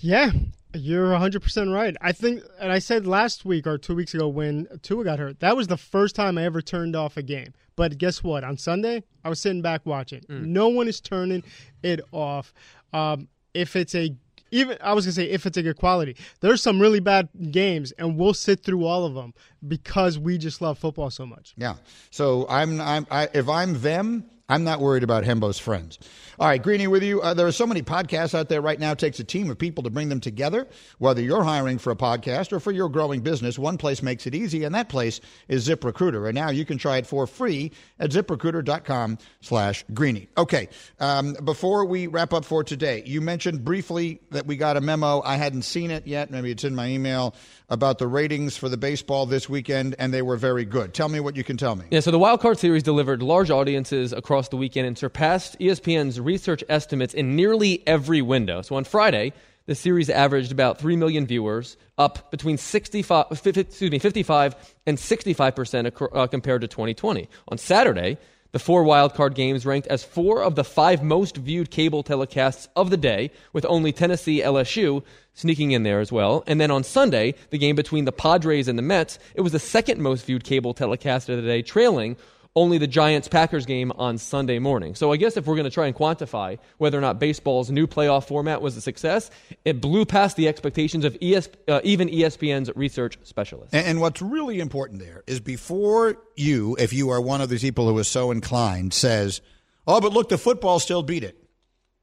Yeah, 0.00 0.30
you're 0.74 1.08
100% 1.08 1.74
right. 1.74 1.96
I 2.00 2.12
think, 2.12 2.42
and 2.60 2.72
I 2.72 2.78
said 2.78 3.06
last 3.06 3.44
week 3.44 3.66
or 3.66 3.78
two 3.78 3.94
weeks 3.94 4.14
ago 4.14 4.28
when 4.28 4.66
Tua 4.82 5.04
got 5.04 5.18
hurt, 5.18 5.40
that 5.40 5.56
was 5.56 5.68
the 5.68 5.76
first 5.76 6.16
time 6.16 6.38
I 6.38 6.44
ever 6.44 6.62
turned 6.62 6.96
off 6.96 7.16
a 7.16 7.22
game. 7.22 7.52
But 7.76 7.98
guess 7.98 8.22
what? 8.22 8.44
On 8.44 8.56
Sunday, 8.56 9.02
I 9.24 9.28
was 9.28 9.40
sitting 9.40 9.62
back 9.62 9.84
watching. 9.84 10.20
Mm. 10.22 10.46
No 10.46 10.68
one 10.68 10.88
is 10.88 11.00
turning 11.00 11.42
it 11.82 12.00
off. 12.12 12.52
Um, 12.92 13.28
if 13.54 13.76
it's 13.76 13.94
a 13.94 14.14
even 14.52 14.78
I 14.80 14.92
was 14.92 15.04
gonna 15.06 15.14
say 15.14 15.24
if 15.28 15.46
it's 15.46 15.56
a 15.56 15.62
good 15.62 15.76
quality, 15.76 16.16
there's 16.40 16.62
some 16.62 16.78
really 16.78 17.00
bad 17.00 17.28
games, 17.50 17.90
and 17.92 18.16
we'll 18.16 18.34
sit 18.34 18.62
through 18.62 18.84
all 18.84 19.04
of 19.04 19.14
them 19.14 19.34
because 19.66 20.18
we 20.18 20.38
just 20.38 20.60
love 20.60 20.78
football 20.78 21.10
so 21.10 21.26
much. 21.26 21.54
Yeah. 21.56 21.74
So 22.10 22.46
I'm, 22.48 22.80
I'm 22.80 23.06
I, 23.10 23.28
if 23.34 23.48
I'm 23.48 23.80
them, 23.80 24.24
I'm 24.48 24.64
not 24.64 24.80
worried 24.80 25.02
about 25.02 25.24
Hembo's 25.24 25.58
friends. 25.58 25.98
All 26.38 26.48
right, 26.48 26.62
Greeny, 26.62 26.86
with 26.86 27.02
you. 27.02 27.20
Uh, 27.22 27.34
there 27.34 27.46
are 27.46 27.52
so 27.52 27.66
many 27.66 27.82
podcasts 27.82 28.34
out 28.34 28.48
there 28.48 28.60
right 28.60 28.80
now. 28.80 28.92
It 28.92 28.98
takes 28.98 29.20
a 29.20 29.24
team 29.24 29.50
of 29.50 29.58
people 29.58 29.84
to 29.84 29.90
bring 29.90 30.08
them 30.08 30.20
together. 30.20 30.66
Whether 30.98 31.22
you're 31.22 31.44
hiring 31.44 31.78
for 31.78 31.90
a 31.90 31.96
podcast 31.96 32.52
or 32.52 32.58
for 32.60 32.72
your 32.72 32.88
growing 32.88 33.20
business, 33.20 33.58
one 33.58 33.78
place 33.78 34.02
makes 34.02 34.26
it 34.26 34.34
easy, 34.34 34.64
and 34.64 34.74
that 34.74 34.88
place 34.88 35.20
is 35.48 35.68
ZipRecruiter. 35.68 36.26
And 36.26 36.34
now 36.34 36.50
you 36.50 36.64
can 36.64 36.78
try 36.78 36.96
it 36.96 37.06
for 37.06 37.26
free 37.26 37.72
at 37.98 38.10
ZipRecruiter.com 38.10 39.18
slash 39.40 39.84
Greeny. 39.94 40.28
Okay, 40.36 40.68
um, 41.00 41.34
before 41.44 41.84
we 41.84 42.06
wrap 42.06 42.32
up 42.32 42.44
for 42.44 42.64
today, 42.64 43.02
you 43.06 43.20
mentioned 43.20 43.64
briefly 43.64 44.20
that 44.30 44.46
we 44.46 44.56
got 44.56 44.76
a 44.76 44.80
memo. 44.80 45.22
I 45.22 45.36
hadn't 45.36 45.62
seen 45.62 45.90
it 45.90 46.06
yet. 46.06 46.30
Maybe 46.30 46.50
it's 46.50 46.64
in 46.64 46.74
my 46.74 46.88
email 46.88 47.34
about 47.68 47.98
the 47.98 48.06
ratings 48.06 48.56
for 48.56 48.68
the 48.68 48.76
baseball 48.76 49.26
this 49.26 49.48
weekend, 49.48 49.94
and 49.98 50.12
they 50.12 50.22
were 50.22 50.36
very 50.36 50.64
good. 50.64 50.94
Tell 50.94 51.08
me 51.08 51.20
what 51.20 51.36
you 51.36 51.44
can 51.44 51.56
tell 51.56 51.76
me. 51.76 51.84
Yeah, 51.90 52.00
so 52.00 52.10
the 52.10 52.18
Wild 52.18 52.40
Card 52.40 52.58
Series 52.58 52.82
delivered 52.82 53.22
large 53.22 53.50
audiences 53.50 54.12
across 54.12 54.48
the 54.48 54.56
weekend 54.56 54.86
and 54.86 54.98
surpassed 54.98 55.58
ESPN's 55.58 56.20
research 56.20 56.62
estimates 56.68 57.14
in 57.14 57.36
nearly 57.36 57.82
every 57.86 58.22
window. 58.22 58.62
So 58.62 58.76
on 58.76 58.84
Friday, 58.84 59.32
the 59.66 59.74
series 59.74 60.10
averaged 60.10 60.52
about 60.52 60.78
3 60.78 60.96
million 60.96 61.26
viewers, 61.26 61.76
up 61.98 62.30
between 62.30 62.58
65, 62.58 63.26
excuse 63.30 63.90
me, 63.90 63.98
55 63.98 64.74
and 64.86 64.98
65% 64.98 66.12
uh, 66.14 66.26
compared 66.26 66.62
to 66.62 66.68
2020. 66.68 67.28
On 67.48 67.58
Saturday, 67.58 68.18
the 68.52 68.58
four 68.58 68.84
wildcard 68.84 69.34
games 69.34 69.66
ranked 69.66 69.88
as 69.88 70.04
four 70.04 70.42
of 70.42 70.54
the 70.54 70.64
five 70.64 71.02
most 71.02 71.36
viewed 71.36 71.70
cable 71.70 72.04
telecasts 72.04 72.68
of 72.76 72.90
the 72.90 72.96
day, 72.96 73.30
with 73.52 73.66
only 73.66 73.92
Tennessee 73.92 74.40
LSU 74.40 75.02
sneaking 75.34 75.72
in 75.72 75.82
there 75.82 76.00
as 76.00 76.12
well. 76.12 76.44
And 76.46 76.60
then 76.60 76.70
on 76.70 76.84
Sunday, 76.84 77.34
the 77.50 77.58
game 77.58 77.74
between 77.74 78.04
the 78.04 78.12
Padres 78.12 78.68
and 78.68 78.78
the 78.78 78.82
Mets, 78.82 79.18
it 79.34 79.40
was 79.40 79.52
the 79.52 79.58
second 79.58 80.00
most 80.00 80.26
viewed 80.26 80.44
cable 80.44 80.74
telecast 80.74 81.28
of 81.28 81.36
the 81.36 81.48
day, 81.48 81.62
trailing 81.62 82.16
only 82.54 82.78
the 82.78 82.86
Giants 82.86 83.28
Packers 83.28 83.64
game 83.64 83.92
on 83.92 84.18
Sunday 84.18 84.58
morning. 84.58 84.94
So 84.94 85.12
I 85.12 85.16
guess 85.16 85.36
if 85.36 85.46
we're 85.46 85.54
going 85.54 85.64
to 85.64 85.70
try 85.70 85.86
and 85.86 85.96
quantify 85.96 86.58
whether 86.78 86.98
or 86.98 87.00
not 87.00 87.18
baseball's 87.18 87.70
new 87.70 87.86
playoff 87.86 88.26
format 88.26 88.60
was 88.60 88.76
a 88.76 88.80
success, 88.80 89.30
it 89.64 89.80
blew 89.80 90.04
past 90.04 90.36
the 90.36 90.48
expectations 90.48 91.04
of 91.04 91.16
ES, 91.22 91.48
uh, 91.68 91.80
even 91.82 92.08
ESPN's 92.08 92.70
research 92.76 93.18
specialists. 93.22 93.72
And, 93.72 93.86
and 93.86 94.00
what's 94.00 94.20
really 94.20 94.60
important 94.60 95.00
there 95.00 95.22
is 95.26 95.40
before 95.40 96.18
you, 96.36 96.76
if 96.78 96.92
you 96.92 97.10
are 97.10 97.20
one 97.20 97.40
of 97.40 97.48
these 97.48 97.62
people 97.62 97.88
who 97.88 97.98
is 97.98 98.08
so 98.08 98.30
inclined, 98.30 98.92
says, 98.92 99.40
"Oh, 99.86 100.00
but 100.00 100.12
look, 100.12 100.28
the 100.28 100.38
football 100.38 100.78
still 100.78 101.02
beat 101.02 101.24
it." 101.24 101.38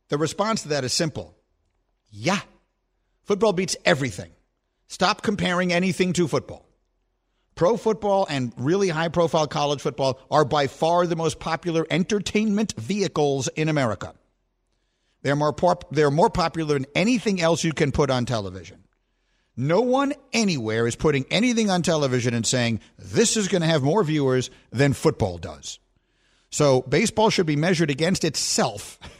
The 0.07 0.17
response 0.17 0.63
to 0.63 0.69
that 0.69 0.83
is 0.83 0.93
simple: 0.93 1.35
Yeah, 2.09 2.39
football 3.23 3.53
beats 3.53 3.75
everything. 3.85 4.31
Stop 4.87 5.21
comparing 5.21 5.71
anything 5.71 6.13
to 6.13 6.27
football. 6.27 6.68
Pro 7.59 7.75
football 7.75 8.25
and 8.29 8.53
really 8.55 8.87
high 8.87 9.09
profile 9.09 9.45
college 9.45 9.81
football 9.81 10.17
are 10.31 10.45
by 10.45 10.67
far 10.67 11.05
the 11.05 11.17
most 11.17 11.41
popular 11.41 11.85
entertainment 11.89 12.73
vehicles 12.77 13.49
in 13.49 13.67
America. 13.67 14.13
They're 15.23 15.35
more, 15.35 15.51
pop- 15.51 15.93
they're 15.93 16.09
more 16.09 16.29
popular 16.29 16.75
than 16.75 16.85
anything 16.95 17.41
else 17.41 17.65
you 17.65 17.73
can 17.73 17.91
put 17.91 18.09
on 18.09 18.25
television. 18.25 18.85
No 19.57 19.81
one 19.81 20.13
anywhere 20.31 20.87
is 20.87 20.95
putting 20.95 21.25
anything 21.29 21.69
on 21.69 21.81
television 21.81 22.33
and 22.33 22.47
saying 22.47 22.79
this 22.97 23.35
is 23.35 23.49
going 23.49 23.61
to 23.61 23.67
have 23.67 23.83
more 23.83 24.05
viewers 24.05 24.49
than 24.71 24.93
football 24.93 25.37
does. 25.37 25.79
So 26.51 26.83
baseball 26.83 27.29
should 27.29 27.45
be 27.45 27.57
measured 27.57 27.89
against 27.89 28.23
itself. 28.23 28.97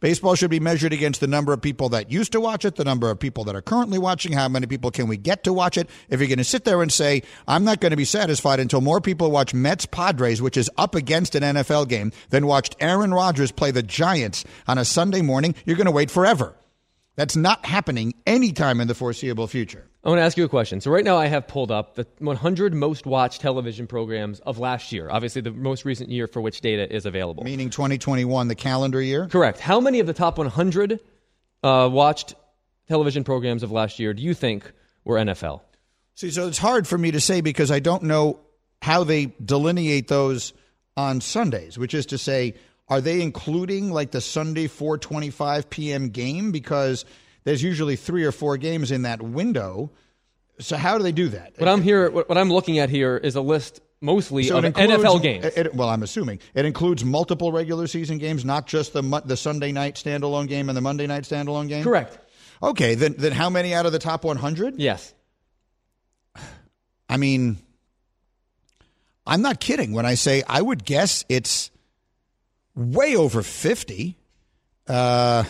Baseball 0.00 0.34
should 0.34 0.50
be 0.50 0.60
measured 0.60 0.92
against 0.92 1.20
the 1.20 1.26
number 1.26 1.52
of 1.52 1.60
people 1.60 1.90
that 1.90 2.10
used 2.10 2.32
to 2.32 2.40
watch 2.40 2.64
it, 2.64 2.76
the 2.76 2.84
number 2.84 3.10
of 3.10 3.18
people 3.18 3.44
that 3.44 3.54
are 3.54 3.62
currently 3.62 3.98
watching, 3.98 4.32
how 4.32 4.48
many 4.48 4.66
people 4.66 4.90
can 4.90 5.06
we 5.06 5.18
get 5.18 5.44
to 5.44 5.52
watch 5.52 5.76
it. 5.76 5.88
If 6.08 6.20
you're 6.20 6.28
going 6.28 6.38
to 6.38 6.44
sit 6.44 6.64
there 6.64 6.80
and 6.80 6.90
say, 6.90 7.22
I'm 7.46 7.64
not 7.64 7.80
going 7.80 7.90
to 7.90 7.96
be 7.96 8.06
satisfied 8.06 8.60
until 8.60 8.80
more 8.80 9.00
people 9.00 9.30
watch 9.30 9.52
Mets 9.52 9.84
Padres, 9.86 10.40
which 10.40 10.56
is 10.56 10.70
up 10.78 10.94
against 10.94 11.34
an 11.34 11.42
NFL 11.42 11.88
game, 11.88 12.12
than 12.30 12.46
watched 12.46 12.76
Aaron 12.80 13.12
Rodgers 13.12 13.52
play 13.52 13.70
the 13.70 13.82
Giants 13.82 14.44
on 14.66 14.78
a 14.78 14.84
Sunday 14.84 15.20
morning, 15.20 15.54
you're 15.66 15.76
going 15.76 15.84
to 15.84 15.92
wait 15.92 16.10
forever. 16.10 16.54
That's 17.16 17.36
not 17.36 17.66
happening 17.66 18.14
anytime 18.26 18.80
in 18.80 18.88
the 18.88 18.94
foreseeable 18.94 19.48
future. 19.48 19.89
I 20.02 20.08
want 20.08 20.18
to 20.18 20.22
ask 20.22 20.38
you 20.38 20.44
a 20.44 20.48
question. 20.48 20.80
So 20.80 20.90
right 20.90 21.04
now 21.04 21.18
I 21.18 21.26
have 21.26 21.46
pulled 21.46 21.70
up 21.70 21.94
the 21.94 22.06
100 22.18 22.72
most 22.72 23.04
watched 23.04 23.42
television 23.42 23.86
programs 23.86 24.40
of 24.40 24.58
last 24.58 24.92
year. 24.92 25.10
Obviously 25.10 25.42
the 25.42 25.50
most 25.50 25.84
recent 25.84 26.08
year 26.08 26.26
for 26.26 26.40
which 26.40 26.62
data 26.62 26.90
is 26.90 27.04
available. 27.04 27.44
Meaning 27.44 27.68
2021, 27.68 28.48
the 28.48 28.54
calendar 28.54 29.02
year? 29.02 29.26
Correct. 29.26 29.60
How 29.60 29.78
many 29.78 30.00
of 30.00 30.06
the 30.06 30.14
top 30.14 30.38
100 30.38 31.00
uh, 31.62 31.88
watched 31.92 32.34
television 32.88 33.24
programs 33.24 33.62
of 33.62 33.70
last 33.70 33.98
year 33.98 34.14
do 34.14 34.22
you 34.22 34.32
think 34.32 34.72
were 35.04 35.16
NFL? 35.16 35.60
See, 36.14 36.30
so 36.30 36.48
it's 36.48 36.58
hard 36.58 36.86
for 36.86 36.96
me 36.96 37.10
to 37.10 37.20
say 37.20 37.42
because 37.42 37.70
I 37.70 37.80
don't 37.80 38.04
know 38.04 38.40
how 38.80 39.04
they 39.04 39.34
delineate 39.44 40.08
those 40.08 40.54
on 40.96 41.20
Sundays, 41.20 41.78
which 41.78 41.92
is 41.92 42.06
to 42.06 42.18
say, 42.18 42.54
are 42.88 43.00
they 43.02 43.20
including 43.20 43.90
like 43.90 44.10
the 44.10 44.20
Sunday 44.20 44.66
4:25 44.66 45.70
p.m. 45.70 46.08
game 46.08 46.52
because 46.52 47.04
there's 47.44 47.62
usually 47.62 47.96
3 47.96 48.24
or 48.24 48.32
4 48.32 48.56
games 48.56 48.90
in 48.90 49.02
that 49.02 49.22
window. 49.22 49.90
So 50.58 50.76
how 50.76 50.96
do 50.98 51.02
they 51.02 51.12
do 51.12 51.28
that? 51.30 51.54
What 51.58 51.68
I'm 51.68 51.82
here 51.82 52.10
what 52.10 52.36
I'm 52.36 52.50
looking 52.52 52.78
at 52.78 52.90
here 52.90 53.16
is 53.16 53.34
a 53.36 53.40
list 53.40 53.80
mostly 54.02 54.44
So 54.44 54.58
of 54.58 54.64
includes- 54.64 54.92
NFL 55.02 55.22
games. 55.22 55.44
it- 55.56 55.74
well, 55.74 55.88
I'm 55.88 56.02
assuming 56.02 56.38
it 56.54 56.64
includes 56.64 57.04
multiple 57.04 57.50
regular 57.52 57.86
season 57.86 58.18
games, 58.18 58.44
not 58.44 58.66
just 58.66 58.92
the 58.92 59.02
the 59.24 59.36
Sunday 59.36 59.72
night 59.72 59.94
standalone 59.96 60.48
game 60.48 60.68
and 60.68 60.76
the 60.76 60.80
Monday 60.82 61.06
night 61.06 61.24
standalone 61.24 61.68
game. 61.68 61.82
Correct. 61.84 62.18
Okay, 62.62 62.94
then 62.94 63.14
then 63.18 63.32
how 63.32 63.48
many 63.48 63.72
out 63.72 63.86
of 63.86 63.92
the 63.92 63.98
top 63.98 64.22
100? 64.24 64.78
Yes. 64.78 65.14
I 67.08 67.16
mean, 67.16 67.56
I'm 69.26 69.42
not 69.42 69.60
kidding 69.60 69.92
when 69.92 70.06
I 70.06 70.14
say 70.14 70.42
I 70.46 70.60
would 70.60 70.84
guess 70.84 71.24
it's 71.28 71.70
way 72.74 73.16
over 73.16 73.42
50. 73.42 74.16
Uh, 74.86 75.44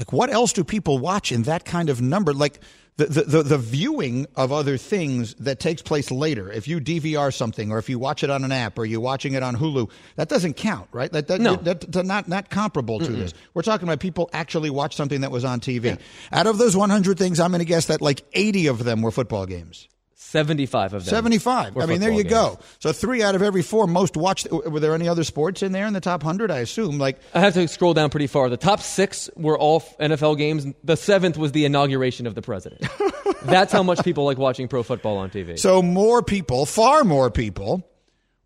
like, 0.00 0.12
what 0.12 0.30
else 0.30 0.52
do 0.54 0.64
people 0.64 0.98
watch 0.98 1.30
in 1.30 1.42
that 1.42 1.64
kind 1.64 1.90
of 1.90 2.00
number? 2.00 2.32
Like, 2.32 2.60
the, 2.96 3.06
the, 3.06 3.22
the, 3.22 3.42
the 3.42 3.58
viewing 3.58 4.26
of 4.34 4.50
other 4.52 4.76
things 4.76 5.34
that 5.34 5.58
takes 5.60 5.80
place 5.80 6.10
later. 6.10 6.50
If 6.50 6.68
you 6.68 6.80
DVR 6.80 7.32
something, 7.32 7.70
or 7.70 7.78
if 7.78 7.88
you 7.88 7.98
watch 7.98 8.22
it 8.24 8.30
on 8.30 8.44
an 8.44 8.52
app, 8.52 8.78
or 8.78 8.84
you're 8.84 9.00
watching 9.00 9.34
it 9.34 9.42
on 9.42 9.56
Hulu, 9.56 9.90
that 10.16 10.28
doesn't 10.28 10.54
count, 10.54 10.88
right? 10.92 11.10
That, 11.12 11.28
that, 11.28 11.40
No. 11.40 11.56
that, 11.56 11.80
that's 11.92 12.06
not 12.06 12.28
not 12.28 12.50
comparable 12.50 12.98
to 12.98 13.10
this. 13.10 13.32
We're 13.54 13.62
talking 13.62 13.88
about 13.88 14.00
people 14.00 14.28
actually 14.32 14.70
watch 14.70 14.96
something 14.96 15.20
that 15.22 15.30
was 15.30 15.44
on 15.44 15.60
TV. 15.60 15.98
Out 16.32 16.46
of 16.46 16.58
those 16.58 16.76
100 16.76 17.18
things, 17.18 17.40
I'm 17.40 17.50
going 17.52 17.60
to 17.60 17.64
guess 17.64 17.86
that 17.86 18.00
like 18.02 18.22
80 18.32 18.66
of 18.68 18.84
them 18.84 19.02
were 19.02 19.10
football 19.10 19.46
games. 19.46 19.88
75 20.22 20.94
of 20.94 21.04
them. 21.04 21.10
75. 21.10 21.76
I 21.76 21.86
mean, 21.86 21.98
there 22.00 22.10
you 22.10 22.22
football 22.22 22.56
go. 22.56 22.58
So 22.78 22.92
three 22.92 23.22
out 23.22 23.34
of 23.34 23.42
every 23.42 23.62
four 23.62 23.86
most 23.86 24.16
watched. 24.16 24.50
Were 24.50 24.78
there 24.78 24.94
any 24.94 25.08
other 25.08 25.24
sports 25.24 25.62
in 25.62 25.72
there 25.72 25.86
in 25.86 25.92
the 25.92 26.00
top 26.00 26.22
100? 26.22 26.50
I 26.50 26.58
assume. 26.58 26.98
Like, 26.98 27.18
I 27.34 27.40
have 27.40 27.54
to 27.54 27.66
scroll 27.66 27.94
down 27.94 28.10
pretty 28.10 28.26
far. 28.26 28.48
The 28.48 28.56
top 28.56 28.80
six 28.80 29.30
were 29.34 29.58
all 29.58 29.80
NFL 29.98 30.36
games. 30.38 30.66
The 30.84 30.96
seventh 30.96 31.36
was 31.36 31.52
the 31.52 31.64
inauguration 31.64 32.26
of 32.26 32.34
the 32.34 32.42
president. 32.42 32.86
That's 33.42 33.72
how 33.72 33.82
much 33.82 34.04
people 34.04 34.24
like 34.24 34.38
watching 34.38 34.68
pro 34.68 34.82
football 34.82 35.16
on 35.16 35.30
TV. 35.30 35.58
so 35.58 35.80
more 35.82 36.22
people, 36.22 36.66
far 36.66 37.02
more 37.02 37.30
people, 37.30 37.82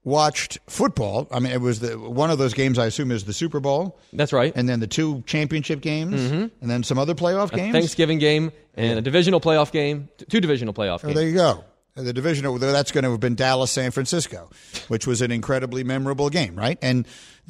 watched 0.04 0.58
football. 0.68 1.26
I 1.30 1.40
mean, 1.40 1.52
it 1.52 1.60
was 1.60 1.80
the 1.80 1.98
one 1.98 2.30
of 2.30 2.38
those 2.38 2.54
games. 2.54 2.78
I 2.78 2.86
assume 2.86 3.10
is 3.10 3.24
the 3.24 3.32
Super 3.32 3.60
Bowl. 3.60 3.98
That's 4.12 4.32
right. 4.32 4.52
And 4.54 4.68
then 4.68 4.80
the 4.80 4.86
two 4.86 5.22
championship 5.26 5.80
games, 5.80 6.14
Mhm. 6.20 6.50
and 6.60 6.70
then 6.70 6.82
some 6.82 6.98
other 6.98 7.14
playoff 7.14 7.52
a 7.52 7.56
games. 7.56 7.72
Thanksgiving 7.72 8.18
game 8.18 8.52
and 8.76 8.98
a 8.98 9.02
divisional 9.02 9.40
playoff 9.40 9.72
game, 9.72 10.08
two 10.28 10.40
divisional 10.40 10.74
playoff 10.74 11.00
Oh, 11.02 11.08
games. 11.08 11.14
there 11.16 11.28
you 11.28 11.34
go. 11.34 11.64
The 11.96 12.12
division 12.12 12.44
that's 12.58 12.90
going 12.90 13.04
to 13.04 13.12
have 13.12 13.20
been 13.20 13.36
Dallas 13.36 13.70
San 13.70 13.92
Francisco, 13.92 14.50
which 14.88 15.06
was 15.06 15.22
an 15.22 15.30
incredibly 15.30 15.84
memorable 15.84 16.28
game, 16.28 16.56
right? 16.56 16.76
And 16.82 17.06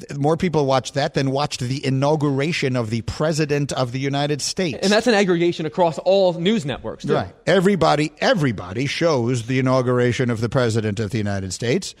th- 0.07 0.19
more 0.19 0.37
people 0.37 0.67
watched 0.67 0.93
that 0.93 1.15
than 1.15 1.31
watched 1.31 1.61
the 1.61 1.83
inauguration 1.83 2.75
of 2.75 2.91
the 2.91 3.01
president 3.01 3.71
of 3.73 3.91
the 3.91 3.97
United 3.99 4.43
States. 4.43 4.77
And 4.83 4.91
that's 4.91 5.07
an 5.07 5.15
aggregation 5.15 5.65
across 5.65 5.97
all 5.97 6.33
news 6.33 6.63
networks. 6.63 7.05
Too. 7.05 7.15
Right. 7.15 7.33
Everybody, 7.47 8.11
everybody 8.19 8.85
shows 8.85 9.47
the 9.47 9.57
inauguration 9.57 10.29
of 10.29 10.41
the 10.41 10.49
president 10.49 10.99
of 10.99 11.09
the 11.09 11.17
United 11.17 11.51
States. 11.51 11.95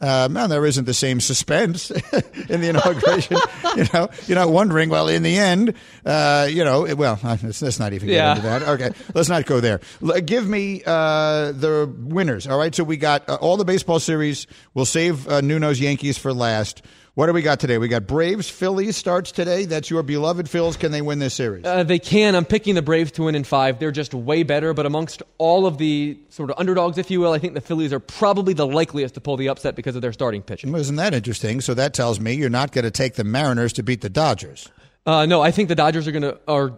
Um, 0.00 0.36
and 0.36 0.50
there 0.52 0.64
isn't 0.64 0.84
the 0.84 0.94
same 0.94 1.18
suspense 1.20 1.90
in 2.48 2.60
the 2.60 2.68
inauguration. 2.68 3.36
you 3.76 3.84
know, 3.92 4.08
you're 4.28 4.38
not 4.38 4.48
wondering. 4.50 4.90
Well, 4.90 5.08
in 5.08 5.24
the 5.24 5.36
end, 5.36 5.74
uh, 6.06 6.46
you 6.48 6.62
know, 6.62 6.86
it- 6.86 6.96
well, 6.96 7.18
let's, 7.24 7.60
let's 7.60 7.80
not 7.80 7.92
even 7.92 8.06
get 8.06 8.14
Yeah. 8.14 8.30
into 8.36 8.42
that. 8.42 8.62
Okay, 8.62 8.90
let's 9.14 9.28
not 9.28 9.44
go 9.44 9.58
there. 9.58 9.80
L- 10.00 10.20
give 10.20 10.48
me 10.48 10.82
uh, 10.86 11.50
the 11.50 11.92
winners. 11.98 12.46
All 12.46 12.56
right. 12.58 12.72
So 12.72 12.84
we 12.84 12.96
got 12.96 13.28
uh, 13.28 13.34
all 13.40 13.56
the 13.56 13.64
baseball 13.64 13.98
series. 13.98 14.46
We'll 14.72 14.84
save 14.84 15.26
uh, 15.26 15.40
Nuno's 15.40 15.80
Yankees 15.80 16.16
for 16.16 16.32
last. 16.32 16.80
What 17.18 17.26
do 17.26 17.32
we 17.32 17.42
got 17.42 17.58
today? 17.58 17.78
We 17.78 17.88
got 17.88 18.06
Braves, 18.06 18.48
Phillies 18.48 18.96
starts 18.96 19.32
today. 19.32 19.64
That's 19.64 19.90
your 19.90 20.04
beloved 20.04 20.48
Phillies. 20.48 20.76
Can 20.76 20.92
they 20.92 21.02
win 21.02 21.18
this 21.18 21.34
series? 21.34 21.64
Uh, 21.64 21.82
they 21.82 21.98
can. 21.98 22.36
I'm 22.36 22.44
picking 22.44 22.76
the 22.76 22.80
Braves 22.80 23.10
to 23.10 23.24
win 23.24 23.34
in 23.34 23.42
five. 23.42 23.80
They're 23.80 23.90
just 23.90 24.14
way 24.14 24.44
better. 24.44 24.72
But 24.72 24.86
amongst 24.86 25.24
all 25.36 25.66
of 25.66 25.78
the 25.78 26.16
sort 26.28 26.50
of 26.50 26.60
underdogs, 26.60 26.96
if 26.96 27.10
you 27.10 27.18
will, 27.18 27.32
I 27.32 27.40
think 27.40 27.54
the 27.54 27.60
Phillies 27.60 27.92
are 27.92 27.98
probably 27.98 28.54
the 28.54 28.68
likeliest 28.68 29.14
to 29.14 29.20
pull 29.20 29.36
the 29.36 29.48
upset 29.48 29.74
because 29.74 29.96
of 29.96 30.02
their 30.02 30.12
starting 30.12 30.42
pitching. 30.42 30.72
Isn't 30.72 30.94
that 30.94 31.12
interesting? 31.12 31.60
So 31.60 31.74
that 31.74 31.92
tells 31.92 32.20
me 32.20 32.34
you're 32.34 32.50
not 32.50 32.70
going 32.70 32.84
to 32.84 32.90
take 32.92 33.14
the 33.14 33.24
Mariners 33.24 33.72
to 33.72 33.82
beat 33.82 34.00
the 34.00 34.10
Dodgers. 34.10 34.68
Uh, 35.04 35.26
no, 35.26 35.42
I 35.42 35.50
think 35.50 35.70
the 35.70 35.74
Dodgers 35.74 36.06
are 36.06 36.12
going 36.12 36.22
to 36.22 36.38
are 36.46 36.74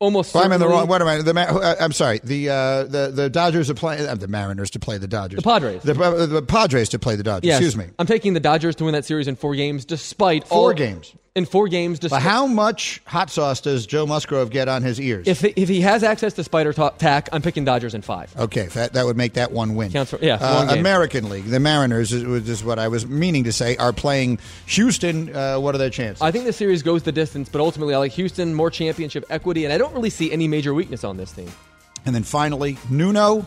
almost. 0.00 0.34
Well, 0.34 0.44
I'm 0.44 0.52
in 0.52 0.60
the 0.60 0.68
wrong. 0.68 0.88
What 0.88 1.00
am 1.02 1.08
I? 1.08 1.22
The 1.22 1.38
uh, 1.38 1.74
I'm 1.80 1.92
sorry. 1.92 2.20
The 2.22 2.48
uh, 2.48 2.84
the 2.84 3.10
the 3.12 3.30
Dodgers 3.30 3.70
are 3.70 3.74
playing 3.74 4.06
uh, 4.06 4.14
the 4.14 4.28
Mariners 4.28 4.70
to 4.70 4.78
play 4.78 4.98
the 4.98 5.08
Dodgers. 5.08 5.38
The 5.38 5.42
Padres. 5.42 5.82
The, 5.82 6.00
uh, 6.00 6.26
the 6.26 6.42
Padres 6.42 6.90
to 6.90 6.98
play 6.98 7.16
the 7.16 7.22
Dodgers. 7.22 7.46
Yes. 7.46 7.60
Excuse 7.60 7.76
me. 7.76 7.92
I'm 7.98 8.06
taking 8.06 8.34
the 8.34 8.40
Dodgers 8.40 8.76
to 8.76 8.84
win 8.84 8.94
that 8.94 9.04
series 9.04 9.28
in 9.28 9.36
four 9.36 9.54
games, 9.54 9.84
despite 9.84 10.46
Four 10.48 10.58
all, 10.70 10.72
games. 10.74 11.14
In 11.38 11.46
four 11.46 11.68
games, 11.68 11.98
But 12.00 12.08
despite 12.08 12.22
how 12.22 12.46
much 12.48 13.00
hot 13.06 13.30
sauce 13.30 13.60
does 13.60 13.86
Joe 13.86 14.04
Musgrove 14.06 14.50
get 14.50 14.66
on 14.68 14.82
his 14.82 15.00
ears? 15.00 15.26
if 15.28 15.44
if 15.44 15.68
he 15.68 15.80
has 15.82 16.02
access 16.02 16.32
to 16.34 16.42
spider 16.42 16.72
ta- 16.72 16.90
tack, 16.90 17.28
I'm 17.32 17.42
picking 17.42 17.64
Dodgers 17.64 17.94
in 17.94 18.02
five. 18.02 18.34
Okay, 18.36 18.66
that, 18.66 18.92
that 18.94 19.06
would 19.06 19.16
make 19.16 19.34
that 19.34 19.52
one 19.52 19.76
win. 19.76 19.92
Counts 19.92 20.10
for- 20.10 20.18
yeah, 20.20 20.34
Uh, 20.34 20.56
one 20.56 20.66
game. 20.68 20.78
American 20.80 21.28
League, 21.30 21.44
the 21.44 21.60
Mariners 21.60 22.12
is, 22.12 22.24
is 22.24 22.48
is 22.48 22.64
what 22.64 22.78
I 22.80 22.88
was 22.88 23.06
meaning 23.06 23.44
to 23.44 23.52
say. 23.52 23.76
Are 23.76 23.92
playing 23.92 24.40
Houston. 24.66 25.34
Uh, 25.34 25.58
what 25.60 25.74
are 25.74 25.78
their 25.78 25.90
chances? 25.90 26.20
I 26.20 26.32
think 26.32 26.44
the 26.44 26.52
series 26.52 26.82
goes 26.82 27.04
the 27.04 27.12
distance, 27.12 27.48
but 27.48 27.60
ultimately 27.60 27.94
I 27.94 27.98
like 27.98 28.12
Houston 28.12 28.52
more 28.52 28.70
championship 28.70 29.24
equity, 29.30 29.64
and 29.64 29.72
I 29.72 29.78
don't 29.78 29.94
really 29.94 30.10
see 30.10 30.32
any 30.32 30.48
major 30.48 30.74
weakness 30.74 31.04
on 31.04 31.16
this 31.16 31.30
team. 31.32 31.50
and 32.04 32.14
then 32.14 32.24
finally, 32.24 32.76
Nuno, 32.90 33.46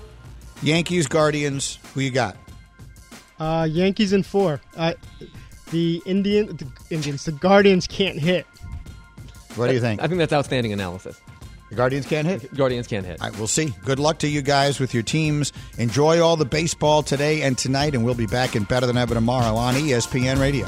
Yankees, 0.63 1.07
Guardians. 1.07 1.77
Who 1.93 1.99
you 2.01 2.11
got? 2.11 2.37
Uh, 3.39 3.67
Yankees 3.69 4.13
in 4.13 4.23
four. 4.23 4.61
Uh, 4.77 4.93
the 5.71 6.01
Indian, 6.05 6.55
the 6.55 6.67
Indians, 6.89 7.25
the 7.25 7.31
Guardians 7.31 7.87
can't 7.87 8.19
hit. 8.19 8.45
What 9.55 9.67
do 9.67 9.73
you 9.73 9.81
think? 9.81 10.01
I 10.01 10.07
think 10.07 10.19
that's 10.19 10.33
outstanding 10.33 10.71
analysis. 10.71 11.19
The 11.69 11.75
Guardians 11.75 12.05
can't 12.05 12.27
hit. 12.27 12.53
Guardians 12.53 12.87
can't 12.87 13.05
hit. 13.05 13.21
All 13.21 13.29
right, 13.29 13.37
we'll 13.37 13.47
see. 13.47 13.73
Good 13.85 13.99
luck 13.99 14.19
to 14.19 14.27
you 14.27 14.41
guys 14.41 14.79
with 14.79 14.93
your 14.93 15.03
teams. 15.03 15.53
Enjoy 15.77 16.21
all 16.21 16.35
the 16.35 16.45
baseball 16.45 17.01
today 17.01 17.41
and 17.41 17.57
tonight, 17.57 17.95
and 17.95 18.03
we'll 18.03 18.13
be 18.13 18.27
back 18.27 18.55
in 18.55 18.63
Better 18.63 18.85
Than 18.85 18.97
Ever 18.97 19.13
tomorrow 19.13 19.55
on 19.55 19.75
ESPN 19.75 20.39
Radio. 20.39 20.67